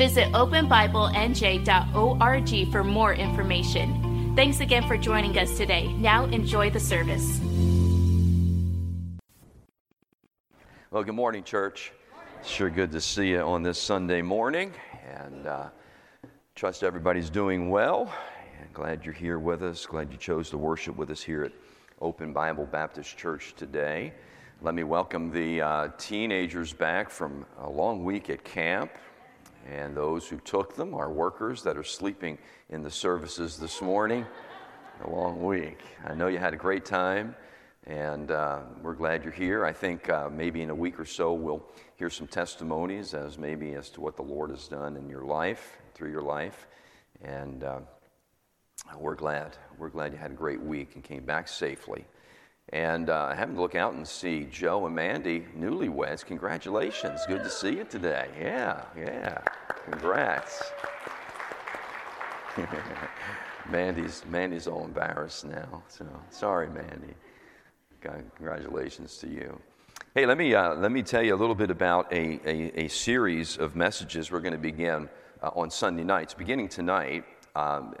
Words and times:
Visit 0.00 0.32
openbiblenj.org 0.32 2.72
for 2.72 2.82
more 2.82 3.12
information. 3.12 4.32
Thanks 4.34 4.60
again 4.60 4.88
for 4.88 4.96
joining 4.96 5.38
us 5.38 5.58
today. 5.58 5.92
Now, 5.92 6.24
enjoy 6.24 6.70
the 6.70 6.80
service. 6.80 7.38
Well, 10.90 11.04
good 11.04 11.14
morning, 11.14 11.44
church. 11.44 11.92
Sure 12.42 12.70
good 12.70 12.90
to 12.92 13.00
see 13.02 13.32
you 13.32 13.40
on 13.40 13.62
this 13.62 13.78
Sunday 13.78 14.22
morning, 14.22 14.72
and 15.06 15.46
uh, 15.46 15.68
trust 16.54 16.82
everybody's 16.82 17.28
doing 17.28 17.68
well. 17.68 18.10
And 18.58 18.72
glad 18.72 19.04
you're 19.04 19.12
here 19.12 19.38
with 19.38 19.62
us. 19.62 19.84
Glad 19.84 20.10
you 20.10 20.16
chose 20.16 20.48
to 20.48 20.56
worship 20.56 20.96
with 20.96 21.10
us 21.10 21.20
here 21.20 21.44
at 21.44 21.52
Open 22.00 22.32
Bible 22.32 22.64
Baptist 22.64 23.18
Church 23.18 23.52
today. 23.54 24.14
Let 24.62 24.74
me 24.74 24.82
welcome 24.82 25.30
the 25.30 25.60
uh, 25.60 25.88
teenagers 25.98 26.72
back 26.72 27.10
from 27.10 27.44
a 27.58 27.68
long 27.68 28.02
week 28.02 28.30
at 28.30 28.42
camp 28.44 28.90
and 29.70 29.96
those 29.96 30.26
who 30.26 30.38
took 30.38 30.74
them, 30.74 30.94
are 30.94 31.10
workers 31.10 31.62
that 31.62 31.76
are 31.76 31.84
sleeping 31.84 32.38
in 32.70 32.82
the 32.82 32.90
services 32.90 33.56
this 33.56 33.80
morning. 33.80 34.26
A 35.04 35.10
long 35.10 35.42
week. 35.42 35.78
I 36.04 36.14
know 36.14 36.26
you 36.26 36.38
had 36.38 36.52
a 36.52 36.58
great 36.58 36.84
time, 36.84 37.34
and 37.86 38.30
uh, 38.30 38.60
we're 38.82 38.94
glad 38.94 39.24
you're 39.24 39.32
here. 39.32 39.64
I 39.64 39.72
think 39.72 40.10
uh, 40.10 40.28
maybe 40.30 40.60
in 40.60 40.70
a 40.70 40.74
week 40.74 41.00
or 41.00 41.06
so 41.06 41.32
we'll 41.32 41.64
hear 41.96 42.10
some 42.10 42.26
testimonies 42.26 43.14
as 43.14 43.38
maybe 43.38 43.74
as 43.74 43.88
to 43.90 44.00
what 44.00 44.16
the 44.16 44.22
Lord 44.22 44.50
has 44.50 44.68
done 44.68 44.96
in 44.96 45.08
your 45.08 45.24
life, 45.24 45.78
through 45.94 46.10
your 46.10 46.22
life, 46.22 46.66
and 47.22 47.64
uh, 47.64 47.78
we're 48.98 49.14
glad. 49.14 49.56
We're 49.78 49.88
glad 49.88 50.12
you 50.12 50.18
had 50.18 50.32
a 50.32 50.34
great 50.34 50.60
week 50.60 50.96
and 50.96 51.04
came 51.04 51.24
back 51.24 51.48
safely. 51.48 52.04
And 52.72 53.10
uh, 53.10 53.28
I 53.30 53.34
happened 53.34 53.56
to 53.56 53.62
look 53.62 53.74
out 53.74 53.94
and 53.94 54.06
see 54.06 54.46
Joe 54.50 54.86
and 54.86 54.94
Mandy, 54.94 55.44
newlyweds. 55.58 56.24
Congratulations. 56.24 57.20
Good 57.26 57.42
to 57.42 57.50
see 57.50 57.76
you 57.78 57.84
today. 57.84 58.28
Yeah, 58.38 58.84
yeah. 58.96 59.38
Congrats. 59.90 60.62
Mandy's, 63.70 64.22
Mandy's 64.30 64.68
all 64.68 64.84
embarrassed 64.84 65.44
now. 65.44 65.82
So 65.88 66.06
sorry, 66.30 66.68
Mandy. 66.68 67.14
Congratulations 68.00 69.18
to 69.18 69.28
you. 69.28 69.60
Hey, 70.14 70.24
let 70.26 70.38
me, 70.38 70.54
uh, 70.54 70.74
let 70.74 70.92
me 70.92 71.02
tell 71.02 71.22
you 71.22 71.34
a 71.34 71.36
little 71.36 71.54
bit 71.56 71.70
about 71.70 72.12
a, 72.12 72.40
a, 72.44 72.84
a 72.84 72.88
series 72.88 73.56
of 73.58 73.74
messages 73.74 74.30
we're 74.30 74.40
going 74.40 74.52
to 74.52 74.58
begin 74.58 75.08
uh, 75.42 75.50
on 75.54 75.70
Sunday 75.70 76.04
nights. 76.04 76.34
Beginning 76.34 76.68
tonight, 76.68 77.24
um, 77.56 77.94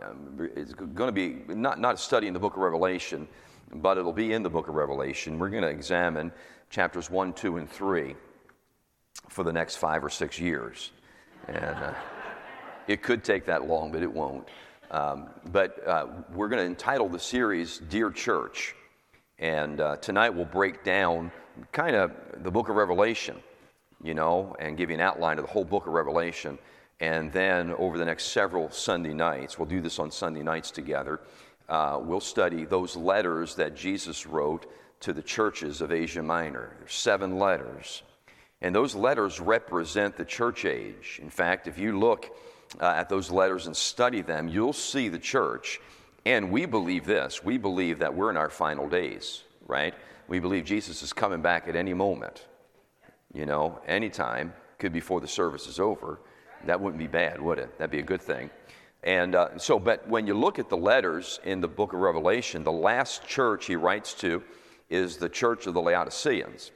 it's 0.56 0.74
going 0.74 1.08
to 1.08 1.12
be 1.12 1.42
not, 1.54 1.80
not 1.80 1.94
a 1.96 1.98
study 1.98 2.28
in 2.28 2.34
the 2.34 2.40
book 2.40 2.54
of 2.54 2.62
Revelation 2.62 3.26
but 3.74 3.98
it'll 3.98 4.12
be 4.12 4.32
in 4.32 4.42
the 4.42 4.50
book 4.50 4.68
of 4.68 4.74
Revelation. 4.74 5.38
We're 5.38 5.50
going 5.50 5.62
to 5.62 5.68
examine 5.68 6.32
chapters 6.70 7.10
1, 7.10 7.32
2, 7.34 7.56
and 7.58 7.70
3 7.70 8.14
for 9.28 9.44
the 9.44 9.52
next 9.52 9.76
five 9.76 10.04
or 10.04 10.10
six 10.10 10.38
years. 10.38 10.90
And 11.48 11.56
uh, 11.56 11.94
it 12.86 13.02
could 13.02 13.22
take 13.22 13.46
that 13.46 13.66
long, 13.66 13.92
but 13.92 14.02
it 14.02 14.12
won't. 14.12 14.48
Um, 14.90 15.28
but 15.52 15.86
uh, 15.86 16.06
we're 16.34 16.48
going 16.48 16.60
to 16.60 16.66
entitle 16.66 17.08
the 17.08 17.18
series 17.18 17.78
Dear 17.78 18.10
Church. 18.10 18.74
And 19.38 19.80
uh, 19.80 19.96
tonight 19.96 20.30
we'll 20.30 20.44
break 20.44 20.84
down 20.84 21.30
kind 21.72 21.94
of 21.94 22.12
the 22.42 22.50
book 22.50 22.68
of 22.68 22.76
Revelation, 22.76 23.40
you 24.02 24.14
know, 24.14 24.56
and 24.58 24.76
give 24.76 24.90
you 24.90 24.94
an 24.94 25.00
outline 25.00 25.38
of 25.38 25.46
the 25.46 25.50
whole 25.50 25.64
book 25.64 25.86
of 25.86 25.92
Revelation. 25.92 26.58
And 26.98 27.32
then 27.32 27.72
over 27.74 27.96
the 27.96 28.04
next 28.04 28.26
several 28.26 28.70
Sunday 28.70 29.14
nights, 29.14 29.58
we'll 29.58 29.68
do 29.68 29.80
this 29.80 29.98
on 29.98 30.10
Sunday 30.10 30.42
nights 30.42 30.70
together 30.70 31.20
uh, 31.70 32.00
we'll 32.02 32.20
study 32.20 32.64
those 32.64 32.96
letters 32.96 33.54
that 33.54 33.76
Jesus 33.76 34.26
wrote 34.26 34.66
to 35.00 35.12
the 35.12 35.22
churches 35.22 35.80
of 35.80 35.92
Asia 35.92 36.22
Minor. 36.22 36.76
There's 36.78 36.92
seven 36.92 37.38
letters. 37.38 38.02
And 38.60 38.74
those 38.74 38.94
letters 38.94 39.40
represent 39.40 40.16
the 40.16 40.24
church 40.24 40.64
age. 40.64 41.20
In 41.22 41.30
fact, 41.30 41.68
if 41.68 41.78
you 41.78 41.98
look 41.98 42.36
uh, 42.80 42.86
at 42.86 43.08
those 43.08 43.30
letters 43.30 43.66
and 43.66 43.76
study 43.76 44.20
them, 44.20 44.48
you'll 44.48 44.72
see 44.72 45.08
the 45.08 45.18
church. 45.18 45.80
And 46.26 46.50
we 46.50 46.66
believe 46.66 47.06
this 47.06 47.42
we 47.42 47.56
believe 47.56 48.00
that 48.00 48.14
we're 48.14 48.30
in 48.30 48.36
our 48.36 48.50
final 48.50 48.88
days, 48.88 49.44
right? 49.66 49.94
We 50.28 50.40
believe 50.40 50.64
Jesus 50.64 51.02
is 51.02 51.12
coming 51.12 51.40
back 51.40 51.68
at 51.68 51.76
any 51.76 51.94
moment, 51.94 52.46
you 53.32 53.46
know, 53.46 53.80
anytime, 53.86 54.52
could 54.78 54.92
be 54.92 55.00
before 55.00 55.20
the 55.20 55.28
service 55.28 55.66
is 55.66 55.80
over. 55.80 56.20
That 56.66 56.80
wouldn't 56.80 56.98
be 56.98 57.06
bad, 57.06 57.40
would 57.40 57.58
it? 57.58 57.78
That'd 57.78 57.90
be 57.90 58.00
a 58.00 58.02
good 58.02 58.20
thing. 58.20 58.50
And 59.02 59.34
uh, 59.34 59.58
so, 59.58 59.78
but 59.78 60.06
when 60.08 60.26
you 60.26 60.34
look 60.34 60.58
at 60.58 60.68
the 60.68 60.76
letters 60.76 61.40
in 61.44 61.60
the 61.60 61.68
book 61.68 61.92
of 61.92 62.00
Revelation, 62.00 62.64
the 62.64 62.72
last 62.72 63.26
church 63.26 63.66
he 63.66 63.76
writes 63.76 64.12
to 64.14 64.42
is 64.90 65.16
the 65.16 65.28
church 65.28 65.66
of 65.66 65.74
the 65.74 65.80
Laodiceans. 65.80 66.72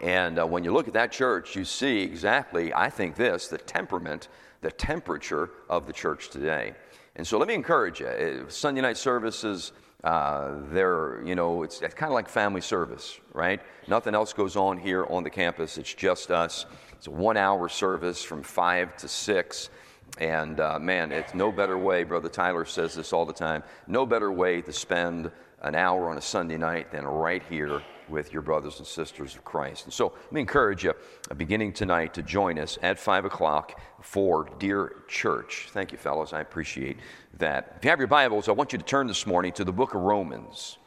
And 0.00 0.38
uh, 0.38 0.46
when 0.46 0.64
you 0.64 0.72
look 0.72 0.88
at 0.88 0.94
that 0.94 1.12
church, 1.12 1.56
you 1.56 1.64
see 1.64 2.00
exactly, 2.02 2.72
I 2.72 2.88
think, 2.90 3.16
this 3.16 3.48
the 3.48 3.58
temperament, 3.58 4.28
the 4.60 4.70
temperature 4.70 5.50
of 5.68 5.86
the 5.86 5.92
church 5.92 6.30
today. 6.30 6.74
And 7.16 7.26
so 7.26 7.38
let 7.38 7.48
me 7.48 7.54
encourage 7.54 8.00
you 8.00 8.06
uh, 8.06 8.48
Sunday 8.48 8.80
night 8.80 8.96
services, 8.96 9.72
uh, 10.02 10.56
they're, 10.70 11.22
you 11.24 11.34
know, 11.34 11.62
it's, 11.62 11.80
it's 11.80 11.94
kind 11.94 12.10
of 12.10 12.14
like 12.14 12.28
family 12.28 12.60
service, 12.60 13.18
right? 13.32 13.60
Nothing 13.88 14.14
else 14.14 14.32
goes 14.32 14.56
on 14.56 14.78
here 14.78 15.06
on 15.06 15.22
the 15.22 15.30
campus, 15.30 15.78
it's 15.78 15.94
just 15.94 16.30
us. 16.30 16.66
It's 16.92 17.06
a 17.06 17.10
one 17.10 17.36
hour 17.36 17.68
service 17.68 18.22
from 18.22 18.42
5 18.42 18.96
to 18.98 19.08
6. 19.08 19.70
And 20.18 20.60
uh, 20.60 20.78
man, 20.78 21.10
it's 21.10 21.34
no 21.34 21.50
better 21.50 21.76
way, 21.76 22.04
Brother 22.04 22.28
Tyler 22.28 22.64
says 22.64 22.94
this 22.94 23.12
all 23.12 23.26
the 23.26 23.32
time, 23.32 23.62
no 23.86 24.06
better 24.06 24.30
way 24.30 24.62
to 24.62 24.72
spend 24.72 25.30
an 25.62 25.74
hour 25.74 26.08
on 26.08 26.18
a 26.18 26.20
Sunday 26.20 26.56
night 26.56 26.92
than 26.92 27.04
right 27.04 27.42
here 27.48 27.82
with 28.08 28.32
your 28.32 28.42
brothers 28.42 28.78
and 28.78 28.86
sisters 28.86 29.34
of 29.34 29.44
Christ. 29.44 29.84
And 29.84 29.92
so 29.92 30.12
let 30.24 30.32
me 30.32 30.40
encourage 30.40 30.84
you, 30.84 30.92
uh, 31.30 31.34
beginning 31.34 31.72
tonight, 31.72 32.14
to 32.14 32.22
join 32.22 32.58
us 32.58 32.78
at 32.82 32.98
5 32.98 33.24
o'clock 33.24 33.80
for 34.02 34.48
Dear 34.58 35.04
Church. 35.08 35.68
Thank 35.70 35.90
you, 35.90 35.98
fellows. 35.98 36.32
I 36.32 36.40
appreciate 36.40 36.98
that. 37.38 37.74
If 37.78 37.84
you 37.84 37.90
have 37.90 37.98
your 37.98 38.08
Bibles, 38.08 38.48
I 38.48 38.52
want 38.52 38.72
you 38.72 38.78
to 38.78 38.84
turn 38.84 39.06
this 39.06 39.26
morning 39.26 39.52
to 39.52 39.64
the 39.64 39.72
book 39.72 39.94
of 39.94 40.02
Romans. 40.02 40.78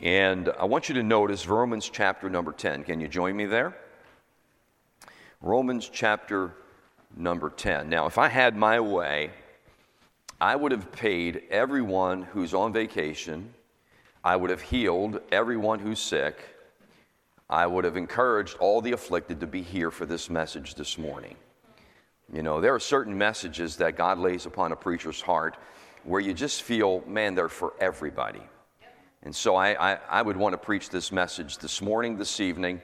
And 0.00 0.50
I 0.58 0.66
want 0.66 0.88
you 0.88 0.94
to 0.96 1.02
notice 1.02 1.46
Romans 1.46 1.88
chapter 1.90 2.28
number 2.28 2.52
10. 2.52 2.84
Can 2.84 3.00
you 3.00 3.08
join 3.08 3.34
me 3.34 3.46
there? 3.46 3.76
Romans 5.40 5.90
chapter 5.90 6.54
number 7.14 7.50
10. 7.50 7.88
Now, 7.88 8.06
if 8.06 8.18
I 8.18 8.28
had 8.28 8.56
my 8.56 8.80
way, 8.80 9.30
I 10.40 10.56
would 10.56 10.72
have 10.72 10.92
paid 10.92 11.42
everyone 11.50 12.22
who's 12.22 12.54
on 12.54 12.72
vacation, 12.72 13.52
I 14.24 14.36
would 14.36 14.50
have 14.50 14.60
healed 14.60 15.20
everyone 15.30 15.78
who's 15.78 16.00
sick, 16.00 16.38
I 17.48 17.66
would 17.66 17.84
have 17.84 17.96
encouraged 17.96 18.56
all 18.58 18.80
the 18.80 18.92
afflicted 18.92 19.40
to 19.40 19.46
be 19.46 19.62
here 19.62 19.90
for 19.90 20.04
this 20.04 20.28
message 20.28 20.74
this 20.74 20.98
morning. 20.98 21.36
You 22.32 22.42
know, 22.42 22.60
there 22.60 22.74
are 22.74 22.80
certain 22.80 23.16
messages 23.16 23.76
that 23.76 23.96
God 23.96 24.18
lays 24.18 24.46
upon 24.46 24.72
a 24.72 24.76
preacher's 24.76 25.20
heart 25.20 25.56
where 26.02 26.20
you 26.20 26.34
just 26.34 26.62
feel, 26.62 27.04
man, 27.06 27.34
they're 27.34 27.48
for 27.48 27.74
everybody. 27.78 28.42
And 29.22 29.34
so 29.34 29.56
I, 29.56 29.92
I, 29.92 29.98
I 30.08 30.22
would 30.22 30.36
want 30.36 30.52
to 30.54 30.58
preach 30.58 30.90
this 30.90 31.12
message 31.12 31.58
this 31.58 31.80
morning, 31.80 32.16
this 32.16 32.40
evening, 32.40 32.80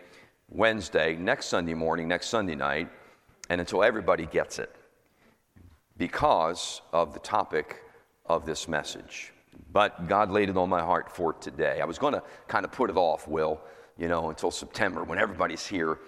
Wednesday, 0.48 1.16
next 1.16 1.46
Sunday 1.46 1.74
morning, 1.74 2.08
next 2.08 2.28
Sunday 2.28 2.54
night, 2.54 2.88
and 3.52 3.60
until 3.60 3.82
everybody 3.82 4.24
gets 4.24 4.58
it 4.58 4.74
because 5.98 6.80
of 6.90 7.12
the 7.12 7.20
topic 7.20 7.82
of 8.24 8.46
this 8.46 8.66
message. 8.66 9.34
But 9.70 10.08
God 10.08 10.30
laid 10.30 10.48
it 10.48 10.56
on 10.56 10.70
my 10.70 10.80
heart 10.80 11.14
for 11.14 11.34
today. 11.34 11.82
I 11.82 11.84
was 11.84 11.98
going 11.98 12.14
to 12.14 12.22
kind 12.48 12.64
of 12.64 12.72
put 12.72 12.88
it 12.88 12.96
off, 12.96 13.28
Will, 13.28 13.60
you 13.98 14.08
know, 14.08 14.30
until 14.30 14.50
September 14.50 15.04
when 15.04 15.18
everybody's 15.18 15.66
here, 15.66 15.98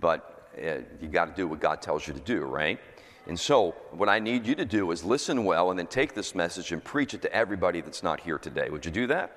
but 0.00 0.50
uh, 0.60 0.78
you 1.00 1.06
got 1.06 1.26
to 1.26 1.34
do 1.40 1.46
what 1.46 1.60
God 1.60 1.80
tells 1.80 2.04
you 2.08 2.14
to 2.14 2.20
do, 2.20 2.40
right? 2.40 2.80
And 3.28 3.38
so, 3.38 3.76
what 3.92 4.08
I 4.08 4.18
need 4.18 4.44
you 4.44 4.56
to 4.56 4.64
do 4.64 4.90
is 4.90 5.04
listen 5.04 5.44
well 5.44 5.70
and 5.70 5.78
then 5.78 5.86
take 5.86 6.14
this 6.14 6.34
message 6.34 6.72
and 6.72 6.82
preach 6.82 7.14
it 7.14 7.22
to 7.22 7.32
everybody 7.32 7.80
that's 7.80 8.02
not 8.02 8.18
here 8.18 8.38
today. 8.38 8.70
Would 8.70 8.84
you 8.84 8.90
do 8.90 9.06
that? 9.06 9.30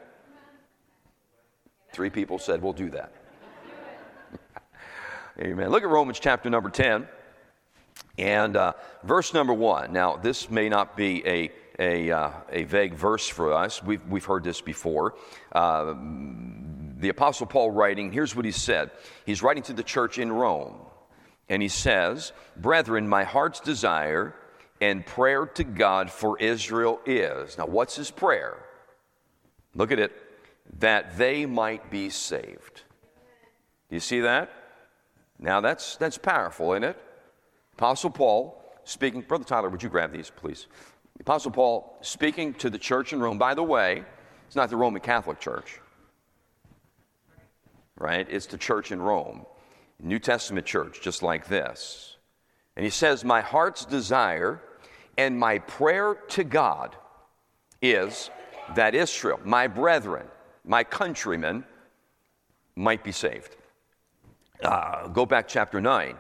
Three 1.94 2.10
people 2.10 2.40
said, 2.40 2.64
We'll 2.64 2.74
do 2.74 2.90
that. 2.90 3.12
Amen. 5.40 5.70
Look 5.70 5.84
at 5.84 5.90
Romans 5.90 6.20
chapter 6.20 6.50
number 6.50 6.72
10. 6.72 7.08
And 8.18 8.56
uh, 8.56 8.74
verse 9.04 9.34
number 9.34 9.54
one. 9.54 9.94
Now, 9.94 10.18
this 10.18 10.50
may 10.50 10.70
not 10.70 10.96
be 10.98 11.26
a, 11.26 11.52
a, 11.80 12.12
uh, 12.12 12.32
a 12.52 12.64
vague 12.64 12.94
verse 12.94 13.28
for 13.28 13.54
us. 13.54 13.82
We've, 13.82 14.06
we've 14.08 14.26
heard 14.26 14.44
this 14.44 14.62
before. 14.62 15.16
Uh, 15.52 15.94
the 16.98 17.10
Apostle 17.10 17.48
Paul 17.48 17.72
writing, 17.72 18.12
here's 18.12 18.36
what 18.36 18.46
he 18.46 18.52
said. 18.52 18.92
He's 19.26 19.42
writing 19.42 19.64
to 19.64 19.74
the 19.74 19.84
church 19.84 20.20
in 20.20 20.32
Rome. 20.32 20.76
and 21.52 21.62
he 21.62 21.68
says, 21.68 22.32
Brethren, 22.56 23.08
my 23.08 23.26
heart's 23.26 23.60
desire 23.60 24.34
and 24.80 25.06
prayer 25.06 25.46
to 25.46 25.64
God 25.64 26.10
for 26.10 26.40
Israel 26.40 27.02
is. 27.06 27.58
Now, 27.58 27.66
what's 27.66 27.96
his 27.96 28.10
prayer? 28.10 28.58
Look 29.76 29.92
at 29.92 30.00
it 30.00 30.12
that 30.80 31.18
they 31.18 31.46
might 31.46 31.92
be 31.92 32.10
saved. 32.10 32.84
Do 33.90 33.96
you 33.96 34.00
see 34.00 34.22
that? 34.22 34.50
Now, 35.40 35.60
that's, 35.60 35.98
that's 35.98 36.18
powerful, 36.18 36.72
isn't 36.74 36.86
it? 36.86 36.98
Apostle 37.82 38.12
Paul 38.12 38.64
speaking, 38.84 39.22
Brother 39.22 39.44
Tyler, 39.44 39.68
would 39.68 39.82
you 39.82 39.90
grab 39.90 40.12
these, 40.12 40.30
please? 40.30 40.68
Apostle 41.20 41.50
Paul 41.50 41.98
speaking 42.02 42.54
to 42.54 42.70
the 42.70 42.78
church 42.78 43.12
in 43.12 43.20
Rome. 43.20 43.40
By 43.40 43.56
the 43.56 43.64
way, 43.64 44.04
it's 44.46 44.56
not 44.56 44.70
the 44.70 44.78
Roman 44.78 45.02
Catholic 45.02 45.40
Church, 45.40 45.80
right? 47.98 48.28
It's 48.30 48.46
the 48.46 48.60
church 48.60 48.92
in 48.92 49.02
Rome, 49.02 49.48
New 50.00 50.20
Testament 50.20 50.68
church, 50.68 51.02
just 51.02 51.24
like 51.24 51.48
this. 51.48 52.18
And 52.76 52.84
he 52.84 52.92
says, 52.92 53.26
My 53.26 53.42
heart's 53.42 53.84
desire 53.84 54.62
and 55.18 55.40
my 55.40 55.58
prayer 55.58 56.14
to 56.14 56.44
God 56.44 56.96
is 57.82 58.30
that 58.76 58.94
Israel, 58.94 59.40
my 59.44 59.66
brethren, 59.66 60.28
my 60.64 60.84
countrymen, 60.84 61.66
might 62.76 63.04
be 63.04 63.12
saved. 63.12 63.56
Uh, 64.64 65.08
go 65.08 65.26
back 65.26 65.48
chapter 65.48 65.82
9 65.82 66.16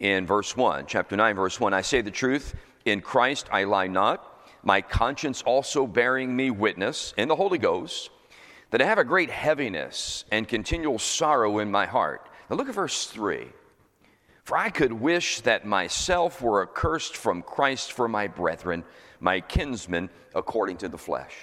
in 0.00 0.26
verse 0.26 0.56
1. 0.56 0.86
Chapter 0.86 1.16
9, 1.16 1.36
verse 1.36 1.60
1. 1.60 1.72
I 1.72 1.82
say 1.82 2.00
the 2.00 2.10
truth, 2.10 2.54
in 2.84 3.00
Christ 3.00 3.48
I 3.52 3.64
lie 3.64 3.86
not, 3.86 4.26
my 4.62 4.80
conscience 4.80 5.42
also 5.42 5.86
bearing 5.86 6.34
me 6.34 6.50
witness 6.50 7.14
in 7.16 7.28
the 7.28 7.36
Holy 7.36 7.58
Ghost, 7.58 8.10
that 8.70 8.82
I 8.82 8.86
have 8.86 8.98
a 8.98 9.04
great 9.04 9.30
heaviness 9.30 10.24
and 10.32 10.48
continual 10.48 10.98
sorrow 10.98 11.58
in 11.58 11.70
my 11.70 11.86
heart. 11.86 12.28
Now 12.48 12.56
look 12.56 12.68
at 12.68 12.74
verse 12.74 13.06
3. 13.06 13.46
For 14.44 14.56
I 14.56 14.70
could 14.70 14.92
wish 14.92 15.42
that 15.42 15.66
myself 15.66 16.42
were 16.42 16.62
accursed 16.62 17.16
from 17.16 17.42
Christ 17.42 17.92
for 17.92 18.08
my 18.08 18.26
brethren, 18.26 18.84
my 19.20 19.40
kinsmen, 19.40 20.10
according 20.34 20.78
to 20.78 20.88
the 20.88 20.98
flesh. 20.98 21.34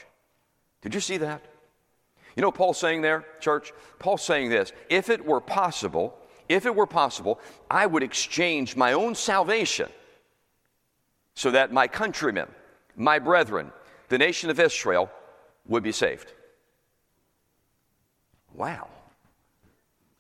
Did 0.82 0.94
you 0.94 1.00
see 1.00 1.18
that? 1.18 1.46
You 2.36 2.42
know 2.42 2.52
Paul's 2.52 2.78
saying 2.78 3.02
there, 3.02 3.26
church? 3.40 3.72
Paul's 4.00 4.24
saying 4.24 4.50
this 4.50 4.72
if 4.90 5.10
it 5.10 5.26
were 5.26 5.42
possible, 5.42 6.18
if 6.50 6.66
it 6.66 6.76
were 6.76 6.88
possible, 6.88 7.40
I 7.70 7.86
would 7.86 8.04
exchange 8.04 8.76
my 8.76 8.94
own 8.94 9.16
salvation 9.16 9.90
so 11.34 11.52
that 11.52 11.72
my 11.72 11.88
countrymen, 11.88 12.48
my 12.96 13.20
brethren, 13.20 13.72
the 14.10 14.18
nation 14.18 14.50
of 14.50 14.60
Israel 14.60 15.12
would 15.68 15.84
be 15.84 15.92
saved. 15.92 16.34
Wow. 18.54 18.88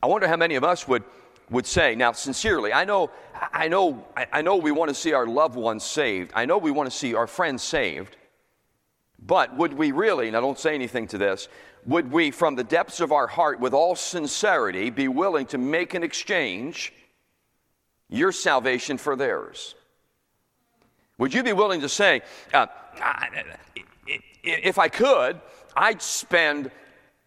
I 0.02 0.08
wonder 0.08 0.28
how 0.28 0.38
many 0.38 0.56
of 0.56 0.64
us 0.64 0.88
would, 0.88 1.04
would 1.50 1.66
say, 1.66 1.96
now 1.96 2.12
sincerely, 2.12 2.72
I 2.72 2.86
know, 2.86 3.10
I 3.34 3.68
know, 3.68 4.06
I 4.16 4.42
know 4.42 4.58
we 4.58 4.72
want 4.72 4.90
to 4.90 4.96
see 4.96 5.14
our 5.14 5.26
loved 5.26 5.56
ones 5.56 5.84
saved. 5.84 6.32
I 6.36 6.46
know 6.46 6.58
we 6.58 6.72
want 6.72 6.90
to 6.90 6.96
see 6.96 7.16
our 7.16 7.28
friends 7.28 7.64
saved. 7.64 8.16
But 9.20 9.58
would 9.58 9.74
we 9.74 9.92
really, 9.92 10.28
and 10.28 10.38
I 10.38 10.40
don't 10.40 10.60
say 10.60 10.76
anything 10.76 11.08
to 11.08 11.18
this, 11.18 11.48
would 11.88 12.12
we, 12.12 12.32
from 12.32 12.56
the 12.56 12.64
depths 12.66 13.00
of 13.00 13.14
our 13.14 13.28
heart, 13.28 13.60
with 13.62 13.74
all 13.74 13.96
sincerity, 13.96 14.90
be 14.90 15.08
willing 15.08 15.46
to 15.48 15.58
make 15.58 15.94
an 15.94 16.04
exchange 16.04 16.94
your 18.10 18.34
salvation 18.34 18.98
for 18.98 19.16
theirs? 19.16 19.74
Would 21.18 21.34
you 21.34 21.44
be 21.44 21.54
willing 21.54 21.82
to 21.82 21.90
say, 21.90 22.22
uh, 22.54 22.68
if 24.44 24.78
I 24.78 24.90
could, 24.90 25.40
I'd 25.76 26.02
spend 26.02 26.72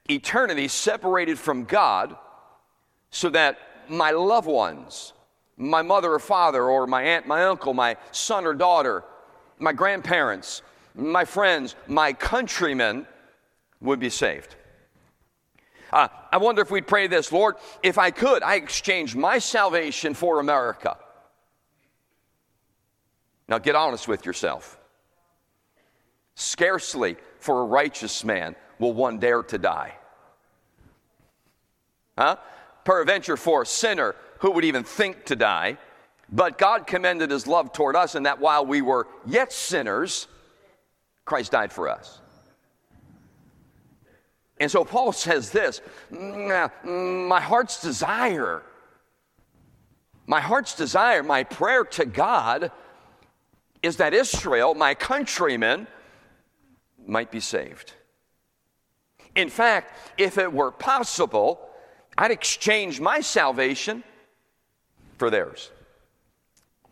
eternity 0.08 0.68
separated 0.68 1.38
from 1.38 1.64
God 1.64 2.16
so 3.10 3.30
that 3.30 3.58
my 3.88 4.10
loved 4.10 4.46
ones, 4.46 5.14
my 5.56 5.82
mother 5.82 6.12
or 6.12 6.18
father, 6.18 6.64
or 6.64 6.86
my 6.86 7.02
aunt, 7.02 7.26
my 7.26 7.44
uncle, 7.44 7.72
my 7.72 7.96
son 8.12 8.46
or 8.46 8.54
daughter, 8.54 9.04
my 9.58 9.72
grandparents, 9.72 10.62
my 10.94 11.24
friends, 11.24 11.76
my 11.88 12.12
countrymen 12.12 13.06
would 13.80 14.00
be 14.00 14.10
saved. 14.10 14.56
Uh, 15.92 16.08
I 16.30 16.36
wonder 16.36 16.62
if 16.62 16.70
we'd 16.70 16.86
pray 16.86 17.06
this 17.06 17.32
Lord, 17.32 17.56
if 17.82 17.98
I 17.98 18.10
could, 18.10 18.42
I 18.42 18.54
exchange 18.54 19.16
my 19.16 19.38
salvation 19.38 20.14
for 20.14 20.38
America. 20.38 20.96
Now 23.48 23.58
get 23.58 23.74
honest 23.74 24.06
with 24.06 24.24
yourself. 24.24 24.78
Scarcely 26.36 27.16
for 27.40 27.62
a 27.62 27.64
righteous 27.64 28.24
man 28.24 28.54
will 28.78 28.92
one 28.92 29.18
dare 29.18 29.42
to 29.42 29.58
die. 29.58 29.94
Huh? 32.16 32.36
Peradventure 32.84 33.36
for 33.36 33.62
a 33.62 33.66
sinner 33.66 34.14
who 34.38 34.52
would 34.52 34.64
even 34.64 34.84
think 34.84 35.24
to 35.26 35.36
die. 35.36 35.78
But 36.32 36.58
God 36.58 36.86
commended 36.86 37.30
his 37.30 37.46
love 37.46 37.72
toward 37.72 37.96
us 37.96 38.14
in 38.14 38.22
that 38.22 38.38
while 38.38 38.64
we 38.64 38.82
were 38.82 39.08
yet 39.26 39.52
sinners, 39.52 40.28
Christ 41.24 41.52
died 41.52 41.72
for 41.72 41.88
us. 41.88 42.20
And 44.60 44.70
so 44.70 44.84
Paul 44.84 45.12
says 45.12 45.50
this 45.50 45.80
my 46.10 47.40
heart's 47.40 47.80
desire, 47.80 48.62
my 50.26 50.40
heart's 50.40 50.76
desire, 50.76 51.22
my 51.22 51.42
prayer 51.42 51.84
to 51.84 52.04
God 52.04 52.70
is 53.82 53.96
that 53.96 54.12
Israel, 54.12 54.74
my 54.74 54.94
countrymen, 54.94 55.86
might 57.06 57.30
be 57.30 57.40
saved. 57.40 57.94
In 59.34 59.48
fact, 59.48 59.96
if 60.18 60.36
it 60.36 60.52
were 60.52 60.70
possible, 60.70 61.60
I'd 62.18 62.30
exchange 62.30 63.00
my 63.00 63.20
salvation 63.20 64.04
for 65.16 65.30
theirs. 65.30 65.70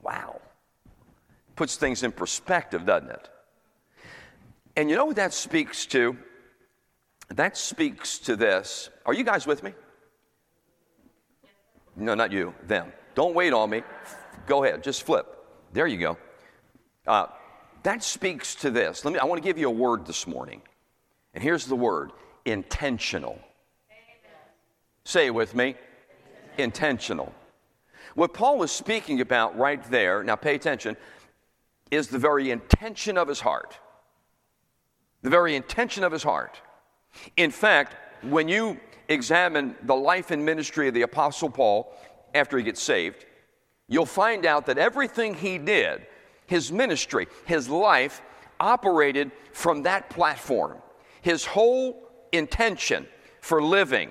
Wow. 0.03 0.41
Puts 1.57 1.77
things 1.77 2.03
in 2.03 2.13
perspective, 2.13 2.87
doesn't 2.87 3.11
it? 3.11 3.29
And 4.77 4.89
you 4.89 4.97
know 4.97 5.05
what 5.05 5.17
that 5.17 5.35
speaks 5.35 5.85
to? 5.87 6.17
That 7.35 7.57
speaks 7.57 8.19
to 8.21 8.37
this. 8.37 8.91
Are 9.05 9.13
you 9.13 9.25
guys 9.25 9.47
with 9.47 9.63
me? 9.63 9.73
No, 11.97 12.15
not 12.15 12.33
you, 12.33 12.55
them. 12.67 12.93
Don't 13.15 13.35
wait 13.35 13.53
on 13.53 13.71
me. 13.71 13.83
Go 14.47 14.65
ahead, 14.65 14.83
just 14.83 15.03
flip. 15.03 15.27
There 15.73 15.87
you 15.87 15.99
go. 15.99 16.19
Uh, 17.07 17.27
that 17.83 18.03
speaks 18.03 18.55
to 18.57 18.71
this. 18.71 19.05
Let 19.05 19.13
me, 19.13 19.19
I 19.19 19.25
want 19.25 19.43
to 19.43 19.47
give 19.47 19.59
you 19.59 19.69
a 19.69 19.73
word 19.73 20.07
this 20.07 20.27
morning. 20.27 20.63
And 21.35 21.43
here's 21.43 21.67
the 21.67 21.77
word 21.77 22.13
intentional. 22.45 23.39
Say 25.05 25.27
it 25.27 25.35
with 25.35 25.55
me 25.55 25.75
intentional. 26.57 27.33
What 28.15 28.33
Paul 28.33 28.63
is 28.63 28.73
speaking 28.73 29.21
about 29.21 29.57
right 29.57 29.83
there, 29.91 30.25
now 30.25 30.37
pay 30.37 30.55
attention, 30.55 30.97
is 31.91 32.09
the 32.09 32.19
very 32.19 32.51
intention 32.51 33.17
of 33.17 33.29
his 33.29 33.41
heart 33.41 33.79
the 35.23 35.31
very 35.31 35.57
intention 35.57 36.05
of 36.05 36.13
his 36.13 36.23
heart. 36.23 36.61
In 37.37 37.51
fact, 37.51 37.97
when 38.23 38.49
you 38.49 38.79
examine 39.09 39.75
the 39.83 39.95
life 39.95 40.31
and 40.31 40.45
ministry 40.45 40.89
of 40.89 40.95
the 40.95 41.03
Apostle 41.03 41.51
Paul 41.51 41.93
after 42.35 42.59
he 42.59 42.65
gets 42.65 42.83
saved, 42.83 43.25
you'll 43.89 44.07
find 44.07 44.45
out 44.45 44.67
that 44.67 44.79
everything 44.79 45.35
he 45.35 45.59
did, 45.59 46.07
his 46.47 46.71
ministry, 46.71 47.27
his 47.47 47.69
life, 47.69 48.21
operated 48.61 49.31
from 49.53 49.83
that 49.85 50.11
platform. 50.11 50.79
His 51.23 51.45
whole 51.45 52.03
intention 52.33 53.07
for 53.41 53.63
living 53.63 54.11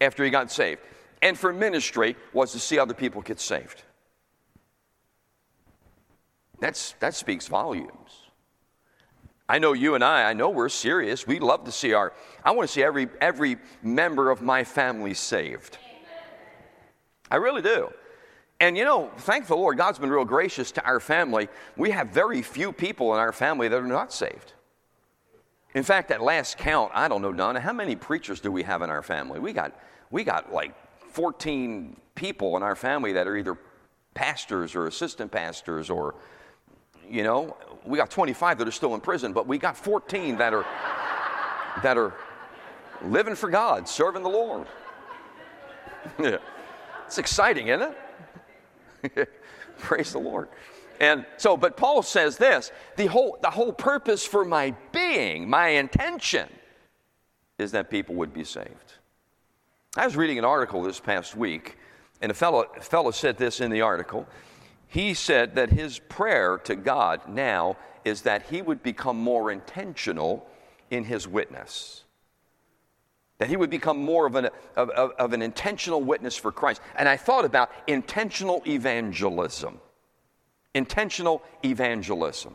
after 0.00 0.24
he 0.24 0.30
got 0.30 0.50
saved 0.50 0.80
and 1.22 1.38
for 1.38 1.52
ministry 1.52 2.16
was 2.32 2.52
to 2.52 2.58
see 2.58 2.78
other 2.78 2.94
people 2.94 3.22
get 3.22 3.40
saved. 3.40 3.84
That's, 6.60 6.92
that 7.00 7.14
speaks 7.14 7.46
volumes. 7.46 8.21
I 9.48 9.58
know 9.58 9.72
you 9.72 9.94
and 9.94 10.04
I, 10.04 10.30
I 10.30 10.32
know 10.32 10.48
we're 10.50 10.68
serious. 10.68 11.26
We 11.26 11.38
love 11.38 11.64
to 11.64 11.72
see 11.72 11.92
our, 11.92 12.12
I 12.44 12.52
want 12.52 12.68
to 12.68 12.72
see 12.72 12.82
every, 12.82 13.08
every 13.20 13.56
member 13.82 14.30
of 14.30 14.40
my 14.40 14.64
family 14.64 15.14
saved. 15.14 15.78
I 17.30 17.36
really 17.36 17.62
do. 17.62 17.90
And 18.60 18.78
you 18.78 18.84
know, 18.84 19.10
thank 19.18 19.46
the 19.48 19.56
Lord, 19.56 19.76
God's 19.76 19.98
been 19.98 20.10
real 20.10 20.24
gracious 20.24 20.70
to 20.72 20.84
our 20.84 21.00
family. 21.00 21.48
We 21.76 21.90
have 21.90 22.08
very 22.08 22.42
few 22.42 22.72
people 22.72 23.12
in 23.12 23.18
our 23.18 23.32
family 23.32 23.68
that 23.68 23.76
are 23.76 23.86
not 23.86 24.12
saved. 24.12 24.52
In 25.74 25.82
fact, 25.82 26.10
at 26.10 26.22
last 26.22 26.58
count, 26.58 26.92
I 26.94 27.08
don't 27.08 27.22
know, 27.22 27.32
Donna, 27.32 27.58
how 27.58 27.72
many 27.72 27.96
preachers 27.96 28.40
do 28.40 28.52
we 28.52 28.62
have 28.62 28.82
in 28.82 28.90
our 28.90 29.02
family? 29.02 29.40
We 29.40 29.52
got, 29.52 29.74
we 30.10 30.22
got 30.22 30.52
like 30.52 30.74
14 31.10 31.96
people 32.14 32.56
in 32.56 32.62
our 32.62 32.76
family 32.76 33.12
that 33.14 33.26
are 33.26 33.36
either 33.36 33.56
pastors 34.14 34.74
or 34.74 34.86
assistant 34.86 35.32
pastors 35.32 35.88
or 35.88 36.14
you 37.12 37.22
know, 37.22 37.56
we 37.84 37.98
got 37.98 38.10
25 38.10 38.58
that 38.58 38.66
are 38.66 38.72
still 38.72 38.94
in 38.94 39.00
prison, 39.00 39.34
but 39.34 39.46
we 39.46 39.58
got 39.58 39.76
14 39.76 40.38
that 40.38 40.54
are 40.54 40.64
that 41.82 41.98
are 41.98 42.14
living 43.04 43.34
for 43.34 43.50
God, 43.50 43.86
serving 43.86 44.22
the 44.22 44.30
Lord. 44.30 44.66
yeah. 46.18 46.38
It's 47.06 47.18
exciting, 47.18 47.68
isn't 47.68 47.94
it? 49.02 49.28
Praise 49.78 50.12
the 50.12 50.18
Lord. 50.18 50.48
And 51.00 51.26
so, 51.36 51.56
but 51.56 51.76
Paul 51.76 52.02
says 52.02 52.38
this 52.38 52.72
the 52.96 53.06
whole, 53.06 53.38
the 53.42 53.50
whole 53.50 53.72
purpose 53.72 54.24
for 54.24 54.44
my 54.44 54.74
being, 54.92 55.50
my 55.50 55.68
intention, 55.68 56.48
is 57.58 57.72
that 57.72 57.90
people 57.90 58.14
would 58.14 58.32
be 58.32 58.44
saved. 58.44 58.94
I 59.96 60.06
was 60.06 60.16
reading 60.16 60.38
an 60.38 60.44
article 60.46 60.82
this 60.82 60.98
past 60.98 61.36
week 61.36 61.76
And 62.22 62.30
a 62.30 62.34
fellow, 62.34 62.64
a 62.74 62.80
fellow 62.80 63.10
said 63.10 63.36
this 63.36 63.60
in 63.60 63.70
the 63.70 63.82
article. 63.82 64.26
He 64.92 65.14
said 65.14 65.54
that 65.54 65.70
his 65.70 65.98
prayer 65.98 66.58
to 66.64 66.76
God 66.76 67.26
now 67.26 67.78
is 68.04 68.22
that 68.22 68.42
he 68.50 68.60
would 68.60 68.82
become 68.82 69.16
more 69.16 69.50
intentional 69.50 70.46
in 70.90 71.04
his 71.04 71.26
witness. 71.26 72.04
That 73.38 73.48
he 73.48 73.56
would 73.56 73.70
become 73.70 73.96
more 73.96 74.26
of 74.26 74.34
an, 74.34 74.50
of, 74.76 74.90
of, 74.90 75.12
of 75.12 75.32
an 75.32 75.40
intentional 75.40 76.02
witness 76.02 76.36
for 76.36 76.52
Christ. 76.52 76.82
And 76.94 77.08
I 77.08 77.16
thought 77.16 77.46
about 77.46 77.70
intentional 77.86 78.62
evangelism. 78.66 79.80
Intentional 80.74 81.42
evangelism. 81.64 82.54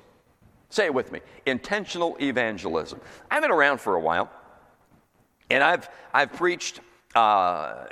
Say 0.70 0.86
it 0.86 0.94
with 0.94 1.12
me 1.12 1.22
intentional 1.48 2.18
evangelism. 2.22 3.02
I've 3.32 3.42
been 3.42 3.50
around 3.50 3.80
for 3.80 3.96
a 3.96 4.00
while, 4.00 4.30
and 5.50 5.64
I've, 5.64 5.90
I've 6.14 6.34
preached 6.34 6.82
uh, 7.16 7.86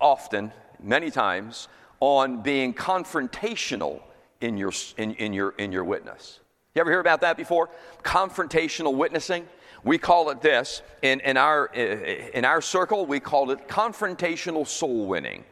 often, 0.00 0.50
many 0.82 1.12
times, 1.12 1.68
on 2.02 2.42
being 2.42 2.74
confrontational 2.74 4.00
in 4.40 4.56
your, 4.56 4.72
in, 4.96 5.14
in, 5.14 5.32
your, 5.32 5.50
in 5.50 5.70
your 5.70 5.84
witness. 5.84 6.40
You 6.74 6.80
ever 6.80 6.90
hear 6.90 6.98
about 6.98 7.20
that 7.20 7.36
before? 7.36 7.70
Confrontational 8.02 8.92
witnessing. 8.96 9.46
We 9.84 9.98
call 9.98 10.30
it 10.30 10.40
this 10.40 10.82
in, 11.02 11.20
in, 11.20 11.36
our, 11.36 11.66
in 11.66 12.44
our 12.44 12.60
circle, 12.60 13.06
we 13.06 13.20
call 13.20 13.52
it 13.52 13.68
confrontational 13.68 14.66
soul 14.66 15.06
winning. 15.06 15.44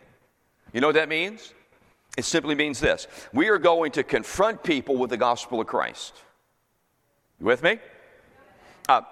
You 0.73 0.80
know 0.80 0.88
what 0.88 0.97
that 0.97 1.09
means? 1.09 1.54
It 2.19 2.25
simply 2.25 2.57
means 2.57 2.80
this 2.80 3.07
we 3.33 3.49
are 3.49 3.59
going 3.59 3.92
to 3.92 4.02
confront 4.02 4.64
people 4.64 4.97
with 4.97 5.11
the 5.11 5.16
gospel 5.16 5.61
of 5.61 5.69
Christ. 5.69 6.14
You 7.38 7.47
with 7.47 7.62
me? 7.62 7.78
Uh, 8.88 9.02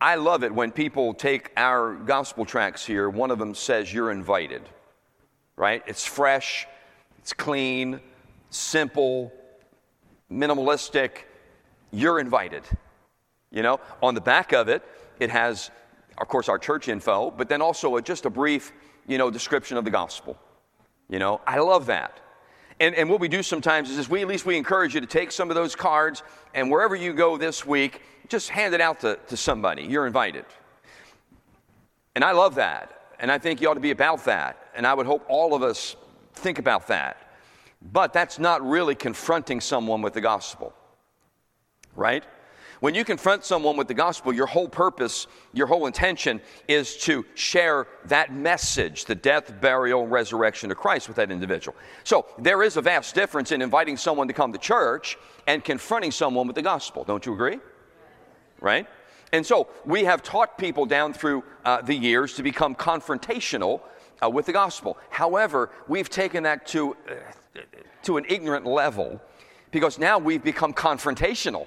I 0.00 0.14
love 0.14 0.42
it 0.42 0.54
when 0.54 0.72
people 0.72 1.12
take 1.12 1.50
our 1.54 1.94
gospel 1.94 2.46
tracts 2.46 2.86
here. 2.86 3.10
One 3.10 3.30
of 3.30 3.38
them 3.38 3.54
says, 3.54 3.92
You're 3.92 4.10
invited, 4.10 4.62
right? 5.62 5.84
It's 5.86 6.04
fresh, 6.04 6.66
it's 7.20 7.32
clean, 7.32 8.00
simple, 8.50 9.32
minimalistic. 10.28 11.18
You're 11.92 12.18
invited. 12.18 12.64
You 13.52 13.62
know, 13.62 13.78
on 14.02 14.16
the 14.16 14.20
back 14.20 14.52
of 14.52 14.68
it, 14.68 14.82
it 15.20 15.30
has, 15.30 15.70
of 16.18 16.26
course, 16.26 16.48
our 16.48 16.58
church 16.58 16.88
info, 16.88 17.30
but 17.30 17.48
then 17.48 17.62
also 17.62 17.94
a, 17.94 18.02
just 18.02 18.26
a 18.26 18.30
brief, 18.30 18.72
you 19.06 19.18
know, 19.18 19.30
description 19.30 19.76
of 19.76 19.84
the 19.84 19.90
gospel. 19.92 20.36
You 21.08 21.20
know, 21.20 21.40
I 21.46 21.60
love 21.60 21.86
that. 21.86 22.18
And, 22.80 22.96
and 22.96 23.08
what 23.08 23.20
we 23.20 23.28
do 23.28 23.40
sometimes 23.44 23.88
is, 23.88 23.98
is 23.98 24.08
we 24.08 24.20
at 24.20 24.26
least 24.26 24.44
we 24.44 24.56
encourage 24.56 24.96
you 24.96 25.00
to 25.00 25.06
take 25.06 25.30
some 25.30 25.48
of 25.48 25.54
those 25.54 25.76
cards 25.76 26.24
and 26.54 26.72
wherever 26.72 26.96
you 26.96 27.12
go 27.12 27.36
this 27.36 27.64
week, 27.64 28.02
just 28.26 28.48
hand 28.48 28.74
it 28.74 28.80
out 28.80 28.98
to, 29.00 29.16
to 29.28 29.36
somebody. 29.36 29.84
You're 29.84 30.08
invited. 30.08 30.44
And 32.16 32.24
I 32.24 32.32
love 32.32 32.56
that. 32.56 33.01
And 33.22 33.30
I 33.30 33.38
think 33.38 33.60
you 33.60 33.70
ought 33.70 33.74
to 33.74 33.80
be 33.80 33.92
about 33.92 34.24
that. 34.26 34.58
And 34.74 34.86
I 34.86 34.92
would 34.92 35.06
hope 35.06 35.24
all 35.28 35.54
of 35.54 35.62
us 35.62 35.96
think 36.34 36.58
about 36.58 36.88
that. 36.88 37.16
But 37.80 38.12
that's 38.12 38.38
not 38.38 38.68
really 38.68 38.94
confronting 38.94 39.60
someone 39.60 40.02
with 40.02 40.12
the 40.12 40.20
gospel, 40.20 40.74
right? 41.96 42.24
When 42.80 42.96
you 42.96 43.04
confront 43.04 43.44
someone 43.44 43.76
with 43.76 43.86
the 43.86 43.94
gospel, 43.94 44.32
your 44.32 44.46
whole 44.46 44.68
purpose, 44.68 45.28
your 45.52 45.68
whole 45.68 45.86
intention 45.86 46.40
is 46.66 46.96
to 46.98 47.24
share 47.34 47.86
that 48.06 48.34
message, 48.34 49.04
the 49.04 49.14
death, 49.14 49.60
burial, 49.60 50.02
and 50.02 50.10
resurrection 50.10 50.70
of 50.72 50.76
Christ 50.76 51.06
with 51.06 51.16
that 51.16 51.30
individual. 51.30 51.76
So 52.02 52.26
there 52.38 52.64
is 52.64 52.76
a 52.76 52.82
vast 52.82 53.14
difference 53.14 53.52
in 53.52 53.62
inviting 53.62 53.96
someone 53.96 54.26
to 54.26 54.34
come 54.34 54.52
to 54.52 54.58
church 54.58 55.16
and 55.46 55.62
confronting 55.62 56.10
someone 56.10 56.48
with 56.48 56.56
the 56.56 56.62
gospel. 56.62 57.04
Don't 57.04 57.24
you 57.24 57.34
agree? 57.34 57.60
Right? 58.60 58.88
And 59.32 59.44
so 59.44 59.68
we 59.84 60.04
have 60.04 60.22
taught 60.22 60.58
people 60.58 60.86
down 60.86 61.12
through 61.12 61.42
uh, 61.64 61.80
the 61.80 61.94
years 61.94 62.34
to 62.34 62.42
become 62.42 62.74
confrontational 62.74 63.80
uh, 64.22 64.28
with 64.28 64.46
the 64.46 64.52
gospel. 64.52 64.98
However, 65.10 65.70
we've 65.88 66.10
taken 66.10 66.42
that 66.42 66.66
to, 66.68 66.96
uh, 67.08 67.60
to 68.02 68.18
an 68.18 68.26
ignorant 68.28 68.66
level 68.66 69.20
because 69.70 69.98
now 69.98 70.18
we've 70.18 70.44
become 70.44 70.74
confrontational. 70.74 71.66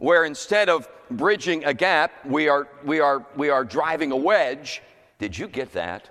where 0.00 0.24
instead 0.24 0.68
of 0.68 0.88
bridging 1.10 1.64
a 1.64 1.74
gap, 1.74 2.10
we 2.24 2.48
are, 2.48 2.66
we 2.84 3.00
are, 3.00 3.24
we 3.36 3.50
are 3.50 3.64
driving 3.64 4.12
a 4.12 4.16
wedge. 4.16 4.82
Did 5.18 5.36
you 5.36 5.46
get 5.46 5.72
that? 5.74 6.08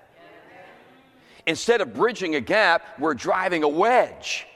Instead 1.46 1.80
of 1.80 1.92
bridging 1.92 2.36
a 2.36 2.40
gap, 2.40 2.98
we're 3.00 3.14
driving 3.14 3.64
a 3.64 3.68
wedge. 3.68 4.46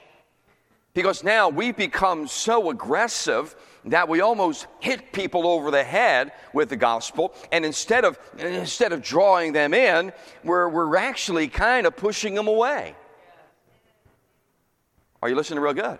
Because 0.95 1.23
now 1.25 1.49
we've 1.49 1.75
become 1.75 2.25
so 2.25 2.71
aggressive 2.71 3.53
that 3.83 4.07
we 4.07 4.21
almost 4.21 4.65
hit 4.79 5.11
people 5.11 5.45
over 5.45 5.69
the 5.69 5.83
head 5.83 6.31
with 6.53 6.69
the 6.69 6.77
gospel. 6.77 7.35
And 7.51 7.63
instead 7.65 8.05
of, 8.05 8.17
instead 8.39 8.93
of 8.93 9.03
drawing 9.03 9.53
them 9.53 9.73
in, 9.73 10.13
we're, 10.43 10.69
we're 10.69 10.95
actually 10.95 11.49
kind 11.49 11.85
of 11.85 11.95
pushing 11.95 12.33
them 12.33 12.47
away. 12.47 12.95
Are 15.21 15.29
you 15.29 15.35
listening 15.35 15.59
real 15.59 15.73
good? 15.73 15.99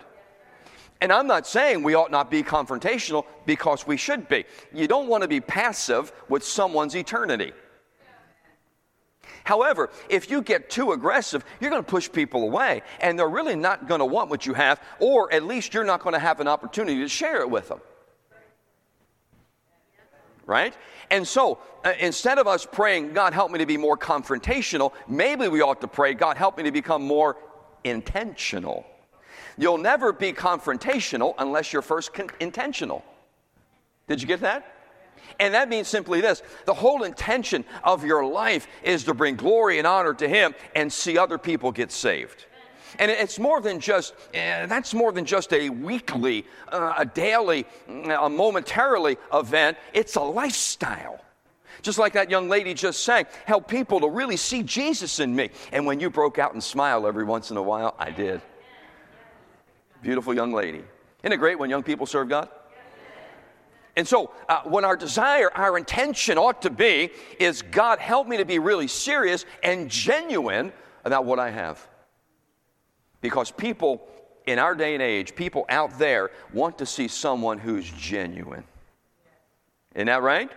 And 1.01 1.11
I'm 1.11 1.27
not 1.27 1.45
saying 1.45 1.83
we 1.83 1.93
ought 1.93 2.09
not 2.09 2.31
be 2.31 2.41
confrontational 2.41 3.25
because 3.45 3.85
we 3.85 3.97
should 3.97 4.29
be. 4.29 4.45
You 4.73 4.87
don't 4.87 5.09
want 5.09 5.23
to 5.23 5.27
be 5.27 5.41
passive 5.41 6.13
with 6.29 6.43
someone's 6.43 6.95
eternity. 6.95 7.51
However, 9.45 9.91
if 10.09 10.29
you 10.29 10.41
get 10.41 10.69
too 10.69 10.91
aggressive, 10.91 11.45
you're 11.61 11.69
going 11.69 11.83
to 11.83 11.89
push 11.89 12.11
people 12.11 12.43
away, 12.43 12.81
and 12.99 13.17
they're 13.17 13.29
really 13.29 13.55
not 13.55 13.87
going 13.87 13.99
to 13.99 14.05
want 14.05 14.29
what 14.29 14.45
you 14.45 14.55
have, 14.55 14.81
or 14.99 15.31
at 15.31 15.43
least 15.43 15.73
you're 15.73 15.85
not 15.85 16.01
going 16.01 16.13
to 16.13 16.19
have 16.19 16.39
an 16.39 16.47
opportunity 16.47 16.99
to 16.99 17.07
share 17.07 17.41
it 17.41 17.49
with 17.49 17.69
them. 17.69 17.79
Right? 20.47 20.75
And 21.11 21.27
so, 21.27 21.59
uh, 21.83 21.93
instead 21.99 22.39
of 22.39 22.47
us 22.47 22.65
praying, 22.69 23.13
God, 23.13 23.33
help 23.33 23.51
me 23.51 23.59
to 23.59 23.65
be 23.67 23.77
more 23.77 23.97
confrontational, 23.97 24.93
maybe 25.07 25.47
we 25.47 25.61
ought 25.61 25.81
to 25.81 25.87
pray, 25.87 26.15
God, 26.15 26.37
help 26.37 26.57
me 26.57 26.63
to 26.63 26.71
become 26.71 27.03
more 27.03 27.37
intentional. 27.83 28.83
You'll 29.57 29.77
never 29.77 30.11
be 30.11 30.33
confrontational 30.33 31.35
unless 31.37 31.71
you're 31.71 31.83
first 31.83 32.13
con- 32.13 32.31
intentional. 32.39 33.05
Did 34.07 34.21
you 34.21 34.27
get 34.27 34.41
that? 34.41 34.74
And 35.39 35.53
that 35.53 35.69
means 35.69 35.87
simply 35.87 36.21
this 36.21 36.41
the 36.65 36.73
whole 36.73 37.03
intention 37.03 37.65
of 37.83 38.03
your 38.03 38.25
life 38.25 38.67
is 38.83 39.03
to 39.05 39.13
bring 39.13 39.35
glory 39.35 39.77
and 39.77 39.87
honor 39.87 40.13
to 40.15 40.27
Him 40.27 40.55
and 40.75 40.91
see 40.91 41.17
other 41.17 41.37
people 41.37 41.71
get 41.71 41.91
saved. 41.91 42.45
And 42.99 43.11
it's 43.11 43.39
more 43.39 43.61
than 43.61 43.79
just, 43.79 44.13
uh, 44.29 44.67
that's 44.67 44.93
more 44.93 45.11
than 45.11 45.25
just 45.25 45.51
a 45.53 45.69
weekly, 45.69 46.45
uh, 46.71 46.93
a 46.97 47.05
daily, 47.05 47.65
a 47.87 48.29
momentarily 48.29 49.17
event. 49.33 49.77
It's 49.93 50.15
a 50.15 50.21
lifestyle. 50.21 51.21
Just 51.81 51.99
like 51.99 52.13
that 52.13 52.29
young 52.29 52.49
lady 52.49 52.73
just 52.73 53.03
sang, 53.03 53.25
help 53.45 53.67
people 53.67 53.99
to 53.99 54.07
really 54.07 54.37
see 54.37 54.63
Jesus 54.63 55.19
in 55.19 55.35
me. 55.35 55.49
And 55.71 55.85
when 55.85 55.99
you 55.99 56.09
broke 56.09 56.39
out 56.39 56.53
and 56.53 56.63
smiled 56.63 57.05
every 57.05 57.25
once 57.25 57.51
in 57.51 57.57
a 57.57 57.61
while, 57.61 57.95
I 57.99 58.11
did. 58.11 58.41
Beautiful 60.01 60.33
young 60.33 60.53
lady. 60.53 60.83
Isn't 61.21 61.33
it 61.33 61.37
great 61.37 61.59
when 61.59 61.69
young 61.69 61.83
people 61.83 62.05
serve 62.05 62.29
God? 62.29 62.49
And 63.95 64.07
so, 64.07 64.31
uh, 64.49 64.61
when 64.63 64.83
our 64.83 64.97
desire, 64.97 65.49
our 65.53 65.77
intention 65.77 66.37
ought 66.37 66.61
to 66.63 66.69
be, 66.69 67.11
is 67.39 67.61
God, 67.61 67.99
help 67.99 68.27
me 68.27 68.37
to 68.37 68.45
be 68.45 68.59
really 68.59 68.87
serious 68.87 69.45
and 69.63 69.89
genuine 69.89 70.73
about 71.05 71.25
what 71.25 71.39
I 71.39 71.49
have. 71.49 71.87
Because 73.21 73.51
people 73.51 74.05
in 74.45 74.59
our 74.59 74.75
day 74.75 74.93
and 74.93 75.01
age, 75.01 75.35
people 75.35 75.65
out 75.69 75.97
there 75.97 76.31
want 76.53 76.77
to 76.79 76.85
see 76.85 77.07
someone 77.07 77.57
who's 77.57 77.89
genuine. 77.91 78.63
Isn't 79.95 80.07
that 80.07 80.21
right? 80.21 80.51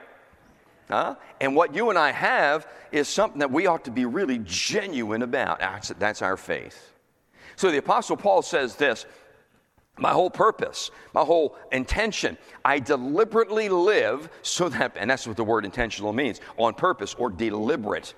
Huh? 0.90 1.14
And 1.40 1.54
what 1.54 1.75
you 1.75 1.90
and 1.90 1.99
I 1.99 2.11
have 2.11 2.66
is 2.92 3.09
something 3.09 3.38
that 3.38 3.50
we 3.50 3.66
ought 3.66 3.85
to 3.85 3.90
be 3.90 4.04
really 4.04 4.40
genuine 4.45 5.23
about. 5.23 5.61
That's, 5.61 5.88
that's 5.99 6.23
our 6.23 6.37
faith. 6.37 6.92
So 7.57 7.71
the 7.71 7.78
Apostle 7.78 8.16
Paul 8.16 8.42
says 8.42 8.76
this 8.76 9.07
my 9.99 10.12
whole 10.12 10.31
purpose, 10.31 10.90
my 11.14 11.23
whole 11.23 11.57
intention. 11.73 12.38
I 12.64 12.78
deliberately 12.78 13.69
live 13.69 14.28
so 14.43 14.69
that, 14.69 14.97
and 14.97 15.11
that's 15.11 15.26
what 15.26 15.37
the 15.37 15.45
word 15.45 15.64
intentional 15.64 16.12
means, 16.12 16.40
on 16.57 16.75
purpose 16.75 17.14
or 17.14 17.31
deliberate. 17.31 18.14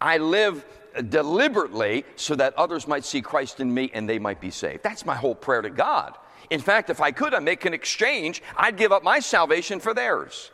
I 0.00 0.18
live 0.18 0.64
uh, 0.96 1.02
deliberately 1.02 2.04
so 2.16 2.34
that 2.36 2.54
others 2.54 2.88
might 2.88 3.04
see 3.04 3.20
Christ 3.20 3.60
in 3.60 3.72
me 3.72 3.90
and 3.92 4.08
they 4.08 4.18
might 4.18 4.40
be 4.40 4.50
saved. 4.50 4.82
That's 4.82 5.04
my 5.04 5.14
whole 5.14 5.34
prayer 5.34 5.62
to 5.62 5.70
God. 5.70 6.16
In 6.48 6.60
fact, 6.60 6.90
if 6.90 7.00
I 7.00 7.12
could, 7.12 7.34
I'd 7.34 7.42
make 7.42 7.64
an 7.64 7.74
exchange. 7.74 8.42
I'd 8.56 8.76
give 8.76 8.90
up 8.90 9.04
my 9.04 9.20
salvation 9.20 9.78
for 9.78 9.94
theirs. 9.94 10.50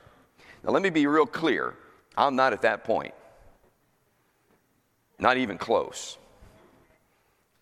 Now, 0.62 0.72
let 0.72 0.82
me 0.82 0.90
be 0.90 1.06
real 1.06 1.26
clear. 1.26 1.74
I'm 2.16 2.36
not 2.36 2.52
at 2.52 2.62
that 2.62 2.84
point. 2.84 3.14
Not 5.18 5.38
even 5.38 5.56
close. 5.56 6.18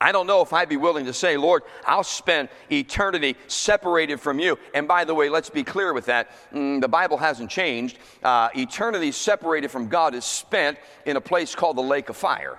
I 0.05 0.13
don't 0.13 0.27
know 0.27 0.43
if 0.43 0.53
I'd 0.53 0.69
be 0.69 0.77
willing 0.77 1.07
to 1.07 1.15
say, 1.15 1.39
Lord, 1.39 1.63
I'll 1.87 2.05
spend 2.05 2.51
eternity 2.71 3.37
separated 3.47 4.21
from 4.21 4.39
you. 4.39 4.59
And 4.75 4.87
by 4.87 5.07
the 5.07 5.15
way, 5.15 5.31
let's 5.31 5.49
be 5.49 5.65
clear 5.65 5.95
with 5.95 6.05
that. 6.05 6.31
Mm, 6.53 6.83
the 6.83 6.89
Bible 6.89 7.17
hasn't 7.17 7.49
changed. 7.49 7.97
Uh, 8.23 8.51
eternity 8.55 9.13
separated 9.13 9.71
from 9.71 9.89
God 9.89 10.15
is 10.15 10.27
spent 10.27 10.77
in 11.07 11.17
a 11.17 11.23
place 11.23 11.55
called 11.55 11.79
the 11.79 11.83
lake 11.83 12.11
of 12.11 12.19
fire. 12.19 12.59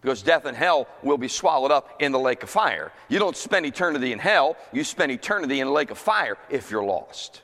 Because 0.00 0.20
death 0.20 0.44
and 0.44 0.56
hell 0.56 0.88
will 1.04 1.18
be 1.18 1.28
swallowed 1.28 1.70
up 1.70 2.02
in 2.02 2.10
the 2.10 2.18
lake 2.18 2.42
of 2.42 2.50
fire. 2.50 2.90
You 3.08 3.20
don't 3.20 3.36
spend 3.36 3.64
eternity 3.64 4.10
in 4.10 4.18
hell, 4.18 4.56
you 4.72 4.82
spend 4.82 5.12
eternity 5.12 5.60
in 5.60 5.68
the 5.68 5.72
lake 5.72 5.92
of 5.92 5.98
fire 5.98 6.36
if 6.50 6.68
you're 6.68 6.82
lost. 6.82 7.42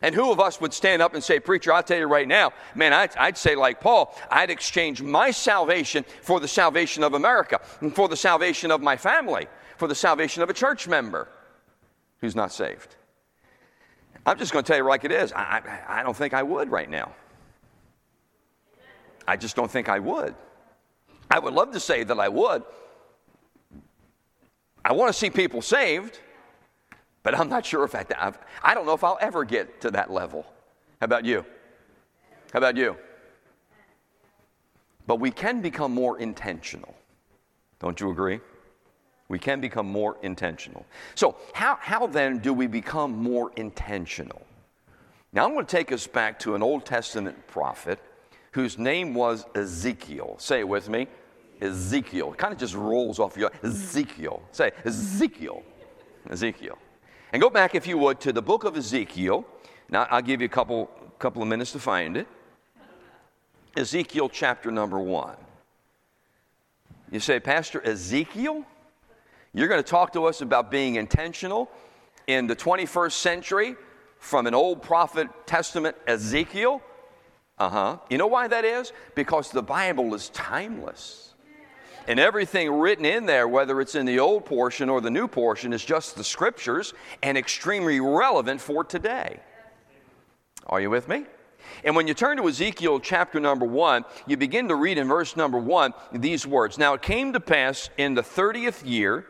And 0.00 0.14
who 0.14 0.30
of 0.30 0.38
us 0.38 0.60
would 0.60 0.72
stand 0.72 1.02
up 1.02 1.14
and 1.14 1.22
say, 1.22 1.40
Preacher, 1.40 1.72
I'll 1.72 1.82
tell 1.82 1.98
you 1.98 2.06
right 2.06 2.28
now, 2.28 2.52
man, 2.74 2.92
I'd, 2.92 3.16
I'd, 3.16 3.36
say, 3.36 3.56
like 3.56 3.80
Paul, 3.80 4.16
I'd 4.30 4.50
exchange 4.50 5.02
my 5.02 5.30
salvation 5.32 6.04
for 6.22 6.38
the 6.38 6.46
salvation 6.46 7.02
of 7.02 7.14
America, 7.14 7.60
and 7.80 7.94
for 7.94 8.08
the 8.08 8.16
salvation 8.16 8.70
of 8.70 8.80
my 8.80 8.96
family, 8.96 9.48
for 9.76 9.88
the 9.88 9.94
salvation 9.94 10.42
of 10.42 10.50
a 10.50 10.54
church 10.54 10.86
member 10.86 11.28
who's 12.20 12.36
not 12.36 12.52
saved. 12.52 12.94
I'm 14.24 14.38
just 14.38 14.52
going 14.52 14.64
to 14.64 14.68
tell 14.68 14.76
you 14.76 14.84
like 14.84 15.04
it 15.04 15.12
is. 15.12 15.32
I, 15.32 15.82
I, 15.88 16.00
I 16.00 16.02
don't 16.02 16.16
think 16.16 16.34
I 16.34 16.42
would 16.42 16.70
right 16.70 16.88
now. 16.88 17.12
I 19.26 19.36
just 19.36 19.56
don't 19.56 19.70
think 19.70 19.88
I 19.88 19.98
would. 19.98 20.34
I 21.30 21.38
would 21.38 21.54
love 21.54 21.72
to 21.72 21.80
say 21.80 22.04
that 22.04 22.18
I 22.18 22.28
would. 22.28 22.62
I 24.84 24.92
want 24.92 25.12
to 25.12 25.18
see 25.18 25.28
people 25.28 25.60
saved. 25.60 26.18
But 27.28 27.38
I'm 27.38 27.50
not 27.50 27.66
sure 27.66 27.84
if 27.84 27.94
I, 27.94 28.06
I 28.62 28.72
don't 28.72 28.86
know 28.86 28.94
if 28.94 29.04
I'll 29.04 29.18
ever 29.20 29.44
get 29.44 29.82
to 29.82 29.90
that 29.90 30.10
level. 30.10 30.46
How 30.98 31.04
about 31.04 31.26
you? 31.26 31.44
How 32.54 32.56
about 32.56 32.74
you? 32.74 32.96
But 35.06 35.20
we 35.20 35.30
can 35.30 35.60
become 35.60 35.92
more 35.92 36.18
intentional. 36.18 36.94
Don't 37.80 38.00
you 38.00 38.10
agree? 38.10 38.40
We 39.28 39.38
can 39.38 39.60
become 39.60 39.86
more 39.86 40.16
intentional. 40.22 40.86
So, 41.16 41.36
how, 41.52 41.76
how 41.82 42.06
then 42.06 42.38
do 42.38 42.54
we 42.54 42.66
become 42.66 43.22
more 43.22 43.52
intentional? 43.56 44.40
Now, 45.34 45.44
I'm 45.44 45.52
going 45.52 45.66
to 45.66 45.70
take 45.70 45.92
us 45.92 46.06
back 46.06 46.38
to 46.38 46.54
an 46.54 46.62
Old 46.62 46.86
Testament 46.86 47.46
prophet 47.46 47.98
whose 48.52 48.78
name 48.78 49.12
was 49.12 49.44
Ezekiel. 49.54 50.36
Say 50.38 50.60
it 50.60 50.68
with 50.68 50.88
me 50.88 51.08
Ezekiel. 51.60 52.32
It 52.32 52.38
kind 52.38 52.54
of 52.54 52.58
just 52.58 52.74
rolls 52.74 53.18
off 53.18 53.36
your 53.36 53.52
Ezekiel. 53.62 54.42
Say 54.50 54.72
Ezekiel. 54.86 55.62
Ezekiel. 56.30 56.78
And 57.32 57.42
go 57.42 57.50
back, 57.50 57.74
if 57.74 57.86
you 57.86 57.98
would, 57.98 58.20
to 58.20 58.32
the 58.32 58.42
book 58.42 58.64
of 58.64 58.76
Ezekiel. 58.76 59.44
Now, 59.90 60.06
I'll 60.10 60.22
give 60.22 60.40
you 60.40 60.46
a 60.46 60.50
couple, 60.50 60.86
couple 61.18 61.42
of 61.42 61.48
minutes 61.48 61.72
to 61.72 61.78
find 61.78 62.16
it. 62.16 62.26
Ezekiel 63.76 64.28
chapter 64.28 64.70
number 64.70 64.98
one. 64.98 65.36
You 67.10 67.20
say, 67.20 67.40
Pastor 67.40 67.86
Ezekiel? 67.86 68.64
You're 69.54 69.68
going 69.68 69.82
to 69.82 69.88
talk 69.88 70.12
to 70.12 70.24
us 70.24 70.40
about 70.40 70.70
being 70.70 70.96
intentional 70.96 71.70
in 72.26 72.46
the 72.46 72.56
21st 72.56 73.12
century 73.12 73.76
from 74.18 74.46
an 74.46 74.54
old 74.54 74.82
prophet 74.82 75.28
testament, 75.46 75.96
Ezekiel? 76.06 76.82
Uh 77.58 77.68
huh. 77.68 77.98
You 78.08 78.18
know 78.18 78.26
why 78.26 78.48
that 78.48 78.64
is? 78.64 78.92
Because 79.14 79.50
the 79.50 79.62
Bible 79.62 80.14
is 80.14 80.28
timeless. 80.30 81.27
And 82.08 82.18
everything 82.18 82.70
written 82.72 83.04
in 83.04 83.26
there, 83.26 83.46
whether 83.46 83.82
it's 83.82 83.94
in 83.94 84.06
the 84.06 84.18
old 84.18 84.46
portion 84.46 84.88
or 84.88 85.02
the 85.02 85.10
new 85.10 85.28
portion, 85.28 85.74
is 85.74 85.84
just 85.84 86.16
the 86.16 86.24
scriptures 86.24 86.94
and 87.22 87.36
extremely 87.36 88.00
relevant 88.00 88.62
for 88.62 88.82
today. 88.82 89.40
Are 90.66 90.80
you 90.80 90.88
with 90.88 91.06
me? 91.06 91.26
And 91.84 91.94
when 91.94 92.08
you 92.08 92.14
turn 92.14 92.38
to 92.38 92.48
Ezekiel 92.48 92.98
chapter 92.98 93.38
number 93.38 93.66
one, 93.66 94.06
you 94.26 94.38
begin 94.38 94.68
to 94.68 94.74
read 94.74 94.96
in 94.96 95.06
verse 95.06 95.36
number 95.36 95.58
one 95.58 95.92
these 96.10 96.46
words 96.46 96.78
Now 96.78 96.94
it 96.94 97.02
came 97.02 97.34
to 97.34 97.40
pass 97.40 97.90
in 97.98 98.14
the 98.14 98.22
30th 98.22 98.88
year, 98.88 99.26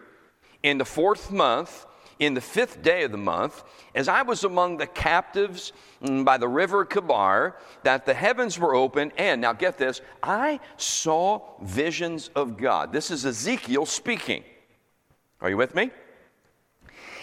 in 0.62 0.78
the 0.78 0.85
fourth 0.85 1.32
month, 1.32 1.85
in 2.18 2.34
the 2.34 2.40
fifth 2.40 2.82
day 2.82 3.04
of 3.04 3.12
the 3.12 3.18
month, 3.18 3.62
as 3.94 4.08
I 4.08 4.22
was 4.22 4.44
among 4.44 4.76
the 4.76 4.87
captives 4.87 5.72
mm, 6.02 6.25
by 6.25 6.37
the 6.37 6.48
river 6.48 6.84
Chebar, 6.84 7.54
that 7.84 8.06
the 8.06 8.14
heavens 8.14 8.58
were 8.58 8.75
open, 8.75 9.12
and 9.16 9.40
now 9.40 9.52
get 9.52 9.78
this, 9.78 10.00
I 10.22 10.60
saw 10.76 11.42
visions 11.62 12.30
of 12.34 12.56
God. 12.56 12.92
This 12.92 13.10
is 13.10 13.25
Ezekiel 13.25 13.87
speaking. 13.87 14.44
Are 15.40 15.48
you 15.48 15.56
with 15.56 15.75
me? 15.75 15.90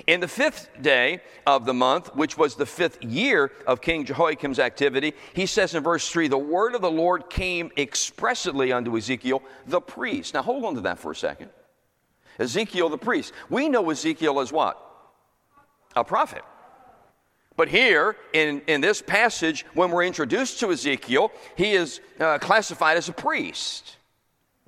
In 0.08 0.20
the 0.20 0.28
fifth 0.28 0.70
day 0.82 1.22
of 1.48 1.66
the 1.66 1.74
month, 1.74 2.16
which 2.16 2.38
was 2.38 2.56
the 2.56 2.66
fifth 2.66 3.04
year 3.04 3.52
of 3.66 3.82
King 3.82 4.06
Jehoiakim's 4.06 4.60
activity, 4.60 5.14
he 5.34 5.46
says 5.46 5.74
in 5.74 5.84
verse 5.84 6.10
3 6.10 6.28
the 6.28 6.38
word 6.38 6.76
of 6.76 6.82
the 6.82 6.92
Lord 6.92 7.30
came 7.30 7.72
expressly 7.78 8.72
unto 8.72 8.96
Ezekiel 8.98 9.42
the 9.66 9.82
priest. 9.82 10.34
Now 10.34 10.44
hold 10.44 10.66
on 10.66 10.76
to 10.76 10.82
that 10.82 11.00
for 11.00 11.12
a 11.12 11.16
second. 11.16 11.50
Ezekiel 12.38 12.90
the 12.90 12.98
priest. 12.98 13.34
We 13.50 13.70
know 13.70 13.90
Ezekiel 13.90 14.40
as 14.40 14.52
what? 14.52 14.85
A 15.96 16.04
prophet. 16.04 16.44
But 17.58 17.70
here, 17.70 18.18
in, 18.34 18.62
in 18.68 18.82
this 18.82 19.02
passage, 19.02 19.66
when 19.74 19.92
we're 19.92 20.04
introduced 20.04 20.60
to 20.60 20.72
Ezekiel, 20.72 21.32
he 21.56 21.72
is 21.72 22.02
uh, 22.20 22.38
classified 22.40 22.98
as 22.98 23.08
a 23.08 23.14
priest, 23.14 23.96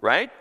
right? 0.02 0.32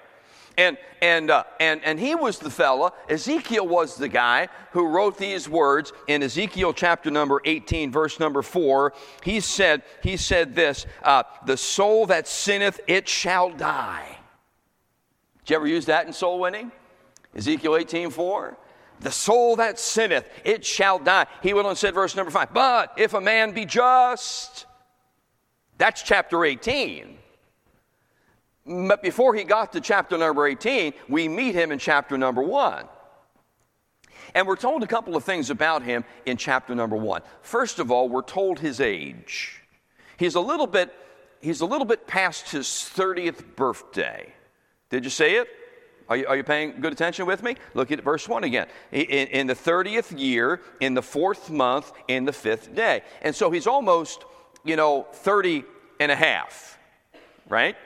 And, 0.57 0.79
and, 1.03 1.31
uh, 1.31 1.45
and, 1.61 1.85
and 1.85 2.01
he 2.01 2.15
was 2.15 2.39
the 2.39 2.51
fella, 2.51 2.93
Ezekiel 3.11 3.67
was 3.67 3.97
the 3.97 4.09
guy 4.09 4.49
who 4.73 4.87
wrote 4.87 5.19
these 5.19 5.49
words 5.49 5.93
in 6.07 6.23
Ezekiel 6.23 6.73
chapter 6.73 7.11
number 7.11 7.43
18, 7.45 7.93
verse 7.93 8.19
number 8.19 8.43
4. 8.43 8.95
He 9.23 9.41
said, 9.41 9.83
he 10.03 10.17
said 10.17 10.55
this 10.55 10.87
uh, 11.03 11.25
The 11.45 11.57
soul 11.57 12.07
that 12.07 12.27
sinneth, 12.27 12.81
it 12.87 13.09
shall 13.09 13.51
die. 13.51 14.19
Did 15.45 15.51
you 15.51 15.57
ever 15.57 15.67
use 15.67 15.87
that 15.87 16.07
in 16.07 16.13
soul 16.13 16.39
winning? 16.39 16.73
Ezekiel 17.35 17.77
18, 17.77 18.11
4. 18.11 18.57
The 19.01 19.11
soul 19.11 19.57
that 19.57 19.79
sinneth, 19.79 20.29
it 20.45 20.65
shall 20.65 20.99
die. 20.99 21.27
He 21.43 21.53
on 21.53 21.67
and 21.67 21.79
said, 21.79 21.95
verse 21.95 22.17
number 22.17 22.31
five, 22.31 22.53
but 22.53 22.95
if 22.97 23.15
a 23.15 23.21
man 23.21 23.53
be 23.53 23.65
just, 23.65 24.67
that's 25.79 26.03
chapter 26.03 26.45
18. 26.45 27.19
But 28.67 29.03
before 29.03 29.35
he 29.35 29.45
got 29.45 29.73
to 29.75 29.81
chapter 29.81 30.19
number 30.19 30.47
18, 30.47 30.95
we 31.09 31.29
meet 31.29 31.55
him 31.55 31.71
in 31.71 31.79
chapter 31.79 32.19
number 32.19 32.43
one. 32.43 32.87
And 34.35 34.47
we're 34.47 34.57
told 34.57 34.83
a 34.83 34.87
couple 34.87 35.17
of 35.17 35.25
things 35.25 35.51
about 35.51 35.83
him 35.83 36.05
in 36.25 36.37
chapter 36.37 36.75
number 36.75 36.97
one. 36.97 37.23
First 37.43 37.79
of 37.79 37.91
all, 37.91 38.09
we're 38.09 38.23
told 38.23 38.59
his 38.59 38.81
age. 38.81 39.63
He's 40.17 40.35
a 40.35 40.41
little 40.41 40.67
bit, 40.67 40.93
he's 41.41 41.61
a 41.61 41.67
little 41.67 41.87
bit 41.87 42.07
past 42.07 42.51
his 42.51 42.67
30th 42.67 43.55
birthday. 43.55 44.33
Did 44.91 45.05
you 45.05 45.11
say 45.11 45.37
it? 45.37 45.49
Are 46.09 46.17
you, 46.17 46.27
are 46.27 46.37
you, 46.37 46.45
paying 46.45 46.81
good 46.81 46.93
attention 46.93 47.27
with 47.27 47.43
me? 47.43 47.57
Look 47.75 47.91
at 47.91 48.01
verse 48.01 48.29
1 48.29 48.45
again. 48.45 48.69
In, 48.93 49.27
in, 49.29 49.47
the 49.47 49.55
30th 49.55 50.19
year, 50.19 50.61
in 50.81 50.95
the 50.95 51.03
fourth 51.03 51.51
month, 51.51 51.93
in 52.07 52.25
the 52.25 52.33
fifth 52.33 52.75
day. 52.75 53.03
And 53.23 53.35
so 53.35 53.51
he's 53.51 53.67
almost, 53.67 54.25
you 54.65 54.77
know, 54.77 55.07
30 55.13 55.65
and 55.99 56.13
a 56.13 56.17
half, 56.17 56.79
right? 57.49 57.77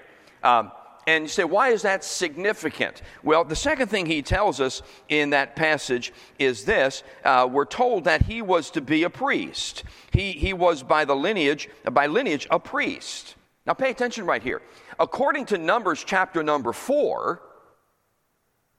Um, 0.43 0.73
and 1.07 1.25
you 1.25 1.29
say, 1.29 1.45
why 1.45 1.71
is 1.71 1.83
that 1.83 2.05
significant? 2.05 3.01
Well, 3.23 3.43
the 3.45 3.57
second 3.57 3.89
thing 3.89 4.05
he 4.05 4.21
tells 4.21 4.61
us 4.61 4.83
in 5.09 5.31
that 5.31 5.57
passage 5.57 6.13
is 6.39 6.65
this 6.65 7.03
uh, 7.25 7.49
we're 7.51 7.65
told 7.65 8.05
that 8.05 8.23
he 8.23 8.43
was 8.43 8.71
to 8.73 8.81
be 8.81 9.05
a 9.05 9.11
priest. 9.11 9.83
He, 10.13 10.33
he 10.33 10.53
was 10.53 10.83
by 10.83 11.07
the 11.07 11.17
lineage, 11.17 11.69
by 11.91 12.07
lineage, 12.07 12.47
a 12.51 12.59
priest. 12.59 13.35
Now 13.67 13.73
pay 13.73 13.91
attention 13.91 14.27
right 14.27 14.43
here. 14.43 14.61
According 14.99 15.47
to 15.47 15.59
Numbers 15.59 16.05
chapter 16.05 16.43
number 16.43 16.73
4, 16.73 17.41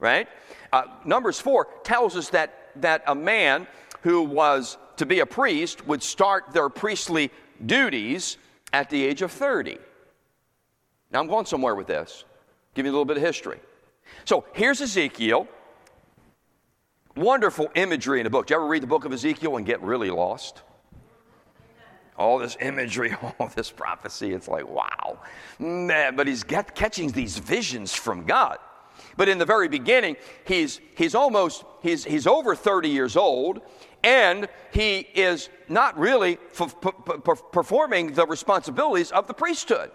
right? 0.02 0.28
Uh, 0.74 0.84
Numbers 1.06 1.40
4 1.40 1.68
tells 1.84 2.18
us 2.18 2.30
that, 2.30 2.72
that 2.78 3.04
a 3.08 3.16
man 3.16 3.68
who 4.02 4.24
was 4.24 4.78
to 4.98 5.06
be 5.06 5.20
a 5.20 5.26
priest 5.26 5.88
would 5.88 6.04
start 6.04 6.52
their 6.52 6.68
priestly 6.68 7.32
duties 7.66 8.38
at 8.74 8.90
the 8.90 9.02
age 9.02 9.22
of 9.22 9.32
30. 9.32 9.78
Now, 11.12 11.20
I'm 11.20 11.28
going 11.28 11.46
somewhere 11.46 11.76
with 11.76 11.88
this. 11.88 12.26
Give 12.74 12.86
you 12.86 12.92
a 12.92 12.94
little 12.94 13.06
bit 13.06 13.18
of 13.18 13.24
history. 13.24 13.60
So 14.26 14.46
here's 14.54 14.82
Ezekiel. 14.82 15.48
Wonderful 17.16 17.70
imagery 17.76 18.20
in 18.20 18.24
the 18.24 18.30
book. 18.30 18.48
Do 18.48 18.54
you 18.54 18.60
ever 18.60 18.68
read 18.68 18.84
the 18.84 18.88
book 18.88 19.06
of 19.06 19.14
Ezekiel 19.14 19.58
and 19.58 19.66
get 19.66 19.82
really 19.82 20.10
lost? 20.10 20.64
All 22.18 22.40
this 22.40 22.58
imagery, 22.62 23.14
all 23.40 23.52
this 23.56 23.70
prophecy, 23.70 24.32
it's 24.32 24.48
like, 24.48 24.68
wow. 24.68 25.20
Man, 25.60 26.16
but 26.16 26.28
he's 26.28 26.44
get, 26.44 26.74
catching 26.74 27.12
these 27.12 27.38
visions 27.38 27.94
from 27.94 28.26
God. 28.26 28.58
But 29.18 29.30
in 29.30 29.38
the 29.38 29.46
very 29.46 29.68
beginning, 29.68 30.18
he's, 30.46 30.80
he's 30.96 31.16
almost, 31.16 31.64
he's, 31.82 32.04
he's 32.04 32.28
over 32.28 32.56
30 32.56 32.90
years 32.90 33.16
old, 33.16 33.62
and 34.04 34.48
he 34.72 35.00
is 35.00 35.50
not 35.68 35.98
really 35.98 36.38
performing 37.52 38.14
the 38.14 38.26
responsibilities 38.26 39.12
of 39.12 39.28
the 39.28 39.34
priesthood. 39.34 39.92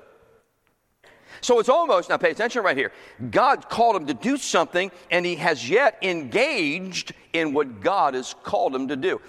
So 1.41 1.59
it's 1.59 1.69
almost, 1.69 2.09
now 2.09 2.17
pay 2.17 2.31
attention 2.31 2.63
right 2.63 2.77
here. 2.77 2.93
God 3.31 3.69
called 3.69 3.97
him 3.97 4.07
to 4.07 4.15
do 4.15 4.37
something, 4.37 4.91
and 5.11 5.27
he 5.27 5.37
has 5.37 5.69
yet 5.69 5.99
engaged 6.03 7.13
in 7.33 7.53
what 7.53 7.81
God 7.81 8.15
has 8.15 8.35
called 8.43 8.75
him 8.75 8.89
to 8.89 8.97
do. 8.97 9.21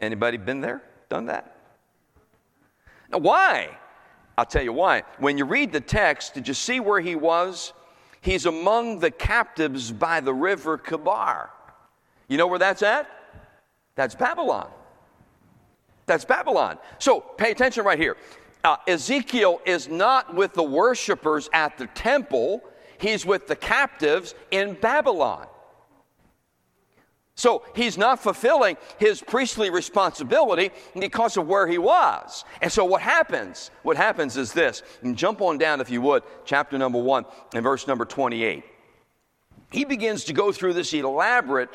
Anybody 0.00 0.38
been 0.38 0.60
there, 0.60 0.82
done 1.08 1.26
that? 1.26 1.56
Now, 3.12 3.18
why? 3.18 3.76
I'll 4.36 4.46
tell 4.46 4.62
you 4.62 4.72
why. 4.72 5.02
When 5.18 5.36
you 5.36 5.44
read 5.44 5.72
the 5.72 5.80
text, 5.80 6.34
did 6.34 6.48
you 6.48 6.54
see 6.54 6.80
where 6.80 7.00
he 7.00 7.14
was? 7.14 7.72
He's 8.20 8.46
among 8.46 8.98
the 8.98 9.10
captives 9.10 9.92
by 9.92 10.20
the 10.20 10.34
river 10.34 10.76
Chebar. 10.78 11.48
You 12.28 12.36
know 12.36 12.46
where 12.46 12.58
that's 12.58 12.82
at? 12.82 13.08
That's 13.94 14.14
Babylon. 14.14 14.70
That's 16.06 16.24
Babylon. 16.24 16.78
So 16.98 17.20
pay 17.20 17.50
attention 17.50 17.84
right 17.84 17.98
here. 17.98 18.16
Uh, 18.62 18.76
Ezekiel 18.86 19.60
is 19.64 19.88
not 19.88 20.34
with 20.34 20.52
the 20.52 20.62
worshipers 20.62 21.48
at 21.52 21.78
the 21.78 21.86
temple, 21.88 22.62
he's 22.98 23.24
with 23.24 23.46
the 23.46 23.56
captives 23.56 24.34
in 24.50 24.74
Babylon. 24.74 25.46
So 27.40 27.62
he's 27.74 27.96
not 27.96 28.22
fulfilling 28.22 28.76
his 28.98 29.22
priestly 29.22 29.70
responsibility 29.70 30.72
because 30.94 31.38
of 31.38 31.46
where 31.46 31.66
he 31.66 31.78
was. 31.78 32.44
And 32.60 32.70
so 32.70 32.84
what 32.84 33.00
happens? 33.00 33.70
What 33.82 33.96
happens 33.96 34.36
is 34.36 34.52
this. 34.52 34.82
Jump 35.14 35.40
on 35.40 35.56
down, 35.56 35.80
if 35.80 35.88
you 35.88 36.02
would, 36.02 36.22
chapter 36.44 36.76
number 36.76 37.00
one 37.00 37.24
and 37.54 37.62
verse 37.62 37.86
number 37.86 38.04
28. 38.04 38.62
He 39.72 39.86
begins 39.86 40.24
to 40.24 40.34
go 40.34 40.52
through 40.52 40.74
this 40.74 40.92
elaborate 40.92 41.70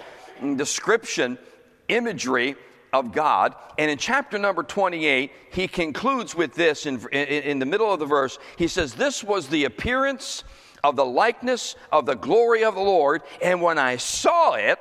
description, 0.56 1.40
imagery 1.88 2.56
of 2.94 3.12
God. 3.12 3.56
And 3.80 3.90
in 3.90 3.98
chapter 3.98 4.38
number 4.38 4.62
28, 4.62 5.32
he 5.52 5.68
concludes 5.68 6.36
with 6.36 6.54
this 6.54 6.86
in, 6.86 7.04
in, 7.12 7.28
in 7.28 7.58
the 7.58 7.66
middle 7.66 7.92
of 7.92 7.98
the 7.98 8.06
verse. 8.06 8.38
He 8.56 8.68
says, 8.68 8.94
This 8.94 9.24
was 9.24 9.48
the 9.48 9.66
appearance 9.66 10.44
of 10.84 10.96
the 10.96 11.06
likeness 11.06 11.76
of 11.92 12.06
the 12.06 12.14
glory 12.14 12.64
of 12.64 12.76
the 12.76 12.82
Lord. 12.82 13.24
And 13.42 13.64
when 13.64 13.80
I 13.80 13.98
saw 13.98 14.54
it, 14.54 14.78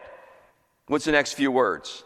What's 0.87 1.07
the 1.07 1.13
next 1.13 1.35
few 1.35 1.51
words? 1.51 2.05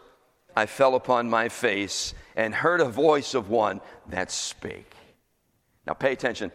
I 0.55 0.65
fell 0.65 0.95
upon 0.95 1.29
my 1.29 1.49
face 1.49 2.13
and 2.35 2.53
heard 2.53 2.81
a 2.81 2.85
voice 2.85 3.33
of 3.33 3.49
one 3.49 3.81
that 4.07 4.31
spake. 4.31 4.93
Now, 5.85 5.93
pay 5.93 6.13
attention 6.13 6.51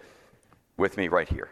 with 0.76 0.96
me 0.96 1.08
right 1.08 1.28
here. 1.28 1.50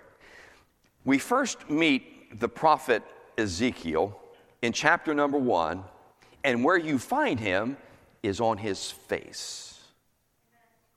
We 1.05 1.19
first 1.19 1.69
meet 1.69 2.39
the 2.41 2.49
prophet 2.49 3.03
Ezekiel 3.37 4.19
in 4.63 4.73
chapter 4.73 5.15
number 5.15 5.39
one, 5.39 5.85
and 6.45 6.65
where 6.65 6.77
you 6.77 6.99
find 6.99 7.39
him 7.39 7.77
is 8.23 8.41
on 8.41 8.59
his 8.59 8.91
face. 8.91 9.81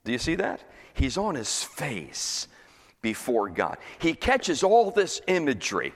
Do 0.04 0.12
you 0.12 0.18
see 0.18 0.36
that? 0.36 0.62
He's 0.94 1.18
on 1.18 1.34
his 1.34 1.62
face 1.62 2.48
before 3.02 3.48
God. 3.50 3.78
He 3.98 4.14
catches 4.14 4.62
all 4.62 4.90
this 4.90 5.20
imagery. 5.26 5.92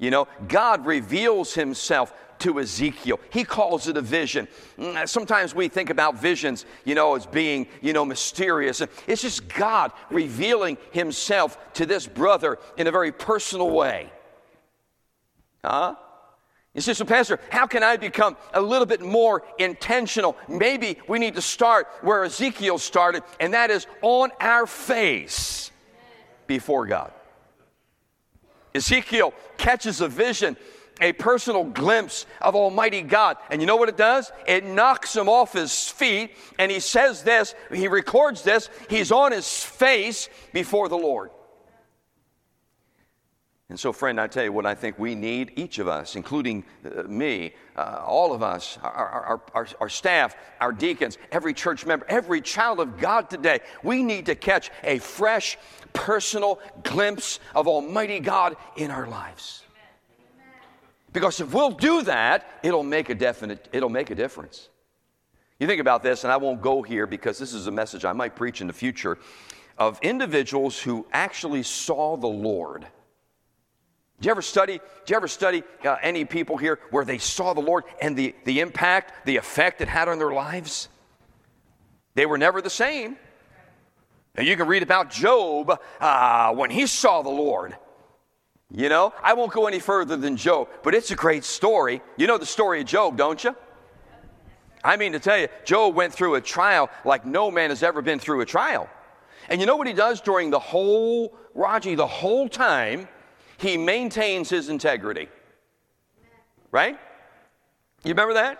You 0.00 0.10
know, 0.10 0.26
God 0.48 0.86
reveals 0.86 1.54
himself 1.54 2.12
to 2.40 2.58
Ezekiel. 2.58 3.20
He 3.28 3.44
calls 3.44 3.86
it 3.86 3.98
a 3.98 4.00
vision. 4.00 4.48
Mm, 4.78 5.06
sometimes 5.06 5.54
we 5.54 5.68
think 5.68 5.90
about 5.90 6.18
visions, 6.18 6.64
you 6.86 6.94
know, 6.94 7.14
as 7.14 7.26
being, 7.26 7.68
you 7.82 7.92
know, 7.92 8.04
mysterious. 8.04 8.82
It's 9.06 9.22
just 9.22 9.46
God 9.48 9.92
revealing 10.10 10.78
himself 10.90 11.58
to 11.74 11.84
this 11.84 12.06
brother 12.06 12.58
in 12.78 12.86
a 12.86 12.90
very 12.90 13.12
personal 13.12 13.70
way. 13.70 14.10
Huh? 15.62 15.96
You 16.74 16.80
say, 16.80 16.94
so 16.94 17.04
Pastor, 17.04 17.38
how 17.50 17.66
can 17.66 17.82
I 17.82 17.98
become 17.98 18.38
a 18.54 18.60
little 18.60 18.86
bit 18.86 19.02
more 19.02 19.42
intentional? 19.58 20.34
Maybe 20.48 20.96
we 21.08 21.18
need 21.18 21.34
to 21.34 21.42
start 21.42 21.88
where 22.00 22.24
Ezekiel 22.24 22.78
started, 22.78 23.22
and 23.38 23.52
that 23.52 23.70
is 23.70 23.86
on 24.00 24.30
our 24.40 24.66
face 24.66 25.70
before 26.46 26.86
God. 26.86 27.12
Ezekiel 28.74 29.34
catches 29.56 30.00
a 30.00 30.08
vision 30.08 30.56
a 31.00 31.12
personal 31.12 31.64
glimpse 31.64 32.26
of 32.40 32.54
Almighty 32.54 33.02
God. 33.02 33.38
And 33.50 33.60
you 33.60 33.66
know 33.66 33.76
what 33.76 33.88
it 33.88 33.96
does? 33.96 34.30
It 34.46 34.64
knocks 34.64 35.16
him 35.16 35.28
off 35.28 35.54
his 35.54 35.88
feet, 35.88 36.32
and 36.58 36.70
he 36.70 36.80
says 36.80 37.22
this, 37.22 37.54
he 37.72 37.88
records 37.88 38.42
this, 38.42 38.68
he's 38.88 39.10
on 39.10 39.32
his 39.32 39.64
face 39.64 40.28
before 40.52 40.88
the 40.88 40.98
Lord. 40.98 41.30
And 43.70 43.78
so, 43.78 43.92
friend, 43.92 44.20
I 44.20 44.26
tell 44.26 44.42
you 44.42 44.52
what 44.52 44.66
I 44.66 44.74
think 44.74 44.98
we 44.98 45.14
need, 45.14 45.52
each 45.54 45.78
of 45.78 45.86
us, 45.86 46.16
including 46.16 46.64
uh, 46.84 47.04
me, 47.04 47.54
uh, 47.76 48.02
all 48.04 48.32
of 48.32 48.42
us, 48.42 48.76
our, 48.82 48.90
our, 48.90 49.42
our, 49.54 49.68
our, 49.80 49.88
staff, 49.88 50.34
our 50.60 50.72
deacons, 50.72 51.18
every 51.30 51.54
church 51.54 51.86
member, 51.86 52.04
every 52.08 52.40
child 52.40 52.80
of 52.80 52.98
God 52.98 53.30
today, 53.30 53.60
we 53.84 54.02
need 54.02 54.26
to 54.26 54.34
catch 54.34 54.72
a 54.82 54.98
fresh, 54.98 55.56
personal 55.92 56.58
glimpse 56.82 57.38
of 57.54 57.68
Almighty 57.68 58.18
God 58.18 58.56
in 58.76 58.90
our 58.90 59.06
lives. 59.06 59.62
Because 61.12 61.40
if 61.40 61.54
we'll 61.54 61.70
do 61.70 62.02
that, 62.02 62.46
it'll 62.64 62.82
make 62.82 63.08
a 63.08 63.14
definite, 63.14 63.68
it'll 63.72 63.88
make 63.88 64.10
a 64.10 64.16
difference. 64.16 64.68
You 65.60 65.68
think 65.68 65.80
about 65.80 66.02
this, 66.02 66.24
and 66.24 66.32
I 66.32 66.38
won't 66.38 66.60
go 66.60 66.82
here 66.82 67.06
because 67.06 67.38
this 67.38 67.52
is 67.52 67.68
a 67.68 67.72
message 67.72 68.04
I 68.04 68.14
might 68.14 68.34
preach 68.34 68.60
in 68.60 68.66
the 68.66 68.72
future 68.72 69.16
of 69.78 70.00
individuals 70.02 70.76
who 70.80 71.06
actually 71.12 71.62
saw 71.62 72.16
the 72.16 72.26
Lord. 72.26 72.88
Did 74.20 74.26
you 74.26 74.30
ever 74.32 74.42
study? 74.42 74.74
Did 74.74 75.10
you 75.10 75.16
ever 75.16 75.28
study 75.28 75.62
uh, 75.82 75.96
any 76.02 76.26
people 76.26 76.58
here 76.58 76.78
where 76.90 77.06
they 77.06 77.16
saw 77.16 77.54
the 77.54 77.62
Lord 77.62 77.84
and 78.02 78.14
the, 78.14 78.34
the 78.44 78.60
impact, 78.60 79.24
the 79.24 79.38
effect 79.38 79.80
it 79.80 79.88
had 79.88 80.08
on 80.08 80.18
their 80.18 80.32
lives? 80.32 80.90
They 82.14 82.26
were 82.26 82.36
never 82.36 82.60
the 82.60 82.68
same. 82.68 83.16
And 84.34 84.46
you 84.46 84.58
can 84.58 84.66
read 84.66 84.82
about 84.82 85.10
Job 85.10 85.80
uh, 86.00 86.52
when 86.52 86.68
he 86.68 86.86
saw 86.86 87.22
the 87.22 87.30
Lord. 87.30 87.74
You 88.70 88.90
know, 88.90 89.14
I 89.22 89.32
won't 89.32 89.52
go 89.52 89.66
any 89.66 89.80
further 89.80 90.18
than 90.18 90.36
Job, 90.36 90.68
but 90.82 90.94
it's 90.94 91.10
a 91.10 91.16
great 91.16 91.44
story. 91.44 92.02
You 92.18 92.26
know 92.26 92.36
the 92.36 92.44
story 92.44 92.80
of 92.80 92.86
Job, 92.86 93.16
don't 93.16 93.42
you? 93.42 93.56
I 94.84 94.98
mean, 94.98 95.12
to 95.12 95.18
tell 95.18 95.38
you, 95.38 95.48
Job 95.64 95.94
went 95.94 96.12
through 96.12 96.34
a 96.34 96.42
trial 96.42 96.90
like 97.06 97.24
no 97.24 97.50
man 97.50 97.70
has 97.70 97.82
ever 97.82 98.02
been 98.02 98.18
through 98.18 98.42
a 98.42 98.46
trial. 98.46 98.88
And 99.48 99.62
you 99.62 99.66
know 99.66 99.76
what 99.76 99.86
he 99.86 99.94
does 99.94 100.20
during 100.20 100.50
the 100.50 100.58
whole, 100.58 101.34
Raji, 101.54 101.94
the 101.94 102.06
whole 102.06 102.50
time? 102.50 103.08
He 103.60 103.76
maintains 103.76 104.48
his 104.48 104.70
integrity. 104.70 105.28
Right? 106.70 106.98
You 108.04 108.10
remember 108.10 108.34
that? 108.34 108.58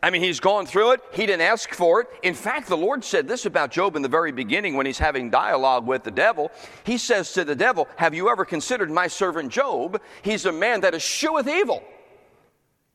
I 0.00 0.10
mean, 0.10 0.22
he's 0.22 0.38
gone 0.38 0.64
through 0.64 0.92
it. 0.92 1.00
He 1.12 1.26
didn't 1.26 1.42
ask 1.42 1.72
for 1.74 2.00
it. 2.00 2.08
In 2.22 2.34
fact, 2.34 2.68
the 2.68 2.76
Lord 2.76 3.04
said 3.04 3.26
this 3.26 3.46
about 3.46 3.72
Job 3.72 3.96
in 3.96 4.02
the 4.02 4.08
very 4.08 4.30
beginning 4.30 4.76
when 4.76 4.86
he's 4.86 4.98
having 4.98 5.28
dialogue 5.28 5.86
with 5.86 6.04
the 6.04 6.10
devil. 6.12 6.52
He 6.84 6.98
says 6.98 7.32
to 7.32 7.44
the 7.44 7.56
devil, 7.56 7.88
Have 7.96 8.14
you 8.14 8.28
ever 8.28 8.44
considered 8.44 8.90
my 8.90 9.08
servant 9.08 9.50
Job? 9.50 10.00
He's 10.22 10.46
a 10.46 10.52
man 10.52 10.82
that 10.82 10.94
escheweth 10.94 11.48
evil. 11.48 11.82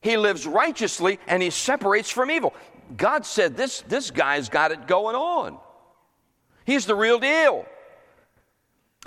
He 0.01 0.15
lives 0.15 0.47
righteously 0.47 1.19
and 1.27 1.43
he 1.43 1.49
separates 1.49 2.09
from 2.09 2.31
evil. 2.31 2.53
God 2.95 3.25
said, 3.25 3.57
This, 3.57 3.81
this 3.81 4.11
guy's 4.11 4.47
got 4.47 4.71
it 4.71 4.87
going 4.87 5.15
on. 5.15 5.57
He's 6.65 6.85
the 6.85 6.95
real 6.95 7.19
deal. 7.19 7.65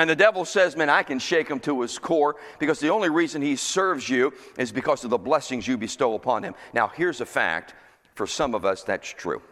And 0.01 0.09
the 0.09 0.17
devil 0.17 0.47
says, 0.47 0.77
Man, 0.77 0.89
I 0.89 1.03
can 1.03 1.19
shake 1.19 1.47
him 1.47 1.61
to 1.61 1.83
his 1.83 1.99
core 1.99 2.37
because 2.59 2.81
the 2.81 2.89
only 2.89 3.11
reason 3.11 3.43
he 3.43 3.55
serves 3.55 4.09
you 4.09 4.33
is 4.57 4.73
because 4.73 5.05
of 5.05 5.11
the 5.11 5.19
blessings 5.19 5.69
you 5.69 5.77
bestow 5.77 6.15
upon 6.15 6.43
him. 6.43 6.55
Now, 6.73 6.89
here's 6.89 7.21
a 7.21 7.27
fact 7.27 7.75
for 8.15 8.27
some 8.27 8.55
of 8.55 8.65
us, 8.65 8.83
that's 8.83 9.11
true. 9.11 9.43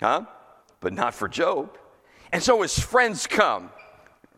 Huh? 0.00 0.24
But 0.80 0.94
not 0.94 1.12
for 1.12 1.28
Job. 1.28 1.76
And 2.32 2.42
so 2.42 2.62
his 2.62 2.78
friends 2.78 3.26
come, 3.26 3.72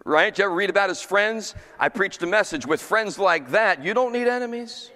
right? 0.04 0.36
You 0.36 0.46
ever 0.46 0.54
read 0.54 0.68
about 0.68 0.88
his 0.88 1.00
friends? 1.00 1.54
I 1.78 1.90
preached 1.90 2.24
a 2.24 2.26
message 2.26 2.66
with 2.66 2.82
friends 2.82 3.20
like 3.20 3.52
that. 3.52 3.84
You 3.84 3.94
don't 3.94 4.12
need 4.12 4.26
enemies. 4.26 4.90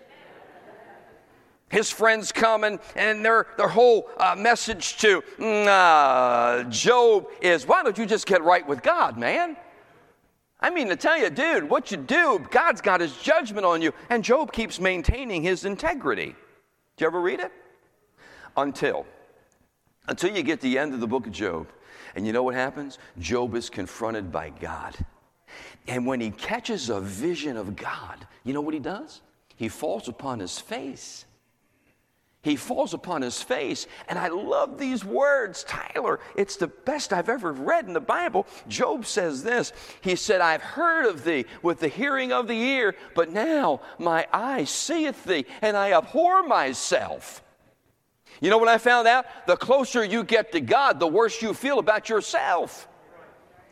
His 1.75 1.91
friends 1.91 2.31
come 2.31 2.63
and, 2.63 2.79
and 2.95 3.25
their, 3.25 3.49
their 3.57 3.67
whole 3.67 4.09
uh, 4.19 4.37
message 4.39 4.97
to 4.99 5.23
mm, 5.41 5.67
uh, 5.67 6.63
Job 6.71 7.27
is 7.41 7.67
why 7.67 7.83
don't 7.83 7.99
you 7.99 8.07
just 8.07 8.29
get 8.29 8.45
right 8.45 8.65
with 8.65 8.81
God, 8.81 9.19
man? 9.19 9.57
I 10.61 10.71
mean, 10.71 10.89
to 10.89 10.95
tell 10.95 11.19
you, 11.19 11.31
dude, 11.31 11.69
what 11.69 11.91
you 11.91 11.97
do, 11.97 12.47
God's 12.53 12.81
got 12.81 13.01
his 13.01 13.17
judgment 13.17 13.67
on 13.67 13.83
you. 13.83 13.93
And 14.09 14.23
Job 14.23 14.53
keeps 14.53 14.79
maintaining 14.79 15.43
his 15.43 15.65
integrity. 15.65 16.37
Did 16.97 17.01
you 17.01 17.07
ever 17.09 17.21
read 17.21 17.41
it? 17.41 17.51
Until. 18.57 19.05
Until 20.07 20.31
you 20.31 20.45
get 20.45 20.61
to 20.61 20.69
the 20.69 20.79
end 20.79 20.95
of 20.95 21.01
the 21.01 21.09
book 21.09 21.27
of 21.27 21.33
Job. 21.33 21.67
And 22.15 22.25
you 22.25 22.33
know 22.33 22.45
what 22.45 22.55
happens? 22.55 23.01
Job 23.19 23.57
is 23.57 23.69
confronted 23.69 24.31
by 24.31 24.51
God. 24.61 24.97
And 25.89 26.07
when 26.07 26.21
he 26.21 26.31
catches 26.31 26.89
a 26.89 27.01
vision 27.01 27.57
of 27.57 27.75
God, 27.75 28.29
you 28.45 28.53
know 28.53 28.61
what 28.61 28.75
he 28.75 28.81
does? 28.81 29.23
He 29.57 29.69
falls 29.69 30.07
upon 30.07 30.39
his 30.39 30.61
face 30.61 31.25
he 32.45 32.57
falls 32.57 32.93
upon 32.93 33.23
his 33.23 33.43
face. 33.43 33.87
And 34.07 34.19
I 34.19 34.29
love 34.29 34.79
these 34.79 35.03
words, 35.05 35.65
Tyler. 35.65 36.21
It's 36.37 36.57
the 36.57 36.67
best 36.69 37.13
I've 37.13 37.31
ever 37.31 37.53
read 37.53 37.87
in 37.87 37.95
the 37.95 38.01
Bible. 38.01 38.47
Job 38.69 39.07
says 39.07 39.43
this 39.43 39.73
He 40.03 40.15
said, 40.15 40.43
I've 40.43 40.61
heard 40.61 41.07
of 41.07 41.25
thee 41.25 41.47
with 41.63 41.81
the 41.81 41.89
hearing 41.89 42.33
of 42.33 42.47
the 42.47 42.61
ear, 42.61 42.95
but 43.15 43.33
now 43.33 43.81
my 43.99 44.27
eye 44.33 44.65
seeth 44.65 45.25
thee, 45.25 45.47
and 45.63 45.75
I 45.75 45.93
abhor 45.93 46.43
myself. 46.43 47.43
You 48.41 48.51
know 48.51 48.59
what 48.59 48.69
I 48.69 48.77
found 48.77 49.09
out? 49.09 49.25
The 49.47 49.57
closer 49.57 50.05
you 50.05 50.23
get 50.23 50.53
to 50.53 50.61
God, 50.61 51.01
the 51.01 51.07
worse 51.07 51.41
you 51.41 51.55
feel 51.55 51.79
about 51.79 52.11
yourself. 52.11 52.89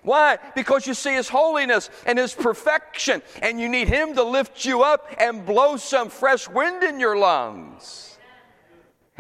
Why? 0.03 0.39
Because 0.55 0.87
you 0.87 0.95
see 0.95 1.15
His 1.15 1.29
holiness 1.29 1.91
and 2.07 2.19
His 2.19 2.33
perfection, 2.33 3.21
and 3.43 3.61
you 3.61 3.69
need 3.69 3.89
Him 3.89 4.15
to 4.15 4.23
lift 4.23 4.65
you 4.65 4.83
up 4.83 5.15
and 5.19 5.45
blow 5.45 5.77
some 5.77 6.09
fresh 6.09 6.49
wind 6.49 6.83
in 6.83 6.99
your 6.99 7.19
lungs. 7.19 8.12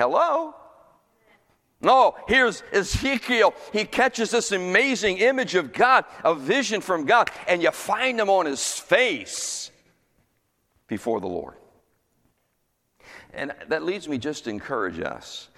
Hello? 0.03 0.53
No, 1.81 2.17
here's 2.27 2.65
Ezekiel. 2.73 3.55
He 3.73 3.85
catches 3.85 4.33
this 4.33 4.51
amazing 4.51 5.19
image 5.19 5.55
of 5.55 5.73
God, 5.73 6.05
a 6.25 6.35
vision 6.35 6.81
from 6.81 7.05
God, 7.05 7.31
and 7.47 7.62
you 7.62 7.71
find 7.71 8.19
him 8.19 8.29
on 8.29 8.47
his 8.47 8.81
face 8.81 9.71
before 10.88 11.21
the 11.21 11.29
Lord. 11.29 11.55
And 13.33 13.55
that 13.69 13.85
leads 13.85 14.09
me 14.09 14.19
just 14.19 14.43
to 14.45 14.51
encourage 14.51 14.99
us 14.99 15.51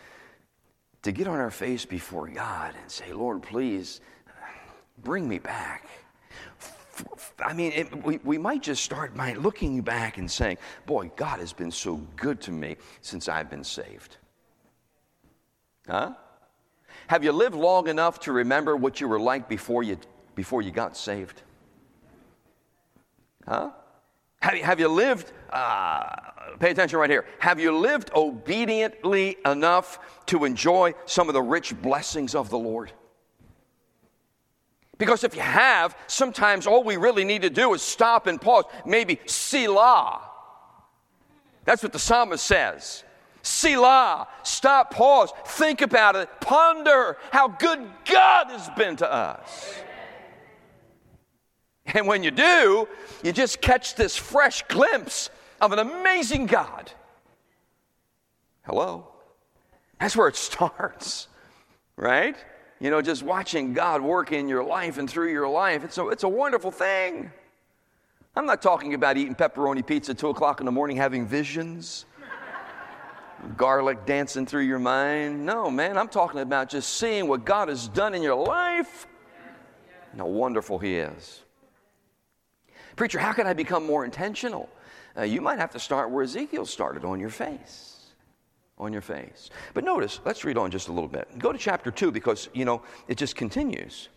to 1.04 1.11
get 1.11 1.26
on 1.26 1.40
our 1.40 1.50
face 1.50 1.87
before 1.87 2.28
God 2.28 2.74
and 2.78 2.90
say, 2.90 3.14
Lord, 3.14 3.42
please 3.42 4.02
bring 5.02 5.26
me 5.26 5.38
back. 5.38 5.88
I 7.42 7.54
mean, 7.54 7.72
it, 7.72 8.04
we, 8.04 8.18
we 8.24 8.37
might 8.37 8.62
just 8.62 8.85
start 8.85 9.16
by 9.16 9.33
looking 9.33 9.80
back 9.80 10.18
and 10.18 10.30
saying, 10.30 10.59
Boy, 10.85 11.11
God 11.16 11.40
has 11.40 11.54
been 11.54 11.70
so 11.70 11.96
good 12.16 12.42
to 12.42 12.50
me 12.50 12.76
since 13.00 13.26
I've 13.26 13.48
been 13.48 13.64
saved. 13.64 14.18
Huh? 15.88 16.14
Have 17.09 17.25
you 17.25 17.33
lived 17.33 17.55
long 17.55 17.88
enough 17.88 18.20
to 18.20 18.33
remember 18.33 18.77
what 18.77 19.01
you 19.01 19.09
were 19.09 19.20
like 19.20 19.49
before 19.49 19.83
you, 19.83 19.99
before 20.35 20.62
you 20.62 20.70
got 20.70 20.97
saved? 20.97 21.42
Huh? 23.47 23.70
Have 24.40 24.57
you, 24.57 24.62
have 24.64 24.81
you 24.81 24.88
lived, 24.88 25.33
uh, 25.51 26.16
pay 26.59 26.70
attention 26.70 26.99
right 26.99 27.11
here, 27.11 27.27
have 27.38 27.61
you 27.61 27.77
lived 27.77 28.11
obediently 28.14 29.37
enough 29.44 29.99
to 30.27 30.44
enjoy 30.44 30.94
some 31.07 31.29
of 31.29 31.35
the 31.35 31.42
rich 31.42 31.81
blessings 31.81 32.35
of 32.35 32.51
the 32.51 32.59
Lord? 32.59 32.92
Because 34.97 35.25
if 35.25 35.35
you 35.35 35.42
have, 35.42 35.97
sometimes 36.07 36.66
all 36.66 36.85
we 36.85 36.97
really 36.97 37.25
need 37.25 37.42
to 37.42 37.51
do 37.51 37.75
is 37.75 37.83
stop 37.83 38.27
and 38.27 38.40
pause, 38.40 38.64
maybe 38.87 39.18
Selah. 39.27 40.20
That's 41.64 41.83
what 41.83 41.92
the 41.92 41.99
psalmist 41.99 42.44
says. 42.44 43.03
Selah, 43.44 44.26
stop, 44.42 44.90
pause, 44.90 45.30
think 45.44 45.83
about 45.83 46.16
it, 46.16 46.30
ponder 46.40 47.18
how 47.30 47.48
good 47.48 47.78
God 48.07 48.46
has 48.46 48.70
been 48.70 48.96
to 48.96 49.12
us. 49.12 49.74
And 51.85 52.07
when 52.07 52.22
you 52.22 52.30
do, 52.30 52.88
you 53.22 53.33
just 53.33 53.61
catch 53.61 53.96
this 53.96 54.16
fresh 54.16 54.62
glimpse 54.68 55.28
of 55.61 55.72
an 55.72 55.78
amazing 55.78 56.46
God. 56.46 56.90
Hello? 58.62 59.09
That's 60.00 60.16
where 60.16 60.28
it 60.28 60.37
starts, 60.37 61.28
right? 61.96 62.37
You 62.80 62.88
know, 62.88 63.02
just 63.02 63.22
watching 63.22 63.74
God 63.74 64.00
work 64.00 64.33
in 64.33 64.48
your 64.48 64.64
life 64.64 64.96
and 64.96 65.09
through 65.09 65.30
your 65.33 65.50
life. 65.50 65.85
It's 65.85 65.98
a, 65.98 66.09
it's 66.09 66.22
a 66.22 66.28
wonderful 66.28 66.70
thing. 66.70 67.30
I'm 68.35 68.46
not 68.46 68.62
talking 68.62 68.94
about 68.94 69.18
eating 69.18 69.35
pepperoni 69.35 69.87
pizza 69.87 70.12
at 70.12 70.18
2 70.18 70.30
o'clock 70.30 70.61
in 70.61 70.66
the 70.66 70.72
morning, 70.72 70.96
having 70.96 71.26
visions, 71.26 72.07
garlic 73.57 74.07
dancing 74.07 74.47
through 74.47 74.62
your 74.62 74.79
mind. 74.79 75.44
No, 75.44 75.70
man, 75.70 75.97
I'm 75.99 76.09
talking 76.09 76.40
about 76.40 76.68
just 76.68 76.94
seeing 76.94 77.29
what 77.29 77.44
God 77.44 77.68
has 77.68 77.88
done 77.88 78.14
in 78.14 78.23
your 78.23 78.35
life 78.35 79.07
and 80.12 80.20
how 80.20 80.27
wonderful 80.27 80.79
He 80.79 80.97
is. 80.97 81.42
Preacher, 82.97 83.18
how 83.18 83.33
can 83.33 83.47
I 83.47 83.53
become 83.53 83.87
more 83.87 84.05
intentional? 84.05 84.68
Uh, 85.16 85.23
you 85.23 85.40
might 85.40 85.59
have 85.59 85.70
to 85.73 85.79
start 85.79 86.11
where 86.11 86.25
Ezekiel 86.25 86.66
started 86.66 87.05
on 87.05 87.20
your 87.20 87.31
face. 87.31 88.07
On 88.79 88.92
your 88.92 89.03
face. 89.03 89.51
But 89.73 89.85
notice, 89.85 90.20
let's 90.25 90.44
read 90.44 90.59
on 90.59 90.70
just 90.70 90.88
a 90.88 90.92
little 90.92 91.09
bit. 91.09 91.29
Go 91.38 91.53
to 91.53 91.59
chapter 91.59 91.90
2 91.90 92.11
because, 92.11 92.49
you 92.53 92.64
know, 92.64 92.83
it 93.09 93.16
just 93.16 93.37
continues. 93.37 94.09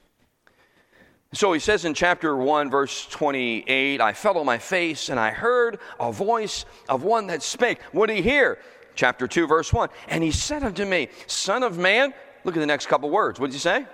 So 1.34 1.52
he 1.52 1.60
says 1.60 1.86
in 1.86 1.94
chapter 1.94 2.36
1, 2.36 2.70
verse 2.70 3.06
28, 3.08 4.00
I 4.00 4.14
fell 4.14 4.38
on 4.38 4.46
my 4.46 4.58
face 4.58 5.10
and 5.10 5.20
I 5.20 5.32
heard 5.32 5.80
a 6.00 6.12
voice 6.12 6.66
of 6.88 7.04
one 7.04 7.28
that 7.28 7.44
spake. 7.44 7.82
What 7.92 8.08
did 8.08 8.18
he 8.18 8.22
hear? 8.22 8.60
Chapter 8.98 9.28
2, 9.28 9.48
verse 9.48 9.72
1. 9.72 9.90
And 10.10 10.24
he 10.24 10.32
said 10.32 10.64
unto 10.64 10.84
me, 10.84 11.08
Son 11.28 11.64
of 11.64 11.78
man, 11.78 12.14
look 12.44 12.58
at 12.58 12.60
the 12.60 12.66
next 12.66 12.88
couple 12.88 13.10
words. 13.10 13.40
What 13.40 13.48
did 13.48 13.54
he 13.54 13.60
say? 13.60 13.86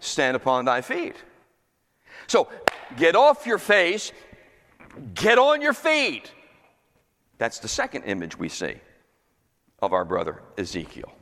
Stand 0.00 0.36
upon 0.36 0.66
thy 0.66 0.82
feet. 0.82 1.16
So 2.26 2.48
get 2.96 3.14
off 3.16 3.46
your 3.46 3.58
face, 3.58 4.12
get 5.14 5.38
on 5.38 5.62
your 5.62 5.72
feet. 5.72 6.30
That's 7.38 7.60
the 7.60 7.68
second 7.68 8.02
image 8.02 8.36
we 8.36 8.48
see 8.48 8.74
of 9.80 9.92
our 9.92 10.04
brother 10.04 10.42
Ezekiel. 10.58 11.12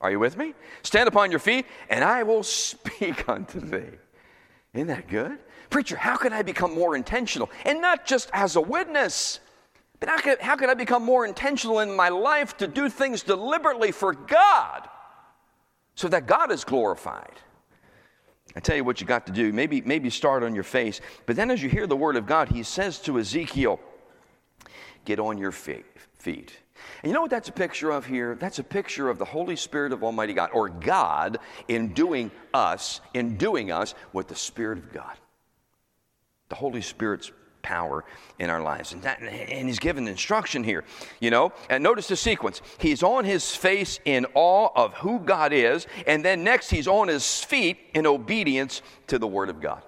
Are 0.00 0.10
you 0.10 0.18
with 0.18 0.36
me? 0.36 0.54
Stand 0.82 1.08
upon 1.08 1.30
your 1.30 1.40
feet, 1.40 1.66
and 1.90 2.02
I 2.02 2.22
will 2.22 2.42
speak 2.42 3.28
unto 3.28 3.60
thee. 3.60 3.98
Isn't 4.72 4.88
that 4.88 5.08
good? 5.08 5.38
Preacher, 5.68 5.96
how 5.96 6.16
can 6.16 6.32
I 6.32 6.42
become 6.42 6.74
more 6.74 6.96
intentional? 6.96 7.50
And 7.64 7.82
not 7.82 8.06
just 8.06 8.30
as 8.32 8.56
a 8.56 8.60
witness, 8.60 9.40
but 10.00 10.08
how 10.08 10.18
can, 10.18 10.36
how 10.40 10.56
can 10.56 10.70
I 10.70 10.74
become 10.74 11.02
more 11.02 11.26
intentional 11.26 11.80
in 11.80 11.94
my 11.94 12.08
life 12.08 12.56
to 12.58 12.68
do 12.68 12.88
things 12.88 13.22
deliberately 13.22 13.92
for 13.92 14.12
God 14.12 14.88
so 15.94 16.08
that 16.08 16.26
God 16.26 16.52
is 16.52 16.64
glorified? 16.64 17.40
I 18.54 18.60
tell 18.60 18.76
you 18.76 18.84
what 18.84 19.00
you 19.00 19.06
got 19.06 19.26
to 19.26 19.32
do. 19.32 19.52
Maybe, 19.52 19.82
maybe 19.82 20.08
start 20.08 20.42
on 20.42 20.54
your 20.54 20.64
face. 20.64 21.00
But 21.26 21.36
then 21.36 21.50
as 21.50 21.62
you 21.62 21.68
hear 21.68 21.86
the 21.86 21.96
word 21.96 22.16
of 22.16 22.26
God, 22.26 22.48
he 22.48 22.62
says 22.62 22.98
to 23.00 23.18
Ezekiel, 23.18 23.80
Get 25.04 25.20
on 25.20 25.38
your 25.38 25.52
feet. 25.52 25.84
And 27.02 27.10
you 27.10 27.12
know 27.12 27.20
what 27.20 27.30
that's 27.30 27.48
a 27.48 27.52
picture 27.52 27.90
of 27.90 28.06
here? 28.06 28.34
That's 28.34 28.58
a 28.58 28.64
picture 28.64 29.08
of 29.08 29.18
the 29.18 29.24
Holy 29.24 29.56
Spirit 29.56 29.92
of 29.92 30.02
Almighty 30.02 30.32
God, 30.32 30.50
or 30.52 30.68
God 30.68 31.38
in 31.68 31.92
doing 31.92 32.30
us, 32.52 33.00
in 33.14 33.36
doing 33.36 33.70
us 33.70 33.94
with 34.12 34.28
the 34.28 34.34
Spirit 34.34 34.78
of 34.78 34.92
God. 34.92 35.16
The 36.48 36.56
Holy 36.56 36.82
Spirit's 36.82 37.30
power 37.66 38.04
in 38.38 38.48
our 38.48 38.62
lives. 38.62 38.92
And, 38.92 39.02
that, 39.02 39.20
and 39.20 39.66
he's 39.66 39.80
given 39.80 40.06
instruction 40.06 40.62
here, 40.62 40.84
you 41.18 41.30
know. 41.30 41.52
And 41.68 41.82
notice 41.82 42.06
the 42.06 42.16
sequence. 42.16 42.62
He's 42.78 43.02
on 43.02 43.24
his 43.24 43.56
face 43.56 43.98
in 44.04 44.24
awe 44.34 44.68
of 44.76 44.94
who 44.94 45.18
God 45.18 45.52
is, 45.52 45.88
and 46.06 46.24
then 46.24 46.44
next 46.44 46.70
he's 46.70 46.86
on 46.86 47.08
his 47.08 47.42
feet 47.42 47.78
in 47.92 48.06
obedience 48.06 48.82
to 49.08 49.18
the 49.18 49.26
Word 49.26 49.50
of 49.50 49.60
God. 49.60 49.82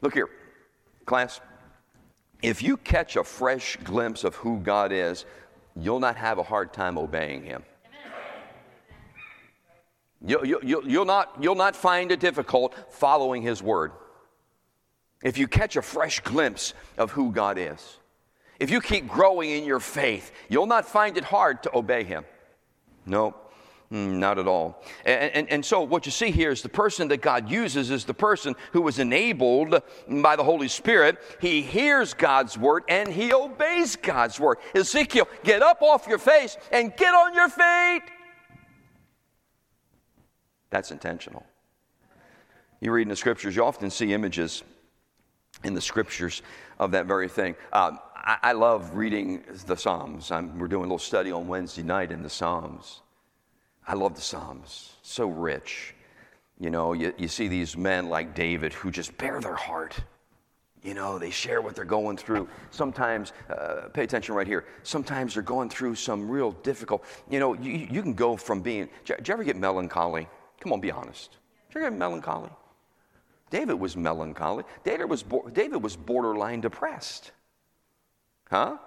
Look 0.00 0.14
here, 0.14 0.28
class. 1.04 1.40
If 2.42 2.62
you 2.62 2.76
catch 2.76 3.16
a 3.16 3.24
fresh 3.24 3.76
glimpse 3.84 4.24
of 4.24 4.34
who 4.36 4.60
God 4.60 4.92
is, 4.92 5.26
you'll 5.76 6.00
not 6.00 6.16
have 6.16 6.38
a 6.38 6.42
hard 6.42 6.72
time 6.72 6.96
obeying 6.96 7.42
Him. 7.42 7.62
You'll, 10.24 10.46
you'll, 10.46 10.88
you'll, 10.88 11.04
not, 11.04 11.34
you'll 11.40 11.54
not 11.54 11.74
find 11.74 12.12
it 12.12 12.20
difficult 12.20 12.74
following 12.88 13.42
His 13.42 13.62
Word 13.62 13.92
if 15.22 15.36
you 15.36 15.46
catch 15.46 15.76
a 15.76 15.82
fresh 15.82 16.20
glimpse 16.20 16.74
of 16.96 17.12
who 17.12 17.32
God 17.32 17.58
is, 17.58 17.98
if 18.58 18.70
you 18.70 18.80
keep 18.80 19.08
growing 19.08 19.50
in 19.50 19.64
your 19.64 19.80
faith, 19.80 20.32
you'll 20.48 20.66
not 20.66 20.86
find 20.86 21.16
it 21.16 21.24
hard 21.24 21.62
to 21.62 21.76
obey 21.76 22.04
Him. 22.04 22.24
No, 23.06 23.34
mm, 23.90 24.18
not 24.18 24.38
at 24.38 24.46
all. 24.46 24.82
And, 25.04 25.32
and, 25.32 25.50
and, 25.50 25.64
so, 25.64 25.80
what 25.82 26.04
you 26.04 26.12
see 26.12 26.30
here 26.30 26.50
is 26.50 26.60
the 26.60 26.68
person 26.68 27.08
that 27.08 27.22
God 27.22 27.50
uses 27.50 27.90
is 27.90 28.04
the 28.04 28.14
person 28.14 28.54
who 28.72 28.82
was 28.82 28.98
enabled 28.98 29.82
by 30.08 30.36
the 30.36 30.44
Holy 30.44 30.68
Spirit. 30.68 31.18
He 31.40 31.62
hears 31.62 32.12
God's 32.12 32.58
word 32.58 32.84
and 32.88 33.08
he 33.08 33.32
obeys 33.32 33.96
God's 33.96 34.38
word. 34.38 34.58
Ezekiel, 34.74 35.26
get 35.42 35.62
up 35.62 35.80
off 35.80 36.06
your 36.06 36.18
face 36.18 36.58
and 36.70 36.94
get 36.96 37.14
on 37.14 37.34
your 37.34 37.48
feet. 37.48 38.02
That's 40.68 40.90
intentional. 40.90 41.44
You 42.80 42.92
read 42.92 43.02
in 43.02 43.08
the 43.08 43.16
scriptures, 43.16 43.56
you 43.56 43.64
often 43.64 43.90
see 43.90 44.12
images 44.12 44.62
in 45.64 45.74
the 45.74 45.80
scriptures 45.80 46.42
of 46.78 46.90
that 46.92 47.06
very 47.06 47.28
thing. 47.28 47.54
Um, 47.72 47.98
I, 48.14 48.38
I, 48.42 48.52
love 48.52 48.94
reading 48.94 49.44
the 49.66 49.76
Psalms. 49.76 50.30
I'm, 50.30 50.58
we're 50.58 50.68
doing 50.68 50.82
a 50.82 50.86
little 50.86 50.98
study 50.98 51.32
on 51.32 51.48
Wednesday 51.48 51.82
night 51.82 52.12
in 52.12 52.22
the 52.22 52.30
Psalms. 52.30 53.00
I 53.86 53.94
love 53.94 54.14
the 54.14 54.20
Psalms, 54.20 54.96
so 55.02 55.28
rich. 55.28 55.94
You 56.58 56.70
know, 56.70 56.92
you, 56.92 57.14
you 57.16 57.28
see 57.28 57.48
these 57.48 57.76
men 57.76 58.08
like 58.08 58.34
David 58.34 58.72
who 58.72 58.90
just 58.90 59.16
bare 59.16 59.40
their 59.40 59.54
heart. 59.54 59.98
You 60.82 60.94
know, 60.94 61.18
they 61.18 61.30
share 61.30 61.60
what 61.60 61.74
they're 61.74 61.84
going 61.84 62.16
through. 62.16 62.48
Sometimes, 62.70 63.32
uh, 63.50 63.88
pay 63.92 64.04
attention 64.04 64.34
right 64.34 64.46
here. 64.46 64.64
Sometimes 64.82 65.34
they're 65.34 65.42
going 65.42 65.68
through 65.68 65.94
some 65.94 66.30
real 66.30 66.52
difficult. 66.52 67.04
You 67.28 67.38
know, 67.38 67.54
you, 67.54 67.72
you 67.90 68.02
can 68.02 68.14
go 68.14 68.36
from 68.36 68.62
being. 68.62 68.88
Do 69.04 69.14
you 69.14 69.32
ever 69.34 69.44
get 69.44 69.56
melancholy? 69.56 70.26
Come 70.60 70.72
on, 70.72 70.80
be 70.80 70.90
honest. 70.90 71.32
Did 71.68 71.74
you 71.74 71.80
ever 71.82 71.90
get 71.90 71.98
melancholy? 71.98 72.50
David 73.50 73.74
was 73.74 73.96
melancholy. 73.96 74.64
David 74.84 75.10
was, 75.10 75.24
David 75.52 75.82
was 75.82 75.96
borderline 75.96 76.60
depressed. 76.60 77.32
Huh? 78.48 78.78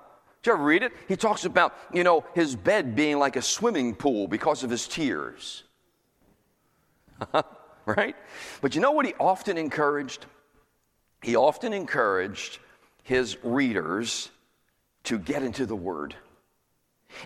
Did 0.41 0.49
you 0.49 0.53
ever 0.53 0.63
read 0.63 0.83
it? 0.83 0.93
He 1.07 1.15
talks 1.15 1.45
about, 1.45 1.73
you 1.93 2.03
know, 2.03 2.25
his 2.33 2.55
bed 2.55 2.95
being 2.95 3.19
like 3.19 3.35
a 3.35 3.41
swimming 3.41 3.95
pool 3.95 4.27
because 4.27 4.63
of 4.63 4.69
his 4.69 4.87
tears. 4.87 5.63
right? 7.85 8.15
But 8.61 8.75
you 8.75 8.81
know 8.81 8.91
what 8.91 9.05
he 9.05 9.13
often 9.19 9.57
encouraged? 9.57 10.25
He 11.21 11.35
often 11.35 11.73
encouraged 11.73 12.59
his 13.03 13.37
readers 13.43 14.29
to 15.03 15.17
get 15.17 15.43
into 15.43 15.65
the 15.65 15.75
Word. 15.75 16.15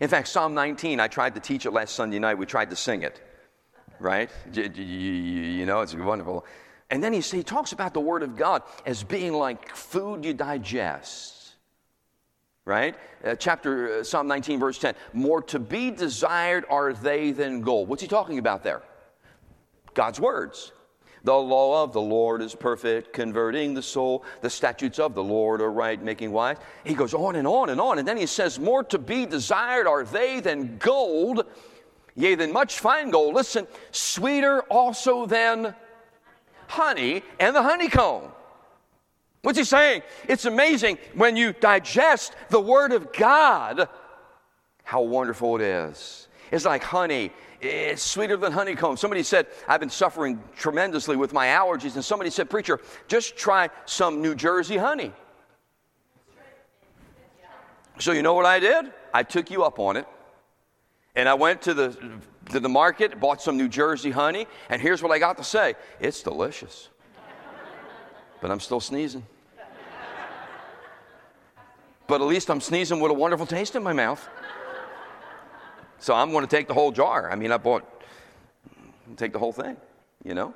In 0.01 0.09
fact, 0.09 0.27
Psalm 0.27 0.53
19, 0.53 0.99
I 0.99 1.07
tried 1.07 1.35
to 1.35 1.39
teach 1.39 1.65
it 1.65 1.71
last 1.71 1.95
Sunday 1.95 2.19
night. 2.19 2.37
We 2.37 2.45
tried 2.45 2.69
to 2.71 2.75
sing 2.75 3.03
it, 3.03 3.21
right? 3.99 4.29
You, 4.53 4.69
you, 4.75 4.83
you 4.83 5.65
know, 5.65 5.81
it's 5.81 5.95
wonderful. 5.95 6.45
And 6.89 7.03
then 7.03 7.13
he, 7.13 7.19
he 7.19 7.43
talks 7.43 7.73
about 7.73 7.93
the 7.93 7.99
Word 7.99 8.23
of 8.23 8.35
God 8.35 8.63
as 8.85 9.03
being 9.03 9.33
like 9.33 9.75
food 9.75 10.23
you 10.23 10.33
digest. 10.33 11.53
Right? 12.63 12.95
Uh, 13.23 13.35
chapter 13.35 13.99
uh, 13.99 14.03
Psalm 14.03 14.27
19, 14.27 14.59
verse 14.59 14.77
10. 14.77 14.95
More 15.13 15.41
to 15.43 15.59
be 15.59 15.91
desired 15.91 16.65
are 16.69 16.93
they 16.93 17.31
than 17.31 17.61
gold. 17.61 17.87
What's 17.87 18.01
he 18.01 18.07
talking 18.07 18.39
about 18.39 18.63
there? 18.63 18.81
God's 19.93 20.19
words. 20.19 20.73
The 21.23 21.33
law 21.33 21.83
of 21.83 21.91
the 21.91 22.01
Lord 22.01 22.41
is 22.41 22.55
perfect, 22.55 23.11
converting 23.11 23.73
the 23.73 23.81
soul. 23.81 24.23
The 24.41 24.49
statutes 24.49 24.99
of 24.99 25.13
the 25.13 25.23
Lord 25.23 25.61
are 25.61 25.71
right, 25.71 26.01
making 26.01 26.31
wise. 26.31 26.57
He 26.85 26.93
goes 26.93 27.13
on 27.13 27.35
and 27.35 27.47
on 27.47 27.69
and 27.69 27.81
on. 27.81 27.99
And 27.99 28.07
then 28.07 28.15
he 28.15 28.25
says, 28.27 28.59
More 28.59 28.83
to 28.85 28.97
be 28.97 29.25
desired 29.25 29.87
are 29.87 30.03
they 30.03 30.39
than 30.39 30.77
gold, 30.77 31.45
yea, 32.15 32.35
than 32.35 32.53
much 32.53 32.79
fine 32.79 33.09
gold. 33.09 33.33
Listen, 33.33 33.67
sweeter 33.91 34.61
also 34.63 35.25
than 35.25 35.75
honey 36.67 37.23
and 37.39 37.55
the 37.55 37.63
honeycomb. 37.63 38.31
What's 39.41 39.57
he 39.57 39.63
saying? 39.63 40.01
It's 40.27 40.45
amazing 40.45 40.97
when 41.13 41.37
you 41.37 41.53
digest 41.53 42.35
the 42.49 42.59
Word 42.59 42.91
of 42.91 43.13
God, 43.13 43.87
how 44.83 45.01
wonderful 45.01 45.55
it 45.55 45.61
is. 45.61 46.27
It's 46.51 46.65
like 46.65 46.83
honey. 46.83 47.31
It's 47.59 48.03
sweeter 48.03 48.37
than 48.37 48.51
honeycomb. 48.51 48.97
Somebody 48.97 49.23
said, 49.23 49.47
I've 49.67 49.79
been 49.79 49.89
suffering 49.89 50.43
tremendously 50.55 51.15
with 51.15 51.33
my 51.33 51.47
allergies, 51.47 51.95
and 51.95 52.05
somebody 52.05 52.29
said, 52.29 52.49
Preacher, 52.49 52.79
just 53.07 53.35
try 53.35 53.69
some 53.85 54.21
New 54.21 54.35
Jersey 54.35 54.77
honey. 54.77 55.11
So, 57.99 58.11
you 58.11 58.21
know 58.21 58.35
what 58.35 58.45
I 58.45 58.59
did? 58.59 58.93
I 59.13 59.23
took 59.23 59.49
you 59.49 59.63
up 59.63 59.79
on 59.79 59.97
it. 59.97 60.05
And 61.15 61.27
I 61.27 61.33
went 61.33 61.63
to 61.63 61.73
the, 61.73 61.97
to 62.49 62.59
the 62.59 62.69
market, 62.69 63.19
bought 63.19 63.41
some 63.41 63.57
New 63.57 63.67
Jersey 63.67 64.11
honey, 64.11 64.47
and 64.69 64.81
here's 64.81 65.01
what 65.03 65.11
I 65.11 65.19
got 65.19 65.37
to 65.37 65.43
say 65.43 65.75
it's 65.99 66.21
delicious. 66.21 66.89
but 68.41 68.51
I'm 68.51 68.59
still 68.59 68.79
sneezing. 68.79 69.25
But 72.07 72.21
at 72.21 72.27
least 72.27 72.49
I'm 72.49 72.61
sneezing 72.61 73.01
with 73.01 73.11
a 73.11 73.13
wonderful 73.13 73.45
taste 73.45 73.75
in 73.75 73.83
my 73.83 73.93
mouth. 73.93 74.27
So 75.99 76.13
I'm 76.13 76.31
going 76.31 76.45
to 76.45 76.55
take 76.55 76.67
the 76.67 76.73
whole 76.73 76.91
jar. 76.91 77.29
I 77.29 77.35
mean, 77.35 77.51
I 77.51 77.57
bought, 77.57 77.83
take 79.17 79.33
the 79.33 79.39
whole 79.39 79.51
thing, 79.51 79.75
you 80.23 80.33
know? 80.33 80.53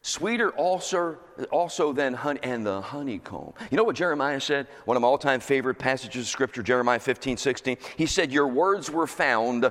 Sweeter 0.00 0.50
also, 0.52 1.18
also 1.50 1.92
than 1.92 2.14
honey, 2.14 2.40
and 2.42 2.64
the 2.64 2.80
honeycomb. 2.80 3.52
You 3.70 3.76
know 3.76 3.84
what 3.84 3.96
Jeremiah 3.96 4.40
said? 4.40 4.68
One 4.84 4.96
of 4.96 5.02
my 5.02 5.08
all 5.08 5.18
time 5.18 5.40
favorite 5.40 5.74
passages 5.74 6.22
of 6.22 6.28
scripture, 6.28 6.62
Jeremiah 6.62 7.00
15, 7.00 7.36
16. 7.36 7.76
He 7.96 8.06
said, 8.06 8.32
Your 8.32 8.46
words 8.46 8.90
were 8.90 9.06
found. 9.06 9.70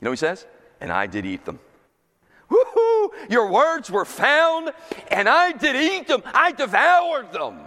You 0.00 0.04
know 0.04 0.10
what 0.10 0.18
he 0.18 0.26
says? 0.26 0.46
And 0.80 0.92
I 0.92 1.06
did 1.06 1.26
eat 1.26 1.44
them. 1.44 1.58
Woohoo! 2.50 3.10
Your 3.28 3.50
words 3.50 3.90
were 3.90 4.04
found, 4.04 4.72
and 5.10 5.28
I 5.28 5.52
did 5.52 5.76
eat 5.76 6.08
them. 6.08 6.22
I 6.26 6.52
devoured 6.52 7.32
them. 7.32 7.58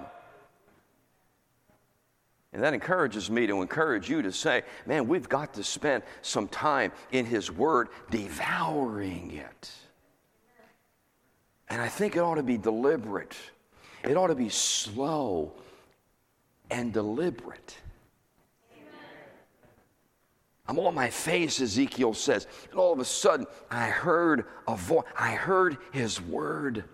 And 2.53 2.63
that 2.63 2.73
encourages 2.73 3.29
me 3.29 3.47
to 3.47 3.61
encourage 3.61 4.09
you 4.09 4.21
to 4.23 4.31
say, 4.31 4.63
man, 4.85 5.07
we've 5.07 5.29
got 5.29 5.53
to 5.53 5.63
spend 5.63 6.03
some 6.21 6.47
time 6.47 6.91
in 7.11 7.25
His 7.25 7.51
Word 7.51 7.89
devouring 8.09 9.31
it. 9.31 9.71
And 11.69 11.81
I 11.81 11.87
think 11.87 12.17
it 12.17 12.19
ought 12.19 12.35
to 12.35 12.43
be 12.43 12.57
deliberate, 12.57 13.35
it 14.03 14.17
ought 14.17 14.27
to 14.27 14.35
be 14.35 14.49
slow 14.49 15.53
and 16.69 16.91
deliberate. 16.91 17.77
I'm 20.71 20.79
on 20.79 20.95
my 20.95 21.09
face, 21.09 21.59
Ezekiel 21.59 22.13
says. 22.13 22.47
And 22.69 22.79
all 22.79 22.93
of 22.93 22.99
a 22.99 23.03
sudden, 23.03 23.45
I 23.69 23.87
heard 23.87 24.45
a 24.69 24.77
voice. 24.77 25.03
I 25.19 25.31
heard 25.31 25.77
his 25.91 26.21
word. 26.21 26.85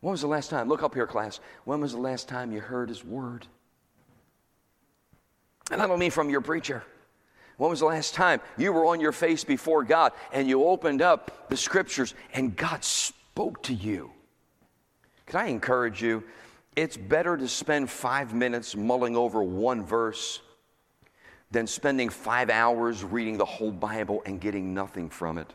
When 0.00 0.10
was 0.10 0.20
the 0.20 0.26
last 0.26 0.50
time? 0.50 0.68
Look 0.68 0.82
up 0.82 0.92
here, 0.92 1.06
class. 1.06 1.40
When 1.64 1.80
was 1.80 1.92
the 1.92 1.98
last 1.98 2.28
time 2.28 2.52
you 2.52 2.60
heard 2.60 2.90
his 2.90 3.02
word? 3.02 3.46
And 5.70 5.80
I 5.80 5.86
don't 5.86 5.98
mean 5.98 6.10
from 6.10 6.28
your 6.28 6.42
preacher. 6.42 6.84
When 7.56 7.70
was 7.70 7.80
the 7.80 7.86
last 7.86 8.12
time 8.12 8.42
you 8.58 8.74
were 8.74 8.84
on 8.84 9.00
your 9.00 9.12
face 9.12 9.42
before 9.42 9.82
God 9.82 10.12
and 10.30 10.46
you 10.46 10.64
opened 10.64 11.00
up 11.00 11.48
the 11.48 11.56
scriptures 11.56 12.12
and 12.34 12.54
God 12.54 12.84
spoke 12.84 13.62
to 13.62 13.72
you? 13.72 14.10
Can 15.24 15.40
I 15.40 15.46
encourage 15.46 16.02
you? 16.02 16.24
It's 16.76 16.98
better 16.98 17.38
to 17.38 17.48
spend 17.48 17.88
five 17.88 18.34
minutes 18.34 18.76
mulling 18.76 19.16
over 19.16 19.42
one 19.42 19.82
verse 19.82 20.42
than 21.50 21.66
spending 21.66 22.08
five 22.08 22.50
hours 22.50 23.04
reading 23.04 23.36
the 23.36 23.44
whole 23.44 23.72
Bible 23.72 24.22
and 24.26 24.40
getting 24.40 24.72
nothing 24.72 25.08
from 25.08 25.38
it. 25.38 25.52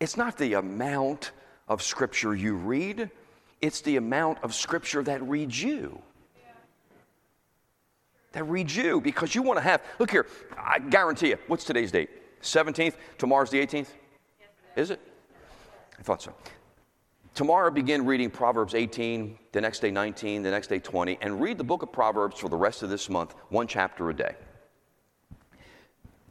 It's 0.00 0.16
not 0.16 0.36
the 0.36 0.54
amount 0.54 1.32
of 1.68 1.82
scripture 1.82 2.34
you 2.34 2.54
read, 2.54 3.10
it's 3.60 3.80
the 3.82 3.96
amount 3.96 4.38
of 4.42 4.54
scripture 4.54 5.02
that 5.02 5.22
reads 5.22 5.62
you 5.62 6.02
that 8.32 8.44
reads 8.44 8.76
you 8.76 9.00
because 9.00 9.34
you 9.34 9.42
want 9.42 9.58
to 9.58 9.62
have. 9.62 9.82
Look 9.98 10.10
here, 10.10 10.26
I 10.58 10.78
guarantee 10.78 11.30
you. 11.30 11.38
What's 11.46 11.64
today's 11.64 11.90
date? 11.90 12.10
17th? 12.42 12.94
Tomorrow's 13.18 13.50
the 13.50 13.64
18th? 13.64 13.88
Is 14.76 14.90
it? 14.90 15.00
I 15.98 16.02
thought 16.02 16.22
so. 16.22 16.32
Tomorrow, 17.34 17.70
begin 17.70 18.04
reading 18.06 18.30
Proverbs 18.30 18.74
18, 18.74 19.38
the 19.52 19.60
next 19.60 19.80
day 19.80 19.90
19, 19.90 20.42
the 20.42 20.50
next 20.50 20.66
day 20.66 20.78
20, 20.78 21.18
and 21.20 21.40
read 21.40 21.58
the 21.58 21.64
book 21.64 21.82
of 21.82 21.92
Proverbs 21.92 22.38
for 22.40 22.48
the 22.48 22.56
rest 22.56 22.82
of 22.82 22.90
this 22.90 23.08
month, 23.08 23.34
one 23.50 23.66
chapter 23.66 24.10
a 24.10 24.14
day. 24.14 24.34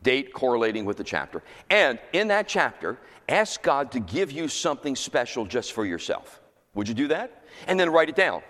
Date 0.04 0.34
correlating 0.34 0.86
with 0.86 0.98
the 0.98 1.04
chapter. 1.04 1.44
And 1.70 2.00
in 2.14 2.30
that 2.30 2.48
chapter, 2.48 2.98
ask 3.28 3.62
God 3.62 3.92
to 3.92 4.00
give 4.00 4.32
you 4.32 4.48
something 4.48 4.96
special 4.96 5.46
just 5.46 5.74
for 5.74 5.86
yourself. 5.86 6.42
Would 6.74 6.88
you 6.88 6.94
do 6.94 7.08
that? 7.10 7.44
And 7.68 7.80
then 7.80 7.90
write 7.90 8.10
it 8.10 8.16
down. 8.16 8.42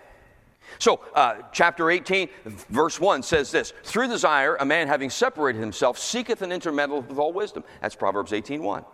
So, 0.77 1.01
uh, 1.15 1.38
chapter 1.51 1.89
18, 1.89 2.29
verse 2.69 2.99
1 2.99 3.23
says 3.23 3.49
this 3.51 3.73
Through 3.83 4.07
desire, 4.07 4.55
a 4.57 4.65
man 4.65 4.88
having 4.88 5.09
separated 5.09 5.59
himself 5.59 5.97
seeketh 5.97 6.41
an 6.41 6.51
intermeddle 6.51 7.01
with 7.01 7.17
all 7.17 7.33
wisdom. 7.33 7.63
That's 7.81 7.95
Proverbs 7.95 8.33
18 8.33 8.62
1. 8.62 8.85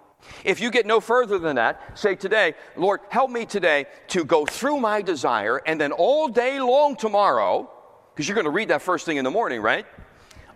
If 0.44 0.60
you 0.60 0.72
get 0.72 0.86
no 0.86 1.00
further 1.00 1.38
than 1.38 1.58
that, 1.58 1.98
say 1.98 2.16
today, 2.16 2.56
Lord, 2.76 3.02
help 3.10 3.30
me 3.30 3.46
today 3.46 3.86
to 4.08 4.24
go 4.24 4.46
through 4.46 4.80
my 4.80 5.02
desire, 5.02 5.62
and 5.66 5.80
then 5.80 5.92
all 5.92 6.28
day 6.28 6.60
long 6.60 6.96
tomorrow, 6.96 7.70
because 8.14 8.28
you're 8.28 8.36
going 8.36 8.46
to 8.46 8.52
read 8.52 8.70
that 8.70 8.82
first 8.82 9.06
thing 9.06 9.18
in 9.18 9.24
the 9.24 9.32
morning, 9.32 9.62
right? 9.62 9.86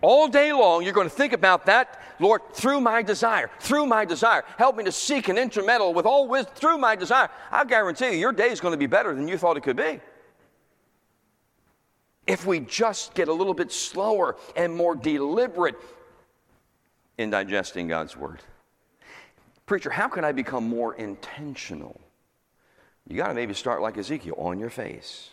All 0.02 0.28
day 0.28 0.54
long, 0.54 0.84
you're 0.84 0.94
going 0.94 1.10
to 1.10 1.16
think 1.16 1.34
about 1.34 1.66
that, 1.66 2.02
Lord, 2.20 2.42
through 2.54 2.80
my 2.82 3.02
desire, 3.02 3.50
through 3.60 3.86
my 3.86 4.06
desire. 4.06 4.44
Help 4.58 4.78
me 4.78 4.84
to 4.86 4.92
seek 4.92 5.28
an 5.28 5.38
intermeddle 5.38 5.94
with 5.94 6.06
all 6.06 6.28
wisdom 6.28 6.54
through 6.56 6.78
my 6.78 6.96
desire. 6.96 7.30
I 7.52 7.66
guarantee 7.66 8.12
you, 8.12 8.18
your 8.18 8.32
day 8.32 8.50
is 8.50 8.62
going 8.62 8.74
to 8.74 8.78
be 8.78 8.88
better 8.88 9.14
than 9.14 9.28
you 9.28 9.38
thought 9.38 9.58
it 9.58 9.64
could 9.64 9.78
be 9.78 10.00
if 12.30 12.46
we 12.46 12.60
just 12.60 13.16
get 13.16 13.28
a 13.28 13.34
little 13.34 13.56
bit 13.56 13.72
slower 13.72 14.38
and 14.56 14.76
more 14.76 14.96
deliberate 14.96 15.76
in 17.18 17.32
digesting 17.32 17.88
God's 17.88 18.16
Word. 18.16 18.40
Preacher, 19.66 19.90
how 19.90 20.08
can 20.08 20.24
I 20.24 20.32
become 20.32 20.70
more 20.70 20.94
intentional? 20.94 22.00
You 23.08 23.18
got 23.18 23.30
to 23.30 23.34
maybe 23.34 23.56
start 23.56 23.82
like 23.82 23.98
Ezekiel 23.98 24.36
on 24.38 24.60
your 24.60 24.70
face. 24.70 25.32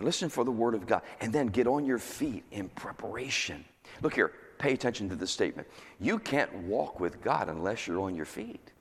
Listen 0.00 0.28
for 0.28 0.44
the 0.44 0.50
Word 0.50 0.74
of 0.74 0.86
God, 0.86 1.02
and 1.20 1.32
then 1.32 1.46
get 1.46 1.66
on 1.66 1.84
your 1.84 1.98
feet 1.98 2.42
in 2.50 2.68
preparation. 2.70 3.64
Look 4.02 4.14
here, 4.14 4.32
pay 4.58 4.72
attention 4.72 5.08
to 5.08 5.16
this 5.16 5.30
statement. 5.30 5.68
You 5.98 6.18
can't 6.18 6.52
walk 6.64 7.00
with 7.00 7.20
God 7.20 7.48
unless 7.48 7.86
you're 7.86 8.00
on 8.00 8.14
your 8.14 8.24
feet. 8.24 8.72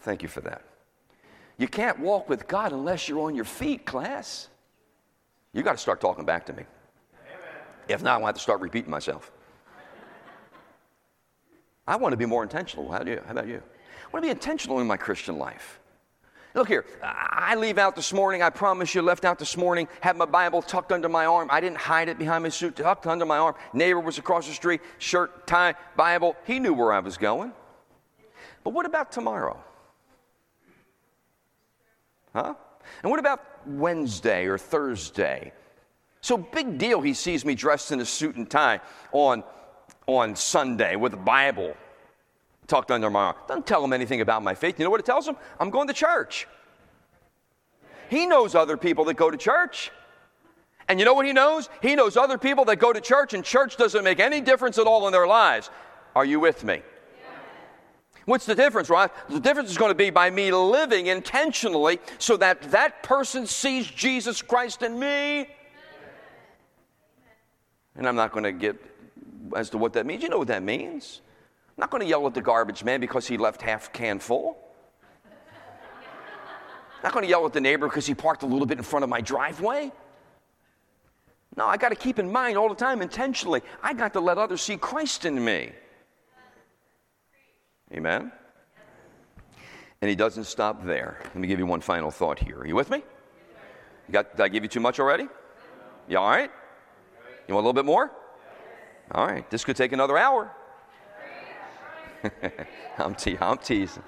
Thank 0.00 0.22
you 0.22 0.28
for 0.28 0.40
that. 0.40 0.64
You 1.58 1.68
can't 1.68 2.00
walk 2.00 2.28
with 2.28 2.48
God 2.48 2.72
unless 2.72 3.08
you're 3.08 3.20
on 3.20 3.34
your 3.34 3.44
feet, 3.44 3.86
class. 3.86 4.48
You 5.52 5.62
got 5.62 5.72
to 5.72 5.78
start 5.78 6.00
talking 6.00 6.24
back 6.24 6.46
to 6.46 6.52
me. 6.52 6.64
If 7.88 8.02
not, 8.02 8.22
I 8.22 8.26
have 8.26 8.34
to 8.34 8.40
start 8.40 8.60
repeating 8.60 8.90
myself. 8.90 9.30
I 11.86 11.96
want 11.96 12.12
to 12.12 12.16
be 12.16 12.26
more 12.26 12.42
intentional. 12.42 12.90
How, 12.90 13.00
do 13.00 13.10
you, 13.12 13.20
how 13.24 13.32
about 13.32 13.48
you? 13.48 13.56
I 13.56 14.08
want 14.12 14.24
to 14.24 14.28
be 14.28 14.30
intentional 14.30 14.80
in 14.80 14.86
my 14.86 14.96
Christian 14.96 15.38
life. 15.38 15.78
Look 16.54 16.68
here, 16.68 16.84
I 17.02 17.54
leave 17.54 17.78
out 17.78 17.96
this 17.96 18.12
morning. 18.12 18.42
I 18.42 18.50
promise 18.50 18.94
you, 18.94 19.00
left 19.00 19.24
out 19.24 19.38
this 19.38 19.56
morning, 19.56 19.88
had 20.00 20.16
my 20.16 20.26
Bible 20.26 20.60
tucked 20.60 20.92
under 20.92 21.08
my 21.08 21.24
arm. 21.24 21.48
I 21.50 21.60
didn't 21.60 21.78
hide 21.78 22.08
it 22.08 22.18
behind 22.18 22.42
my 22.42 22.50
suit, 22.50 22.76
tucked 22.76 23.06
under 23.06 23.24
my 23.24 23.38
arm. 23.38 23.54
Neighbor 23.72 24.00
was 24.00 24.18
across 24.18 24.46
the 24.46 24.52
street, 24.52 24.82
shirt, 24.98 25.46
tie, 25.46 25.74
Bible. 25.96 26.36
He 26.44 26.58
knew 26.58 26.74
where 26.74 26.92
I 26.92 26.98
was 26.98 27.16
going. 27.16 27.52
But 28.64 28.70
what 28.74 28.84
about 28.84 29.10
tomorrow? 29.10 29.58
Huh? 32.34 32.54
And 33.02 33.10
what 33.10 33.18
about 33.18 33.40
Wednesday 33.66 34.44
or 34.46 34.58
Thursday? 34.58 35.52
So, 36.20 36.36
big 36.36 36.76
deal, 36.78 37.00
he 37.00 37.14
sees 37.14 37.44
me 37.44 37.54
dressed 37.54 37.92
in 37.92 38.00
a 38.00 38.04
suit 38.04 38.36
and 38.36 38.48
tie 38.48 38.80
on, 39.10 39.42
on 40.06 40.36
Sunday 40.36 40.96
with 40.96 41.14
a 41.14 41.18
Bible 41.18 41.74
tucked 42.66 42.90
under 42.90 43.10
my 43.10 43.24
arm. 43.26 43.36
Doesn't 43.48 43.66
tell 43.66 43.84
him 43.84 43.92
anything 43.92 44.20
about 44.20 44.42
my 44.42 44.54
faith. 44.54 44.78
You 44.78 44.84
know 44.84 44.90
what 44.90 45.00
it 45.00 45.06
tells 45.06 45.26
him? 45.26 45.36
I'm 45.60 45.70
going 45.70 45.88
to 45.88 45.94
church. 45.94 46.46
He 48.08 48.26
knows 48.26 48.54
other 48.54 48.76
people 48.76 49.04
that 49.06 49.14
go 49.14 49.30
to 49.30 49.36
church. 49.36 49.90
And 50.88 50.98
you 50.98 51.04
know 51.04 51.14
what 51.14 51.26
he 51.26 51.32
knows? 51.32 51.68
He 51.80 51.94
knows 51.94 52.16
other 52.16 52.36
people 52.36 52.64
that 52.66 52.76
go 52.76 52.92
to 52.92 53.00
church, 53.00 53.34
and 53.34 53.44
church 53.44 53.76
doesn't 53.76 54.04
make 54.04 54.20
any 54.20 54.40
difference 54.40 54.78
at 54.78 54.86
all 54.86 55.06
in 55.06 55.12
their 55.12 55.26
lives. 55.26 55.70
Are 56.14 56.24
you 56.24 56.40
with 56.40 56.64
me? 56.64 56.82
What's 58.24 58.46
the 58.46 58.54
difference, 58.54 58.88
right? 58.88 59.10
The 59.28 59.40
difference 59.40 59.70
is 59.70 59.78
going 59.78 59.90
to 59.90 59.96
be 59.96 60.10
by 60.10 60.30
me 60.30 60.52
living 60.52 61.06
intentionally 61.06 61.98
so 62.18 62.36
that 62.36 62.62
that 62.70 63.02
person 63.02 63.46
sees 63.46 63.86
Jesus 63.86 64.42
Christ 64.42 64.82
in 64.82 64.98
me. 64.98 65.48
And 67.96 68.06
I'm 68.06 68.16
not 68.16 68.32
going 68.32 68.44
to 68.44 68.52
get 68.52 68.76
as 69.56 69.70
to 69.70 69.78
what 69.78 69.94
that 69.94 70.06
means. 70.06 70.22
You 70.22 70.28
know 70.28 70.38
what 70.38 70.48
that 70.48 70.62
means. 70.62 71.20
Not 71.82 71.90
going 71.90 72.02
to 72.02 72.06
yell 72.06 72.24
at 72.28 72.34
the 72.34 72.40
garbage 72.40 72.84
man 72.84 73.00
because 73.00 73.26
he 73.26 73.36
left 73.36 73.60
half 73.60 73.92
can 73.92 74.20
full. 74.20 74.56
Not 77.02 77.12
going 77.12 77.24
to 77.24 77.28
yell 77.28 77.44
at 77.44 77.52
the 77.52 77.60
neighbor 77.60 77.88
because 77.88 78.06
he 78.06 78.14
parked 78.14 78.44
a 78.44 78.46
little 78.46 78.66
bit 78.66 78.78
in 78.78 78.84
front 78.84 79.02
of 79.02 79.10
my 79.10 79.20
driveway. 79.20 79.90
No, 81.56 81.66
I 81.66 81.76
got 81.76 81.88
to 81.88 81.96
keep 81.96 82.20
in 82.20 82.30
mind 82.30 82.56
all 82.56 82.68
the 82.68 82.76
time 82.76 83.02
intentionally. 83.02 83.62
I 83.82 83.94
got 83.94 84.12
to 84.12 84.20
let 84.20 84.38
others 84.38 84.62
see 84.62 84.76
Christ 84.76 85.24
in 85.24 85.44
me. 85.44 85.72
Amen? 87.92 88.30
And 90.00 90.08
he 90.08 90.14
doesn't 90.14 90.44
stop 90.44 90.84
there. 90.84 91.18
Let 91.24 91.34
me 91.34 91.48
give 91.48 91.58
you 91.58 91.66
one 91.66 91.80
final 91.80 92.12
thought 92.12 92.38
here. 92.38 92.60
Are 92.60 92.66
you 92.66 92.76
with 92.76 92.90
me? 92.90 93.02
You 94.06 94.12
got, 94.12 94.36
did 94.36 94.44
I 94.44 94.46
give 94.46 94.62
you 94.62 94.68
too 94.68 94.78
much 94.78 95.00
already? 95.00 95.26
You 96.08 96.18
all 96.18 96.30
right? 96.30 96.52
You 97.48 97.54
want 97.54 97.64
a 97.64 97.66
little 97.66 97.72
bit 97.72 97.86
more? 97.86 98.12
All 99.10 99.26
right. 99.26 99.50
This 99.50 99.64
could 99.64 99.74
take 99.74 99.90
another 99.90 100.16
hour. 100.16 100.54
I'm, 102.98 103.14
te- 103.14 103.38
I'm 103.40 103.58
teasing. 103.58 104.02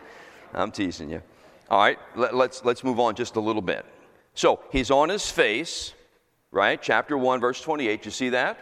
I'm 0.52 0.70
teasing 0.70 1.10
you. 1.10 1.22
All 1.70 1.80
right. 1.80 1.98
Let, 2.16 2.34
let's, 2.34 2.64
let's 2.64 2.84
move 2.84 3.00
on 3.00 3.14
just 3.14 3.36
a 3.36 3.40
little 3.40 3.62
bit. 3.62 3.84
So 4.34 4.60
he's 4.72 4.90
on 4.90 5.08
his 5.08 5.30
face, 5.30 5.94
right? 6.50 6.80
Chapter 6.80 7.16
1, 7.16 7.40
verse 7.40 7.60
28. 7.60 8.04
You 8.04 8.10
see 8.10 8.28
that? 8.30 8.58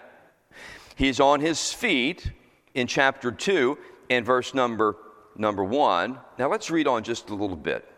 He's 0.96 1.20
on 1.20 1.40
his 1.40 1.72
feet 1.72 2.30
in 2.74 2.86
chapter 2.86 3.32
2 3.32 3.78
and 4.10 4.24
verse 4.24 4.54
number 4.54 4.96
number 5.36 5.64
1. 5.64 6.18
Now 6.38 6.50
let's 6.50 6.70
read 6.70 6.86
on 6.86 7.02
just 7.02 7.30
a 7.30 7.34
little 7.34 7.56
bit. 7.56 7.88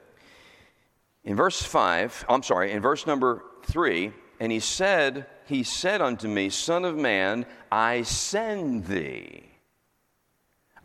In 1.24 1.36
verse 1.36 1.62
5, 1.62 2.26
I'm 2.28 2.42
sorry, 2.42 2.72
in 2.72 2.82
verse 2.82 3.07
number 3.07 3.42
3, 3.64 4.12
and 4.40 4.52
he 4.52 4.61
said, 4.61 5.26
he 5.46 5.62
said 5.62 6.02
unto 6.02 6.28
me, 6.28 6.50
Son 6.50 6.84
of 6.84 6.96
man, 6.96 7.46
I 7.72 8.02
send 8.02 8.86
thee. 8.86 9.53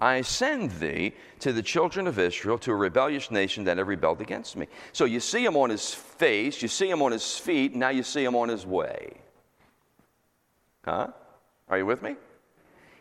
I 0.01 0.21
send 0.21 0.71
thee 0.71 1.13
to 1.39 1.51
the 1.51 1.61
children 1.61 2.07
of 2.07 2.17
Israel, 2.19 2.57
to 2.59 2.71
a 2.71 2.75
rebellious 2.75 3.31
nation 3.31 3.65
that 3.65 3.77
have 3.77 3.87
rebelled 3.87 4.21
against 4.21 4.55
me. 4.55 4.67
So 4.93 5.05
you 5.05 5.19
see 5.19 5.43
him 5.43 5.57
on 5.57 5.69
his 5.69 5.93
face, 5.93 6.61
you 6.61 6.67
see 6.67 6.89
him 6.89 7.01
on 7.01 7.11
his 7.11 7.37
feet, 7.37 7.75
now 7.75 7.89
you 7.89 8.03
see 8.03 8.23
him 8.23 8.35
on 8.35 8.49
his 8.49 8.65
way. 8.65 9.17
Huh? 10.85 11.07
Are 11.67 11.77
you 11.77 11.85
with 11.85 12.01
me? 12.01 12.15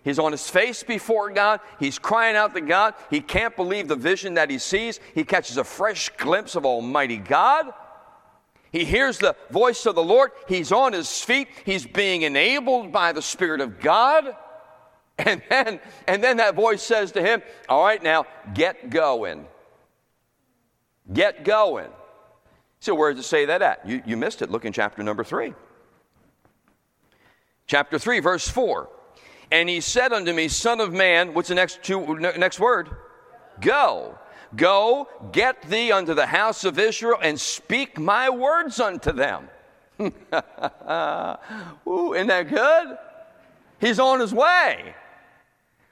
He's 0.03 0.19
on 0.19 0.33
his 0.33 0.49
face 0.49 0.83
before 0.83 1.31
God. 1.31 1.61
He's 1.79 1.99
crying 1.99 2.37
out 2.37 2.55
to 2.55 2.61
God. 2.61 2.95
He 3.11 3.21
can't 3.21 3.55
believe 3.55 3.89
the 3.89 3.97
vision 3.97 4.35
that 4.35 4.51
he 4.51 4.59
sees. 4.59 5.01
He 5.15 5.25
catches 5.25 5.57
a 5.57 5.65
fresh 5.65 6.09
glimpse 6.17 6.55
of 6.55 6.65
Almighty 6.65 7.19
God. 7.19 7.73
He 8.71 8.85
hears 8.85 9.19
the 9.19 9.37
voice 9.51 9.87
of 9.87 9.95
the 9.95 10.03
Lord. 10.03 10.31
He's 10.47 10.73
on 10.73 10.93
his 10.93 11.23
feet. 11.23 11.49
He's 11.65 11.87
being 11.87 12.23
enabled 12.23 12.93
by 12.93 13.13
the 13.13 13.23
Spirit 13.23 13.61
of 13.61 13.81
God. 13.81 14.37
And 15.27 15.43
then, 15.51 15.81
and 16.07 16.23
then 16.23 16.37
that 16.37 16.55
voice 16.55 16.81
says 16.81 17.11
to 17.13 17.21
him, 17.21 17.43
All 17.69 17.85
right, 17.85 18.01
now 18.01 18.25
get 18.55 18.89
going. 18.89 19.47
Get 21.13 21.45
going. 21.45 21.91
So, 22.79 22.95
where 22.95 23.13
does 23.13 23.25
it 23.25 23.29
say 23.29 23.47
that 23.47 23.61
at? 23.61 23.87
You, 23.87 24.01
you 24.07 24.17
missed 24.17 24.43
it. 24.43 24.51
Look 24.51 24.65
in 24.65 24.73
chapter 24.73 25.03
number 25.03 25.25
three. 25.25 25.55
Chapter 27.69 27.99
3, 27.99 28.21
verse 28.21 28.49
4. 28.49 28.89
And 29.51 29.69
he 29.69 29.81
said 29.81 30.13
unto 30.13 30.33
me, 30.33 30.49
Son 30.49 30.81
of 30.81 30.93
man, 30.93 31.35
what's 31.35 31.49
the 31.49 31.55
next, 31.55 31.83
two, 31.83 32.19
next 32.19 32.59
word? 32.59 32.89
Go. 33.61 34.19
Go, 34.57 35.09
get 35.33 35.61
thee 35.63 35.93
unto 35.93 36.15
the 36.15 36.25
house 36.27 36.65
of 36.65 36.79
Israel, 36.79 37.19
and 37.23 37.39
speak 37.39 37.99
my 37.99 38.31
words 38.31 38.81
unto 38.81 39.13
them. 39.13 39.51
Ooh, 40.01 40.15
isn't 42.15 42.29
that 42.29 42.49
good? 42.49 42.99
He's 43.79 43.99
on 43.99 44.21
his 44.21 44.33
way. 44.33 44.95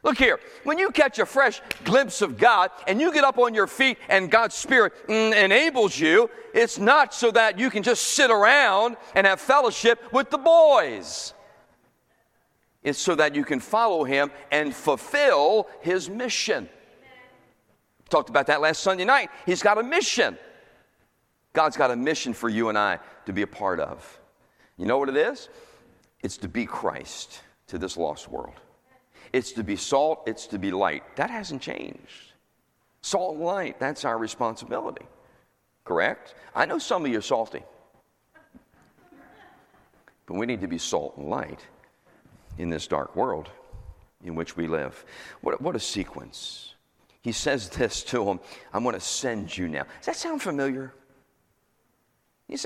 Look 0.07 0.19
here, 0.19 0.39
when 0.63 0.79
you 0.79 0.93
catch 0.93 1.19
a 1.19 1.27
fresh 1.27 1.61
glimpse 1.83 2.23
of 2.23 2.39
God 2.39 2.71
and 2.87 3.01
you 3.01 3.13
get 3.13 3.25
up 3.25 3.39
on 3.39 3.55
your 3.55 3.67
feet 3.67 3.99
and 4.09 4.31
God's 4.31 4.55
Spirit 4.55 4.93
mm, 5.09 5.35
enables 5.35 5.99
you, 5.99 6.31
it's 6.55 6.79
not 6.79 7.13
so 7.13 7.33
that 7.33 7.59
you 7.59 7.71
can 7.71 7.83
just 7.83 8.05
sit 8.05 8.31
around 8.31 8.97
and 9.17 9.27
have 9.27 9.41
fellowship 9.41 10.01
with 10.13 10.31
the 10.31 10.39
boys. 10.39 11.35
It's 12.85 13.01
so 13.01 13.17
that 13.17 13.35
you 13.35 13.45
can 13.45 13.59
follow 13.59 14.05
Him 14.05 14.31
and 14.53 14.73
fulfill 14.73 15.67
His 15.81 16.09
mission. 16.09 16.69
Talked 18.09 18.29
about 18.29 18.47
that 18.47 18.61
last 18.61 18.85
Sunday 18.85 19.05
night. 19.05 19.31
He's 19.45 19.61
got 19.61 19.77
a 19.77 19.83
mission. 19.83 20.39
God's 21.53 21.77
got 21.77 21.91
a 21.91 21.97
mission 21.97 22.33
for 22.33 22.49
you 22.49 22.69
and 22.69 22.79
I 22.79 23.01
to 23.25 23.33
be 23.33 23.43
a 23.43 23.47
part 23.49 23.81
of. 23.81 24.21
You 24.77 24.87
know 24.87 24.99
what 24.99 25.09
it 25.09 25.17
is? 25.17 25.49
It's 26.21 26.37
to 26.37 26.49
be 26.49 26.65
Christ 26.65 27.41
to 27.67 27.77
this 27.77 27.97
lost 27.97 28.29
world. 28.29 28.55
It's 29.37 29.53
to 29.53 29.62
be 29.62 29.76
salt, 29.76 30.22
it's 30.26 30.47
to 30.47 30.59
be 30.59 30.70
light. 30.70 31.03
That 31.16 31.28
hasn't 31.28 31.61
changed. 31.61 32.32
Salt 33.03 33.34
and 33.34 33.45
light, 33.45 33.78
that's 33.78 34.07
our 34.07 34.16
responsibility. 34.16 35.05
Correct? 35.84 36.34
I 36.55 36.64
know 36.64 36.78
some 36.78 37.05
of 37.05 37.12
you 37.12 37.18
are 37.18 37.20
salty. 37.20 37.62
But 40.24 40.37
we 40.37 40.47
need 40.47 40.62
to 40.62 40.66
be 40.66 40.78
salt 40.78 41.18
and 41.18 41.28
light 41.28 41.61
in 42.57 42.70
this 42.70 42.87
dark 42.87 43.14
world 43.14 43.51
in 44.24 44.37
which 44.37 44.57
we 44.57 44.66
live. 44.66 45.05
What, 45.43 45.61
what 45.61 45.76
a 45.76 45.80
sequence. 45.80 46.74
He 47.20 47.32
says 47.32 47.68
this 47.68 48.03
to 48.05 48.26
him 48.26 48.41
I'm 48.72 48.84
going 48.84 48.95
to 48.95 49.01
send 49.01 49.55
you 49.55 49.68
now. 49.68 49.82
Does 49.99 50.07
that 50.07 50.16
sound 50.16 50.41
familiar? 50.41 50.95
You, 52.49 52.57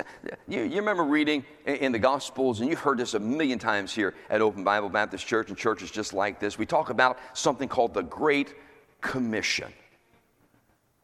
you, 0.46 0.62
you, 0.64 0.76
remember 0.76 1.04
reading 1.04 1.42
in 1.64 1.92
the 1.92 1.98
Gospels, 1.98 2.60
and 2.60 2.68
you've 2.68 2.80
heard 2.80 2.98
this 2.98 3.14
a 3.14 3.18
million 3.18 3.58
times 3.58 3.94
here 3.94 4.14
at 4.28 4.42
Open 4.42 4.62
Bible 4.62 4.90
Baptist 4.90 5.26
Church 5.26 5.48
and 5.48 5.56
churches 5.56 5.90
just 5.90 6.12
like 6.12 6.38
this. 6.38 6.58
We 6.58 6.66
talk 6.66 6.90
about 6.90 7.18
something 7.32 7.66
called 7.66 7.94
the 7.94 8.02
Great 8.02 8.54
Commission, 9.00 9.72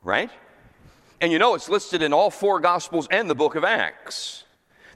right? 0.03 0.31
And 1.23 1.33
you 1.33 1.39
know 1.39 1.55
it's 1.55 1.71
listed 1.71 2.03
in 2.03 2.13
all 2.13 2.31
four 2.31 2.61
Gospels 2.61 3.09
and 3.11 3.31
the 3.31 3.35
book 3.35 3.55
of 3.55 3.65
Acts. 3.65 4.45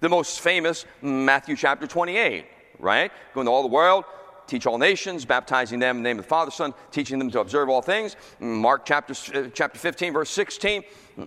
The 0.00 0.10
most 0.10 0.40
famous, 0.40 0.84
Matthew 1.00 1.56
chapter 1.56 1.86
28, 1.86 2.44
right? 2.80 3.10
Go 3.32 3.40
into 3.40 3.50
all 3.50 3.62
the 3.62 3.68
world, 3.68 4.04
teach 4.46 4.66
all 4.66 4.76
nations, 4.76 5.24
baptizing 5.24 5.78
them 5.78 5.98
in 5.98 6.02
the 6.02 6.08
name 6.08 6.18
of 6.18 6.24
the 6.24 6.28
Father, 6.28 6.50
Son, 6.50 6.74
teaching 6.90 7.18
them 7.18 7.30
to 7.30 7.40
observe 7.40 7.70
all 7.70 7.80
things. 7.80 8.16
Mark 8.40 8.84
chapter, 8.84 9.14
uh, 9.34 9.48
chapter 9.54 9.78
15, 9.78 10.12
verse 10.12 10.30
16, 10.30 10.82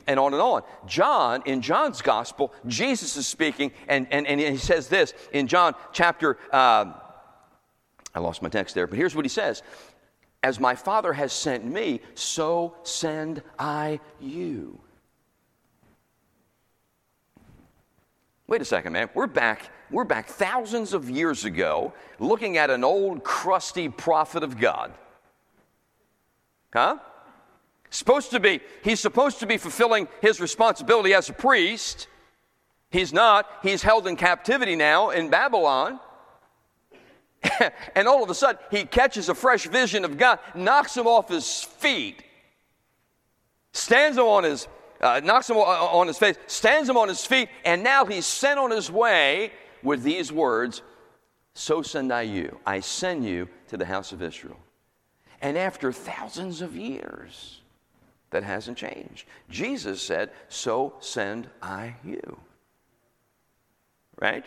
and 0.07 0.19
on 0.19 0.33
and 0.33 0.41
on. 0.41 0.63
John, 0.85 1.43
in 1.45 1.61
John's 1.61 2.01
gospel, 2.01 2.53
Jesus 2.67 3.17
is 3.17 3.27
speaking, 3.27 3.71
and, 3.87 4.07
and, 4.11 4.27
and 4.27 4.39
he 4.39 4.57
says 4.57 4.87
this 4.87 5.13
in 5.31 5.47
John 5.47 5.75
chapter, 5.91 6.37
uh, 6.51 6.93
I 8.15 8.19
lost 8.19 8.41
my 8.41 8.49
text 8.49 8.75
there, 8.75 8.87
but 8.87 8.97
here's 8.97 9.15
what 9.15 9.25
he 9.25 9.29
says 9.29 9.63
As 10.41 10.59
my 10.59 10.75
Father 10.75 11.13
has 11.13 11.33
sent 11.33 11.65
me, 11.65 12.01
so 12.15 12.75
send 12.83 13.41
I 13.57 13.99
you. 14.19 14.79
Wait 18.47 18.61
a 18.61 18.65
second, 18.65 18.93
man. 18.93 19.09
We're 19.13 19.27
back 19.27 19.69
we're 19.93 20.03
back 20.03 20.27
thousands 20.27 20.93
of 20.93 21.07
years 21.07 21.45
ago 21.45 21.93
looking 22.17 22.57
at 22.57 22.71
an 22.71 22.83
old, 22.83 23.23
crusty 23.23 23.89
prophet 23.89 24.43
of 24.43 24.59
God. 24.59 24.91
Huh? 26.73 26.97
Supposed 27.93 28.31
to 28.31 28.39
be, 28.39 28.59
he's 28.83 28.99
supposed 28.99 29.39
to 29.41 29.45
be 29.45 29.57
fulfilling 29.57 30.07
his 30.19 30.41
responsibility 30.41 31.13
as 31.13 31.29
a 31.29 31.33
priest. 31.33 32.07
He's 32.89 33.13
not. 33.13 33.47
He's 33.61 33.83
held 33.83 34.07
in 34.07 34.15
captivity 34.15 34.75
now 34.75 35.11
in 35.11 35.29
Babylon. 35.29 35.99
and 37.95 38.07
all 38.07 38.23
of 38.23 38.31
a 38.31 38.33
sudden, 38.33 38.59
he 38.71 38.85
catches 38.85 39.29
a 39.29 39.35
fresh 39.35 39.67
vision 39.67 40.05
of 40.05 40.17
God, 40.17 40.39
knocks 40.55 40.97
him 40.97 41.05
off 41.05 41.29
his 41.29 41.61
feet, 41.61 42.23
stands 43.73 44.17
him 44.17 44.25
on 44.25 44.43
his, 44.43 44.67
uh, 44.99 45.21
knocks 45.23 45.47
him 45.47 45.57
on 45.57 46.07
his 46.07 46.17
face, 46.17 46.35
stands 46.47 46.89
him 46.89 46.97
on 46.97 47.07
his 47.07 47.23
feet, 47.23 47.47
and 47.63 47.83
now 47.83 48.05
he's 48.05 48.25
sent 48.25 48.59
on 48.59 48.71
his 48.71 48.89
way 48.89 49.51
with 49.83 50.01
these 50.01 50.31
words 50.31 50.81
So 51.53 51.83
send 51.83 52.11
I 52.11 52.23
you. 52.23 52.57
I 52.65 52.79
send 52.79 53.23
you 53.23 53.49
to 53.67 53.77
the 53.77 53.85
house 53.85 54.13
of 54.13 54.23
Israel. 54.23 54.57
And 55.43 55.59
after 55.59 55.91
thousands 55.91 56.63
of 56.63 56.75
years, 56.75 57.59
that 58.34 58.43
hasn't 58.43 58.77
changed. 58.77 59.25
Jesus 59.49 60.01
said, 60.01 60.31
So 60.49 60.93
send 60.99 61.49
I 61.61 61.95
you. 62.03 62.38
Right? 64.19 64.45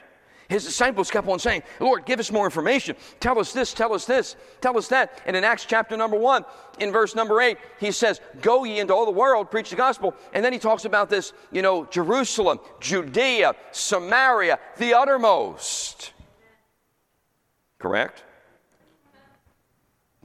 His 0.48 0.64
disciples 0.64 1.10
kept 1.10 1.26
on 1.26 1.40
saying, 1.40 1.62
Lord, 1.80 2.06
give 2.06 2.20
us 2.20 2.30
more 2.30 2.44
information. 2.44 2.94
Tell 3.18 3.38
us 3.40 3.52
this, 3.52 3.74
tell 3.74 3.92
us 3.92 4.04
this, 4.04 4.36
tell 4.60 4.78
us 4.78 4.86
that. 4.88 5.20
And 5.26 5.34
in 5.34 5.42
Acts 5.42 5.64
chapter 5.64 5.96
number 5.96 6.16
one, 6.16 6.44
in 6.78 6.92
verse 6.92 7.16
number 7.16 7.40
eight, 7.40 7.58
he 7.80 7.90
says, 7.90 8.20
Go 8.42 8.62
ye 8.62 8.78
into 8.78 8.94
all 8.94 9.06
the 9.06 9.10
world, 9.10 9.50
preach 9.50 9.70
the 9.70 9.76
gospel. 9.76 10.14
And 10.32 10.44
then 10.44 10.52
he 10.52 10.58
talks 10.60 10.84
about 10.84 11.10
this, 11.10 11.32
you 11.50 11.62
know, 11.62 11.84
Jerusalem, 11.86 12.60
Judea, 12.80 13.54
Samaria, 13.72 14.60
the 14.76 14.94
uttermost. 14.94 16.12
Correct? 17.78 18.22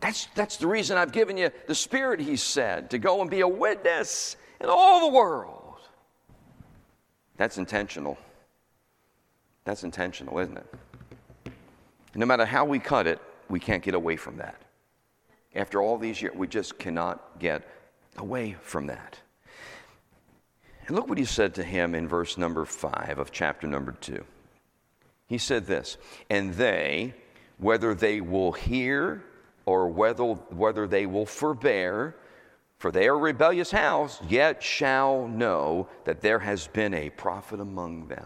That's, 0.01 0.27
that's 0.33 0.57
the 0.57 0.67
reason 0.67 0.97
I've 0.97 1.11
given 1.11 1.37
you 1.37 1.51
the 1.67 1.75
Spirit, 1.75 2.19
he 2.19 2.35
said, 2.35 2.89
to 2.89 2.97
go 2.97 3.21
and 3.21 3.29
be 3.29 3.41
a 3.41 3.47
witness 3.47 4.35
in 4.59 4.67
all 4.67 4.99
the 5.09 5.15
world. 5.15 5.77
That's 7.37 7.57
intentional. 7.57 8.17
That's 9.63 9.83
intentional, 9.83 10.39
isn't 10.39 10.57
it? 10.57 11.53
No 12.15 12.25
matter 12.25 12.45
how 12.45 12.65
we 12.65 12.79
cut 12.79 13.07
it, 13.07 13.19
we 13.47 13.59
can't 13.59 13.83
get 13.83 13.93
away 13.93 14.15
from 14.15 14.37
that. 14.37 14.59
After 15.55 15.81
all 15.81 15.97
these 15.97 16.21
years, 16.21 16.35
we 16.35 16.47
just 16.47 16.79
cannot 16.79 17.39
get 17.39 17.67
away 18.17 18.57
from 18.61 18.87
that. 18.87 19.19
And 20.87 20.95
look 20.95 21.07
what 21.07 21.19
he 21.19 21.25
said 21.25 21.53
to 21.55 21.63
him 21.63 21.93
in 21.93 22.07
verse 22.07 22.37
number 22.37 22.65
five 22.65 23.19
of 23.19 23.31
chapter 23.31 23.67
number 23.67 23.91
two. 23.91 24.25
He 25.27 25.37
said 25.37 25.67
this, 25.67 25.97
and 26.29 26.55
they, 26.55 27.13
whether 27.57 27.93
they 27.93 28.19
will 28.19 28.51
hear 28.51 29.23
or 29.65 29.87
whether, 29.87 30.23
whether 30.23 30.87
they 30.87 31.05
will 31.05 31.25
forbear, 31.25 32.15
For 32.81 32.91
they 32.91 33.07
are 33.07 33.13
a 33.13 33.17
rebellious 33.17 33.69
house, 33.69 34.19
yet 34.27 34.63
shall 34.63 35.27
know 35.27 35.87
that 36.03 36.19
there 36.19 36.39
has 36.39 36.65
been 36.65 36.95
a 36.95 37.11
prophet 37.11 37.59
among 37.59 38.07
them. 38.07 38.25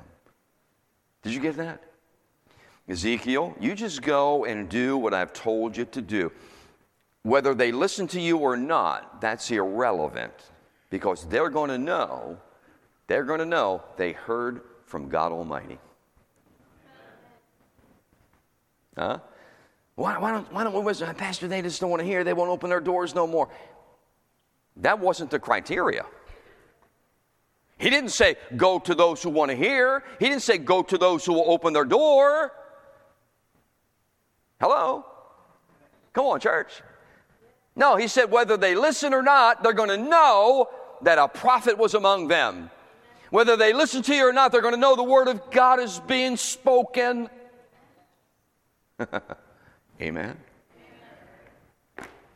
Did 1.23 1.33
you 1.33 1.41
get 1.41 1.57
that? 1.57 1.83
Ezekiel, 2.87 3.53
you 3.59 3.75
just 3.75 4.01
go 4.01 4.45
and 4.45 4.69
do 4.69 4.97
what 4.97 5.13
I've 5.13 5.33
told 5.33 5.75
you 5.75 5.83
to 5.83 6.01
do. 6.01 6.31
Whether 7.23 7.53
they 7.53 7.73
listen 7.73 8.07
to 8.07 8.21
you 8.21 8.37
or 8.37 8.55
not, 8.55 9.19
that's 9.19 9.51
irrelevant 9.51 10.51
because 10.89 11.25
they're 11.25 11.49
going 11.49 11.69
to 11.69 11.77
know, 11.77 12.37
they're 13.07 13.25
going 13.25 13.39
to 13.39 13.45
know 13.45 13.83
they 13.97 14.13
heard 14.13 14.61
from 14.85 15.09
God 15.09 15.33
Almighty. 15.33 15.79
Huh? 18.97 19.19
Why, 19.95 20.17
why, 20.17 20.31
don't, 20.31 20.51
why 20.51 20.63
don't 20.63 20.83
we, 20.83 20.91
uh, 20.91 21.13
Pastor, 21.13 21.47
they 21.47 21.61
just 21.61 21.79
don't 21.79 21.89
want 21.89 22.01
to 22.01 22.05
hear, 22.05 22.23
they 22.23 22.33
won't 22.33 22.49
open 22.49 22.69
their 22.69 22.81
doors 22.81 23.15
no 23.15 23.25
more. 23.25 23.49
That 24.77 24.99
wasn't 24.99 25.31
the 25.31 25.39
criteria. 25.39 26.05
He 27.77 27.89
didn't 27.89 28.09
say, 28.09 28.35
go 28.55 28.79
to 28.79 28.93
those 28.93 29.23
who 29.23 29.29
want 29.29 29.51
to 29.51 29.57
hear. 29.57 30.03
He 30.19 30.27
didn't 30.27 30.41
say, 30.43 30.57
go 30.57 30.81
to 30.83 30.97
those 30.97 31.25
who 31.25 31.33
will 31.33 31.49
open 31.49 31.73
their 31.73 31.85
door. 31.85 32.51
Hello? 34.59 35.05
Come 36.13 36.25
on, 36.25 36.39
church. 36.39 36.81
No, 37.75 37.97
he 37.97 38.07
said, 38.07 38.31
whether 38.31 38.55
they 38.55 38.75
listen 38.75 39.13
or 39.13 39.21
not, 39.21 39.63
they're 39.63 39.73
going 39.73 39.89
to 39.89 39.97
know 39.97 40.69
that 41.01 41.17
a 41.17 41.27
prophet 41.27 41.77
was 41.77 41.93
among 41.93 42.29
them. 42.29 42.69
Whether 43.29 43.57
they 43.57 43.73
listen 43.73 44.01
to 44.03 44.15
you 44.15 44.29
or 44.29 44.33
not, 44.33 44.51
they're 44.51 44.61
going 44.61 44.73
to 44.73 44.79
know 44.79 44.95
the 44.95 45.03
word 45.03 45.27
of 45.27 45.51
God 45.51 45.79
is 45.79 45.99
being 46.07 46.37
spoken. 46.37 47.29
Amen. 50.01 50.37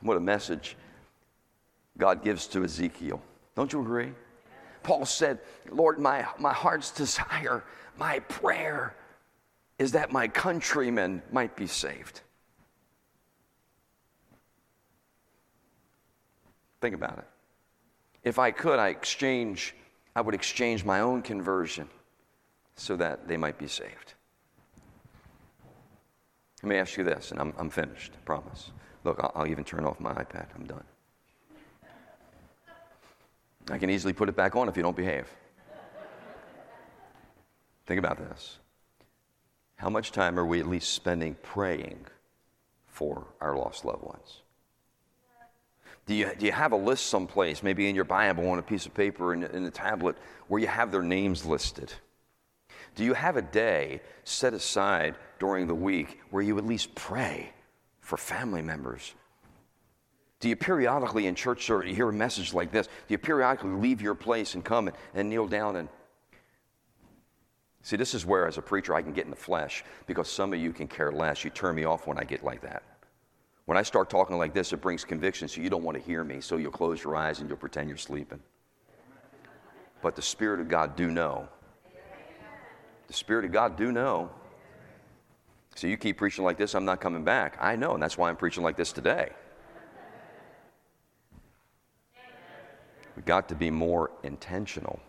What 0.01 0.18
a 0.18 0.22
message 0.22 0.78
God 1.97 2.24
gives 2.24 2.47
to 2.47 2.64
Ezekiel. 2.64 3.22
Don't 3.55 3.74
you 3.74 3.82
agree? 3.82 4.14
Paul 4.84 5.05
said, 5.05 5.39
Lord, 5.70 5.99
my, 5.99 6.26
my 6.38 6.53
heart's 6.53 6.91
desire, 6.91 7.64
my 7.97 8.20
prayer 8.20 8.95
is 9.78 9.91
that 9.91 10.12
my 10.12 10.28
countrymen 10.28 11.22
might 11.32 11.55
be 11.55 11.68
saved. 11.68 12.22
Think 16.82 16.95
about 16.95 17.18
it. 17.18 17.28
If 18.24 18.39
I 18.39 18.51
could, 18.51 18.80
I 18.80 18.89
exchange, 18.89 19.76
I 20.16 20.22
would 20.22 20.36
exchange 20.36 20.86
my 20.86 21.01
own 21.01 21.22
conversion 21.22 21.89
so 22.76 22.95
that 22.95 23.28
they 23.28 23.38
might 23.38 23.57
be 23.57 23.68
saved. 23.68 24.14
Let 26.62 26.70
me 26.70 26.76
ask 26.76 26.97
you 26.97 27.03
this, 27.03 27.32
and 27.32 27.39
I'm, 27.39 27.53
I'm 27.57 27.70
finished, 27.70 28.12
I 28.16 28.22
promise. 28.26 28.72
Look, 29.03 29.20
I'll, 29.22 29.32
I'll 29.36 29.47
even 29.47 29.64
turn 29.64 29.86
off 29.86 29.99
my 29.99 30.14
iPad. 30.14 30.47
I'm 30.55 30.66
done. 30.66 30.84
I 33.72 33.78
can 33.78 33.89
easily 33.89 34.14
put 34.14 34.30
it 34.30 34.36
back 34.36 34.55
on 34.55 34.68
if 34.68 34.76
you 34.76 34.84
don't 34.84 34.95
behave. 34.95 35.28
Think 37.86 37.99
about 37.99 38.18
this. 38.18 38.57
How 39.78 39.89
much 39.89 40.12
time 40.12 40.38
are 40.38 40.45
we 40.45 40.60
at 40.60 40.68
least 40.68 40.93
spending 40.93 41.36
praying 41.41 42.05
for 42.88 43.26
our 43.39 43.55
lost 43.55 43.86
loved 43.86 44.03
ones? 44.03 44.41
Do 46.05 46.14
you, 46.16 46.32
do 46.38 46.45
you 46.45 46.51
have 46.51 46.72
a 46.72 46.76
list 46.76 47.05
someplace, 47.05 47.64
maybe 47.64 47.88
in 47.88 47.95
your 47.95 48.03
Bible 48.03 48.49
on 48.49 48.60
a 48.60 48.64
piece 48.64 48.86
of 48.86 48.93
paper 48.93 49.34
in, 49.34 49.43
in 49.43 49.64
a 49.66 49.72
tablet, 49.72 50.18
where 50.47 50.60
you 50.60 50.68
have 50.68 50.91
their 50.91 51.03
names 51.03 51.45
listed? 51.45 51.93
Do 53.00 53.06
you 53.06 53.14
have 53.14 53.38
a 53.38 53.41
day 53.41 54.02
set 54.26 54.54
aside 54.54 55.16
during 55.39 55.68
the 55.68 55.74
week 55.74 56.20
where 56.32 56.43
you 56.43 56.58
at 56.58 56.66
least 56.66 56.93
pray 56.95 57.54
for 58.02 58.18
family 58.18 58.62
members? 58.62 59.16
Do 60.41 60.50
you 60.50 60.58
periodically 60.58 61.26
in 61.26 61.34
church 61.34 61.70
or 61.70 61.86
you 61.86 61.95
hear 61.95 62.10
a 62.10 62.14
message 62.14 62.54
like 62.54 62.74
this? 62.74 62.88
Do 62.88 63.14
you 63.14 63.18
periodically 63.18 63.70
leave 63.70 64.02
your 64.02 64.16
place 64.16 64.54
and 64.54 64.66
come 64.66 64.89
and, 64.89 64.97
and 65.14 65.30
kneel 65.30 65.47
down 65.47 65.78
and 65.78 65.88
See, 67.84 67.95
this 67.95 68.14
is 68.14 68.26
where, 68.26 68.45
as 68.45 68.58
a 68.58 68.62
preacher, 68.62 68.93
I 68.93 69.02
can 69.02 69.14
get 69.14 69.24
in 69.24 69.32
the 69.32 69.38
flesh 69.38 69.86
because 70.06 70.30
some 70.30 70.52
of 70.52 70.60
you 70.60 70.74
can 70.74 70.89
care 70.89 71.14
less. 71.14 71.45
You 71.45 71.52
turn 71.52 71.76
me 71.76 71.86
off 71.86 72.06
when 72.06 72.18
I 72.18 72.26
get 72.26 72.43
like 72.43 72.60
that. 72.64 72.84
When 73.64 73.78
I 73.78 73.82
start 73.84 74.10
talking 74.10 74.38
like 74.38 74.54
this, 74.54 74.74
it 74.74 74.82
brings 74.82 75.06
conviction, 75.06 75.47
so 75.47 75.62
you 75.62 75.70
don't 75.70 75.84
want 75.84 75.97
to 75.97 76.04
hear 76.04 76.26
me, 76.26 76.41
so 76.41 76.58
you'll 76.58 76.74
close 76.74 77.02
your 77.02 77.16
eyes 77.16 77.39
and 77.39 77.47
you'll 77.47 77.58
pretend 77.58 77.88
you're 77.88 77.97
sleeping. 77.97 78.41
But 80.02 80.18
the 80.18 80.22
Spirit 80.22 80.60
of 80.60 80.68
God 80.68 80.97
do 80.97 81.10
know. 81.10 81.47
The 83.10 83.14
Spirit 83.14 83.43
of 83.43 83.51
God 83.51 83.76
do 83.76 83.91
know. 83.91 84.30
So 85.76 85.88
you 85.88 85.97
keep 85.97 86.18
preaching 86.18 86.43
like 86.43 86.57
this, 86.57 86.76
I'm 86.76 86.86
not 86.86 87.01
coming 87.01 87.24
back. 87.24 87.57
I 87.60 87.76
know, 87.76 87.95
and 87.95 88.03
that's 88.03 88.18
why 88.18 88.30
I'm 88.30 88.38
preaching 88.38 88.64
like 88.64 88.78
this 88.78 88.91
today. 88.91 89.32
We've 93.16 93.26
got 93.26 93.49
to 93.49 93.55
be 93.55 93.72
more 93.72 94.12
intentional. 94.24 94.99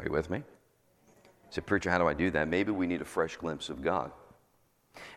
Are 0.00 0.06
you 0.06 0.12
with 0.12 0.28
me? 0.28 0.42
Say, 1.50 1.60
preacher, 1.60 1.90
how 1.90 1.98
do 1.98 2.08
I 2.08 2.14
do 2.14 2.30
that? 2.32 2.48
Maybe 2.48 2.72
we 2.72 2.86
need 2.86 3.00
a 3.00 3.06
fresh 3.06 3.36
glimpse 3.36 3.68
of 3.68 3.80
God. 3.80 4.10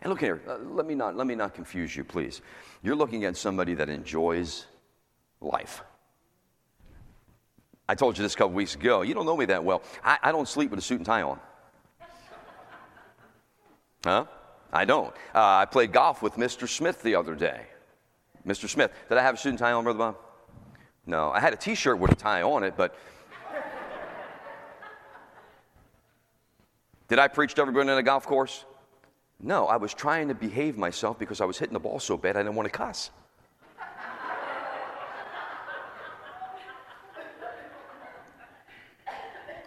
And 0.00 0.10
look 0.10 0.20
here, 0.20 0.40
uh, 0.48 0.58
let, 0.58 0.86
me 0.86 0.94
not, 0.94 1.16
let 1.16 1.26
me 1.26 1.34
not 1.34 1.52
confuse 1.54 1.94
you, 1.96 2.04
please. 2.04 2.40
You're 2.82 2.96
looking 2.96 3.24
at 3.24 3.36
somebody 3.36 3.74
that 3.74 3.88
enjoys 3.88 4.66
life. 5.40 5.82
I 7.92 7.94
told 7.94 8.16
you 8.16 8.22
this 8.22 8.32
a 8.32 8.38
couple 8.38 8.54
weeks 8.54 8.74
ago. 8.74 9.02
You 9.02 9.12
don't 9.12 9.26
know 9.26 9.36
me 9.36 9.44
that 9.44 9.62
well. 9.62 9.82
I, 10.02 10.16
I 10.22 10.32
don't 10.32 10.48
sleep 10.48 10.70
with 10.70 10.78
a 10.78 10.82
suit 10.82 10.96
and 10.96 11.04
tie 11.04 11.20
on. 11.20 11.38
Huh? 14.02 14.24
I 14.72 14.86
don't. 14.86 15.14
Uh, 15.34 15.60
I 15.60 15.66
played 15.66 15.92
golf 15.92 16.22
with 16.22 16.36
Mr. 16.36 16.66
Smith 16.66 17.02
the 17.02 17.14
other 17.14 17.34
day. 17.34 17.66
Mr. 18.46 18.66
Smith, 18.66 18.92
did 19.10 19.18
I 19.18 19.22
have 19.22 19.34
a 19.34 19.36
suit 19.36 19.50
and 19.50 19.58
tie 19.58 19.72
on, 19.72 19.84
Brother 19.84 19.98
Bob? 19.98 20.16
No. 21.04 21.32
I 21.32 21.40
had 21.40 21.52
a 21.52 21.56
t 21.56 21.74
shirt 21.74 21.98
with 21.98 22.10
a 22.10 22.14
tie 22.14 22.40
on 22.40 22.64
it, 22.64 22.78
but 22.78 22.96
Did 27.08 27.18
I 27.18 27.28
preach 27.28 27.52
to 27.56 27.60
everybody 27.60 27.90
in 27.90 27.98
a 27.98 28.02
golf 28.02 28.24
course? 28.24 28.64
No, 29.38 29.66
I 29.66 29.76
was 29.76 29.92
trying 29.92 30.28
to 30.28 30.34
behave 30.34 30.78
myself 30.78 31.18
because 31.18 31.42
I 31.42 31.44
was 31.44 31.58
hitting 31.58 31.74
the 31.74 31.78
ball 31.78 32.00
so 32.00 32.16
bad 32.16 32.38
I 32.38 32.42
didn't 32.42 32.54
want 32.54 32.72
to 32.72 32.78
cuss. 32.78 33.10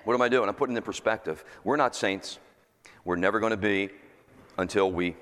What 0.06 0.14
am 0.14 0.22
I 0.22 0.30
doing? 0.30 0.48
I'm 0.48 0.56
putting 0.56 0.76
it 0.76 0.80
in 0.80 0.84
perspective. 0.84 1.44
We're 1.64 1.76
not 1.76 1.96
saints. 1.96 2.40
We're 3.04 3.18
never 3.18 3.40
going 3.40 3.52
to 3.52 3.58
be 3.58 3.90
until 4.58 4.92
we. 4.92 5.16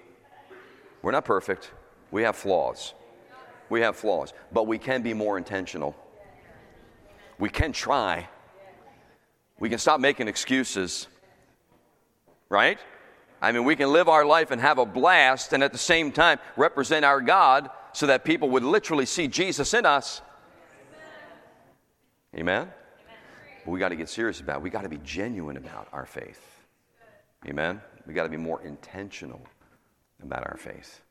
We're 1.01 1.11
not 1.11 1.25
perfect. 1.25 1.71
We 2.11 2.21
have 2.23 2.36
flaws. 2.36 2.93
We 3.69 3.81
have 3.81 3.95
flaws. 3.95 4.34
But 4.51 4.67
we 4.67 4.77
can 4.77 5.01
be 5.01 5.13
more 5.13 5.38
intentional. 5.38 5.95
We 7.39 7.49
can 7.49 7.71
try. 7.71 8.29
We 9.59 9.69
can 9.69 9.79
stop 9.79 9.99
making 9.99 10.27
excuses 10.27 11.07
right? 12.53 12.77
I 13.41 13.51
mean, 13.51 13.65
we 13.65 13.75
can 13.75 13.91
live 13.91 14.07
our 14.07 14.23
life 14.23 14.51
and 14.51 14.61
have 14.61 14.77
a 14.77 14.86
blast 14.86 15.53
and 15.53 15.63
at 15.63 15.71
the 15.71 15.77
same 15.79 16.11
time 16.11 16.38
represent 16.55 17.03
our 17.03 17.19
God 17.19 17.71
so 17.93 18.05
that 18.05 18.23
people 18.23 18.51
would 18.51 18.63
literally 18.63 19.07
see 19.07 19.27
Jesus 19.27 19.73
in 19.73 19.88
us. 19.88 20.21
Amen? 22.36 22.71
But 23.66 23.72
we 23.72 23.80
got 23.80 23.89
to 23.89 23.95
get 23.95 24.09
serious 24.09 24.39
about 24.39 24.57
it. 24.57 24.64
We 24.64 24.70
got 24.70 24.84
to 24.84 24.89
be 24.89 24.99
genuine 25.03 25.57
about 25.57 25.88
our 25.93 26.05
faith. 26.05 26.41
Amen? 27.47 27.82
We 28.05 28.14
got 28.14 28.24
to 28.24 28.30
be 28.30 28.38
more 28.38 28.61
intentional 28.61 29.41
about 30.22 30.45
our 30.47 30.57
faith. 30.57 31.01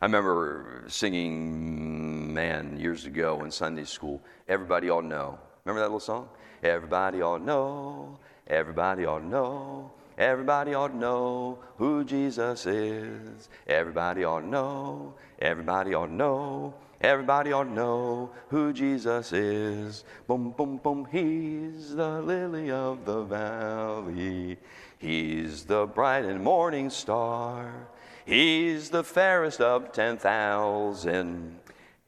I 0.00 0.06
remember 0.06 0.84
singing, 0.88 2.34
man, 2.34 2.78
years 2.78 3.06
ago 3.06 3.44
in 3.44 3.50
Sunday 3.50 3.84
school, 3.84 4.20
Everybody 4.48 4.90
Ought 4.90 5.02
to 5.02 5.06
Know. 5.06 5.38
Remember 5.64 5.80
that 5.80 5.86
little 5.86 6.00
song? 6.00 6.28
Everybody 6.62 7.22
ought 7.22 7.38
to 7.38 7.44
know, 7.44 8.18
everybody 8.46 9.06
ought 9.06 9.20
to 9.20 9.26
know. 9.26 9.90
Everybody 10.16 10.74
ought 10.74 10.88
to 10.88 10.96
know 10.96 11.58
who 11.76 12.04
Jesus 12.04 12.66
is. 12.66 13.48
Everybody 13.66 14.22
ought 14.22 14.42
to 14.42 14.46
know. 14.46 15.14
Everybody 15.40 15.92
ought 15.94 16.06
to 16.06 16.12
know. 16.12 16.74
Everybody 17.00 17.52
ought 17.52 17.64
to 17.64 17.70
know 17.72 18.30
who 18.48 18.72
Jesus 18.72 19.32
is. 19.32 20.04
Boom, 20.26 20.50
boom, 20.56 20.78
boom. 20.78 21.06
He's 21.10 21.94
the 21.94 22.22
lily 22.22 22.70
of 22.70 23.04
the 23.04 23.22
valley. 23.22 24.58
He's 24.98 25.64
the 25.64 25.86
bright 25.86 26.24
and 26.24 26.42
morning 26.42 26.90
star. 26.90 27.88
He's 28.24 28.90
the 28.90 29.04
fairest 29.04 29.60
of 29.60 29.92
10,000. 29.92 31.58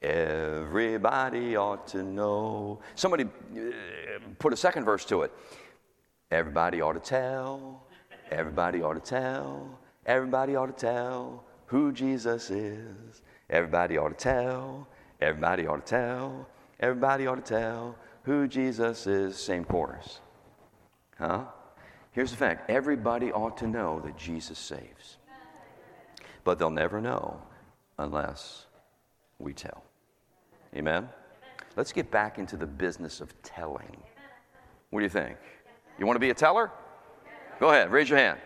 Everybody 0.02 1.56
ought 1.56 1.86
to 1.88 2.02
know. 2.02 2.80
Somebody 2.94 3.24
uh, 3.24 3.58
put 4.38 4.52
a 4.52 4.56
second 4.56 4.84
verse 4.84 5.04
to 5.06 5.22
it. 5.22 5.32
Everybody 6.30 6.80
ought 6.80 6.94
to 6.94 7.00
tell. 7.00 7.86
Everybody 8.30 8.82
ought 8.82 8.94
to 8.94 9.00
tell, 9.00 9.78
everybody 10.04 10.56
ought 10.56 10.66
to 10.66 10.72
tell 10.72 11.44
who 11.66 11.92
Jesus 11.92 12.50
is. 12.50 13.22
Everybody 13.48 13.96
ought 13.96 14.08
to 14.08 14.14
tell, 14.14 14.88
everybody 15.20 15.66
ought 15.66 15.86
to 15.86 15.90
tell, 15.90 16.48
everybody 16.80 17.26
ought 17.26 17.44
to 17.44 17.54
tell 17.54 17.96
who 18.22 18.48
Jesus 18.48 19.06
is. 19.06 19.36
Same 19.36 19.64
chorus. 19.64 20.20
Huh? 21.18 21.44
Here's 22.12 22.30
the 22.30 22.36
fact 22.36 22.70
everybody 22.70 23.30
ought 23.30 23.56
to 23.58 23.66
know 23.66 24.00
that 24.00 24.16
Jesus 24.16 24.58
saves. 24.58 25.18
But 26.44 26.58
they'll 26.58 26.70
never 26.70 27.00
know 27.00 27.40
unless 27.98 28.66
we 29.38 29.52
tell. 29.52 29.82
Amen? 30.74 31.08
Let's 31.76 31.92
get 31.92 32.10
back 32.10 32.38
into 32.38 32.56
the 32.56 32.66
business 32.66 33.20
of 33.20 33.34
telling. 33.42 33.96
What 34.90 35.00
do 35.00 35.04
you 35.04 35.10
think? 35.10 35.36
You 35.98 36.06
want 36.06 36.16
to 36.16 36.20
be 36.20 36.30
a 36.30 36.34
teller? 36.34 36.70
Go 37.60 37.70
ahead, 37.70 37.90
raise 37.90 38.08
your 38.08 38.18
hand. 38.18 38.38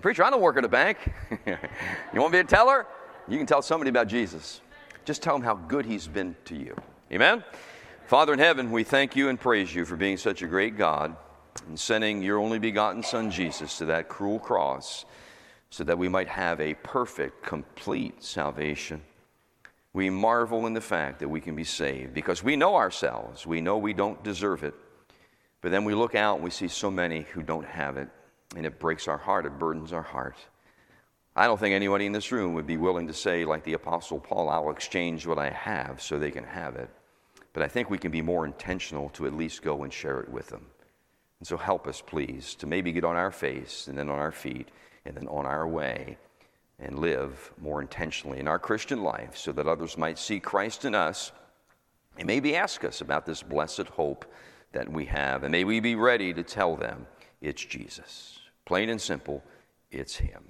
Preacher, 0.00 0.24
I 0.24 0.30
don't 0.30 0.40
work 0.40 0.56
at 0.56 0.64
a 0.64 0.68
bank. 0.68 0.98
you 1.46 2.20
want 2.20 2.32
to 2.32 2.36
be 2.36 2.38
a 2.38 2.44
teller? 2.44 2.86
You 3.30 3.38
can 3.38 3.46
tell 3.46 3.62
somebody 3.62 3.90
about 3.90 4.08
Jesus. 4.08 4.60
Just 5.04 5.22
tell 5.22 5.34
them 5.34 5.44
how 5.44 5.54
good 5.54 5.86
he's 5.86 6.08
been 6.08 6.34
to 6.46 6.56
you. 6.56 6.76
Amen? 7.12 7.44
Father 8.06 8.32
in 8.32 8.40
heaven, 8.40 8.72
we 8.72 8.82
thank 8.82 9.14
you 9.14 9.28
and 9.28 9.38
praise 9.38 9.72
you 9.72 9.84
for 9.84 9.94
being 9.94 10.16
such 10.16 10.42
a 10.42 10.48
great 10.48 10.76
God 10.76 11.14
and 11.68 11.78
sending 11.78 12.22
your 12.22 12.40
only 12.40 12.58
begotten 12.58 13.04
Son, 13.04 13.30
Jesus, 13.30 13.78
to 13.78 13.84
that 13.84 14.08
cruel 14.08 14.40
cross 14.40 15.04
so 15.70 15.84
that 15.84 15.96
we 15.96 16.08
might 16.08 16.26
have 16.26 16.60
a 16.60 16.74
perfect, 16.74 17.44
complete 17.44 18.24
salvation. 18.24 19.00
We 19.92 20.10
marvel 20.10 20.66
in 20.66 20.74
the 20.74 20.80
fact 20.80 21.20
that 21.20 21.28
we 21.28 21.40
can 21.40 21.54
be 21.54 21.62
saved 21.62 22.12
because 22.12 22.42
we 22.42 22.56
know 22.56 22.74
ourselves. 22.74 23.46
We 23.46 23.60
know 23.60 23.78
we 23.78 23.92
don't 23.92 24.22
deserve 24.24 24.64
it. 24.64 24.74
But 25.60 25.70
then 25.70 25.84
we 25.84 25.94
look 25.94 26.16
out 26.16 26.36
and 26.36 26.44
we 26.44 26.50
see 26.50 26.66
so 26.66 26.90
many 26.90 27.22
who 27.32 27.44
don't 27.44 27.66
have 27.66 27.96
it, 27.96 28.08
and 28.56 28.66
it 28.66 28.80
breaks 28.80 29.06
our 29.06 29.18
heart, 29.18 29.46
it 29.46 29.56
burdens 29.56 29.92
our 29.92 30.02
heart. 30.02 30.36
I 31.36 31.46
don't 31.46 31.58
think 31.58 31.74
anybody 31.74 32.06
in 32.06 32.12
this 32.12 32.32
room 32.32 32.54
would 32.54 32.66
be 32.66 32.76
willing 32.76 33.06
to 33.06 33.14
say, 33.14 33.44
like 33.44 33.64
the 33.64 33.74
Apostle 33.74 34.18
Paul, 34.18 34.48
I'll 34.48 34.70
exchange 34.70 35.26
what 35.26 35.38
I 35.38 35.50
have 35.50 36.02
so 36.02 36.18
they 36.18 36.30
can 36.30 36.44
have 36.44 36.76
it. 36.76 36.90
But 37.52 37.62
I 37.62 37.68
think 37.68 37.88
we 37.88 37.98
can 37.98 38.10
be 38.10 38.22
more 38.22 38.44
intentional 38.44 39.08
to 39.10 39.26
at 39.26 39.34
least 39.34 39.62
go 39.62 39.82
and 39.82 39.92
share 39.92 40.20
it 40.20 40.28
with 40.28 40.48
them. 40.48 40.66
And 41.38 41.46
so 41.46 41.56
help 41.56 41.86
us, 41.86 42.02
please, 42.04 42.54
to 42.56 42.66
maybe 42.66 42.92
get 42.92 43.04
on 43.04 43.16
our 43.16 43.30
face 43.30 43.86
and 43.88 43.96
then 43.96 44.10
on 44.10 44.18
our 44.18 44.32
feet 44.32 44.68
and 45.04 45.16
then 45.16 45.26
on 45.28 45.46
our 45.46 45.66
way 45.66 46.18
and 46.78 46.98
live 46.98 47.52
more 47.60 47.80
intentionally 47.80 48.38
in 48.38 48.48
our 48.48 48.58
Christian 48.58 49.02
life 49.02 49.36
so 49.36 49.52
that 49.52 49.66
others 49.66 49.96
might 49.96 50.18
see 50.18 50.40
Christ 50.40 50.84
in 50.84 50.94
us 50.94 51.32
and 52.18 52.26
maybe 52.26 52.56
ask 52.56 52.84
us 52.84 53.00
about 53.00 53.24
this 53.24 53.42
blessed 53.42 53.88
hope 53.88 54.26
that 54.72 54.90
we 54.90 55.06
have. 55.06 55.42
And 55.42 55.52
may 55.52 55.64
we 55.64 55.80
be 55.80 55.94
ready 55.94 56.32
to 56.34 56.42
tell 56.42 56.76
them 56.76 57.06
it's 57.40 57.64
Jesus. 57.64 58.38
Plain 58.64 58.90
and 58.90 59.00
simple, 59.00 59.42
it's 59.90 60.16
Him. 60.16 60.42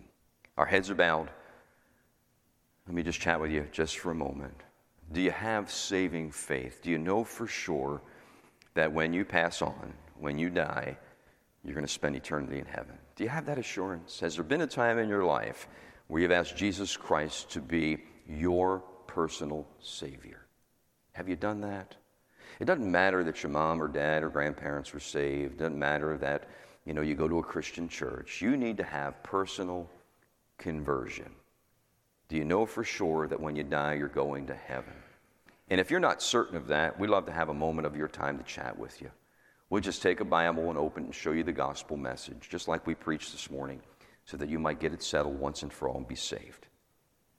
Our 0.56 0.66
heads 0.66 0.90
are 0.90 0.94
bowed. 0.94 1.30
Let 2.86 2.94
me 2.94 3.02
just 3.02 3.20
chat 3.20 3.40
with 3.40 3.50
you 3.50 3.66
just 3.72 3.98
for 3.98 4.10
a 4.10 4.14
moment. 4.14 4.54
Do 5.12 5.20
you 5.20 5.30
have 5.30 5.70
saving 5.70 6.30
faith? 6.30 6.80
Do 6.82 6.90
you 6.90 6.98
know 6.98 7.24
for 7.24 7.46
sure 7.46 8.00
that 8.74 8.92
when 8.92 9.12
you 9.12 9.24
pass 9.24 9.62
on, 9.62 9.92
when 10.18 10.38
you 10.38 10.50
die, 10.50 10.96
you're 11.64 11.74
going 11.74 11.86
to 11.86 11.92
spend 11.92 12.16
eternity 12.16 12.58
in 12.58 12.66
heaven? 12.66 12.96
Do 13.16 13.24
you 13.24 13.30
have 13.30 13.46
that 13.46 13.58
assurance? 13.58 14.20
Has 14.20 14.36
there 14.36 14.44
been 14.44 14.62
a 14.62 14.66
time 14.66 14.98
in 14.98 15.08
your 15.08 15.24
life 15.24 15.68
where 16.06 16.22
you've 16.22 16.30
asked 16.30 16.56
Jesus 16.56 16.96
Christ 16.96 17.50
to 17.50 17.60
be 17.60 17.98
your 18.28 18.82
personal 19.06 19.66
Savior? 19.80 20.46
Have 21.12 21.28
you 21.28 21.36
done 21.36 21.60
that? 21.62 21.96
It 22.60 22.64
doesn't 22.66 22.90
matter 22.90 23.24
that 23.24 23.42
your 23.42 23.50
mom 23.50 23.82
or 23.82 23.88
dad 23.88 24.22
or 24.22 24.28
grandparents 24.30 24.92
were 24.92 25.00
saved. 25.00 25.54
It 25.54 25.58
doesn't 25.58 25.78
matter 25.78 26.16
that 26.18 26.48
you 26.84 26.94
know 26.94 27.02
you 27.02 27.14
go 27.14 27.28
to 27.28 27.38
a 27.38 27.42
Christian 27.42 27.88
church. 27.88 28.40
You 28.40 28.56
need 28.56 28.76
to 28.76 28.84
have 28.84 29.22
personal 29.22 29.88
conversion. 30.60 31.30
Do 32.28 32.36
you 32.36 32.44
know 32.44 32.64
for 32.64 32.84
sure 32.84 33.26
that 33.26 33.40
when 33.40 33.56
you 33.56 33.64
die 33.64 33.94
you're 33.94 34.06
going 34.06 34.46
to 34.46 34.54
heaven? 34.54 34.94
And 35.68 35.80
if 35.80 35.90
you're 35.90 35.98
not 35.98 36.22
certain 36.22 36.56
of 36.56 36.68
that, 36.68 37.00
we'd 37.00 37.10
love 37.10 37.26
to 37.26 37.32
have 37.32 37.48
a 37.48 37.54
moment 37.54 37.86
of 37.86 37.96
your 37.96 38.06
time 38.06 38.38
to 38.38 38.44
chat 38.44 38.78
with 38.78 39.02
you. 39.02 39.10
We'll 39.68 39.80
just 39.80 40.02
take 40.02 40.20
a 40.20 40.24
Bible 40.24 40.68
and 40.68 40.78
open 40.78 41.04
and 41.04 41.14
show 41.14 41.32
you 41.32 41.42
the 41.42 41.52
gospel 41.52 41.96
message, 41.96 42.48
just 42.48 42.68
like 42.68 42.86
we 42.86 42.94
preached 42.94 43.32
this 43.32 43.50
morning, 43.50 43.80
so 44.24 44.36
that 44.36 44.48
you 44.48 44.58
might 44.58 44.80
get 44.80 44.92
it 44.92 45.02
settled 45.02 45.38
once 45.40 45.62
and 45.62 45.72
for 45.72 45.88
all 45.88 45.96
and 45.96 46.08
be 46.08 46.16
saved. 46.16 46.66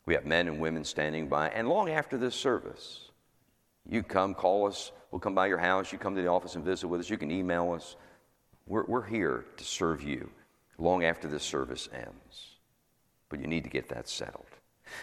We 0.05 0.13
have 0.13 0.26
men 0.26 0.47
and 0.47 0.59
women 0.59 0.84
standing 0.84 1.28
by, 1.28 1.49
and 1.49 1.69
long 1.69 1.89
after 1.89 2.17
this 2.17 2.36
service, 2.36 3.11
you 3.86 4.01
come, 4.01 4.34
call 4.34 4.67
us, 4.67 4.91
we'll 5.11 5.19
come 5.19 5.36
by 5.36 5.47
your 5.47 5.57
house, 5.57 5.91
you 5.91 5.97
come 5.97 6.15
to 6.15 6.22
the 6.22 6.30
office 6.30 6.55
and 6.55 6.63
visit 6.63 6.88
with 6.88 7.01
us, 7.01 7.09
you 7.09 7.17
can 7.17 7.32
email 7.32 7.74
us. 7.74 7.95
We're, 8.65 8.86
we're 8.86 9.05
here 9.05 9.45
to 9.57 9.63
serve 9.63 10.01
you 10.01 10.30
long 10.78 11.03
after 11.03 11.28
this 11.28 11.43
service 11.43 11.89
ends. 11.93 12.51
But 13.32 13.39
you 13.39 13.47
need 13.47 13.63
to 13.63 13.69
get 13.69 13.89
that 13.89 14.07
settled. 14.07 14.45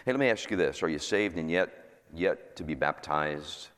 Hey, 0.05 0.13
let 0.13 0.21
me 0.21 0.29
ask 0.29 0.49
you 0.51 0.57
this 0.57 0.83
Are 0.85 0.89
you 0.89 1.01
saved 1.01 1.37
and 1.37 1.51
yet, 1.51 1.71
yet 2.15 2.55
to 2.57 2.63
be 2.63 2.75
baptized? 2.75 3.69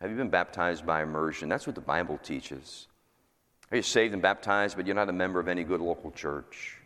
Have 0.00 0.10
you 0.10 0.16
been 0.16 0.30
baptized 0.30 0.84
by 0.84 1.02
immersion? 1.02 1.48
That's 1.48 1.66
what 1.66 1.74
the 1.74 1.80
Bible 1.80 2.18
teaches. 2.22 2.86
Are 3.70 3.76
you 3.76 3.82
saved 3.82 4.12
and 4.12 4.20
baptized, 4.20 4.76
but 4.76 4.84
you're 4.86 4.96
not 4.96 5.08
a 5.08 5.12
member 5.12 5.40
of 5.40 5.48
any 5.48 5.64
good 5.64 5.80
local 5.80 6.10
church? 6.10 6.76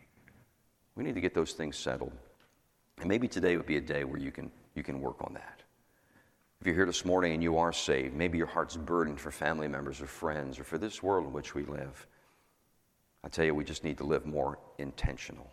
We 0.95 1.03
need 1.03 1.15
to 1.15 1.21
get 1.21 1.33
those 1.33 1.53
things 1.53 1.75
settled. 1.75 2.13
And 2.99 3.09
maybe 3.09 3.27
today 3.27 3.57
would 3.57 3.65
be 3.65 3.77
a 3.77 3.81
day 3.81 4.03
where 4.03 4.19
you 4.19 4.31
can, 4.31 4.51
you 4.75 4.83
can 4.83 5.01
work 5.01 5.21
on 5.21 5.33
that. 5.33 5.61
If 6.61 6.67
you're 6.67 6.75
here 6.75 6.85
this 6.85 7.05
morning 7.05 7.33
and 7.33 7.43
you 7.43 7.57
are 7.57 7.73
saved, 7.73 8.15
maybe 8.15 8.37
your 8.37 8.47
heart's 8.47 8.77
burdened 8.77 9.19
for 9.19 9.31
family 9.31 9.67
members 9.67 9.99
or 9.99 10.07
friends 10.07 10.59
or 10.59 10.63
for 10.63 10.77
this 10.77 11.03
world 11.03 11.27
in 11.27 11.33
which 11.33 11.53
we 11.53 11.63
live. 11.65 12.07
I 13.23 13.29
tell 13.29 13.45
you, 13.45 13.53
we 13.53 13.63
just 13.63 13.83
need 13.83 13.97
to 13.97 14.03
live 14.03 14.25
more 14.25 14.57
intentional. 14.77 15.51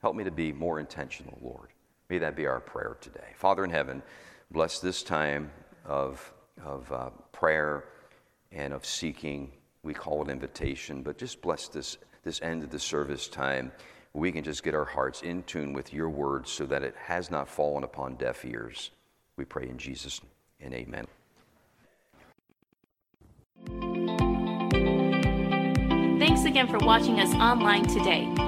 Help 0.00 0.16
me 0.16 0.24
to 0.24 0.30
be 0.30 0.52
more 0.52 0.80
intentional, 0.80 1.38
Lord. 1.42 1.68
May 2.08 2.18
that 2.18 2.36
be 2.36 2.46
our 2.46 2.60
prayer 2.60 2.96
today. 3.00 3.32
Father 3.36 3.64
in 3.64 3.70
heaven, 3.70 4.02
bless 4.50 4.78
this 4.80 5.02
time 5.02 5.50
of 5.84 6.32
of 6.64 6.90
uh, 6.92 7.10
prayer 7.32 7.84
and 8.52 8.72
of 8.72 8.84
seeking. 8.84 9.50
We 9.82 9.94
call 9.94 10.22
it 10.22 10.30
invitation, 10.30 11.02
but 11.02 11.18
just 11.18 11.40
bless 11.40 11.68
this, 11.68 11.98
this 12.24 12.40
end 12.42 12.62
of 12.62 12.70
the 12.70 12.78
service 12.78 13.28
time. 13.28 13.72
We 14.14 14.32
can 14.32 14.42
just 14.42 14.62
get 14.64 14.74
our 14.74 14.84
hearts 14.84 15.22
in 15.22 15.42
tune 15.44 15.72
with 15.72 15.92
your 15.92 16.08
words 16.08 16.50
so 16.50 16.66
that 16.66 16.82
it 16.82 16.94
has 16.96 17.30
not 17.30 17.48
fallen 17.48 17.84
upon 17.84 18.16
deaf 18.16 18.44
ears. 18.44 18.90
We 19.36 19.44
pray 19.44 19.68
in 19.68 19.78
Jesus' 19.78 20.20
and 20.60 20.74
amen. 20.74 21.06
Thanks 26.18 26.44
again 26.44 26.66
for 26.68 26.78
watching 26.78 27.20
us 27.20 27.32
online 27.34 27.86
today. 27.86 28.47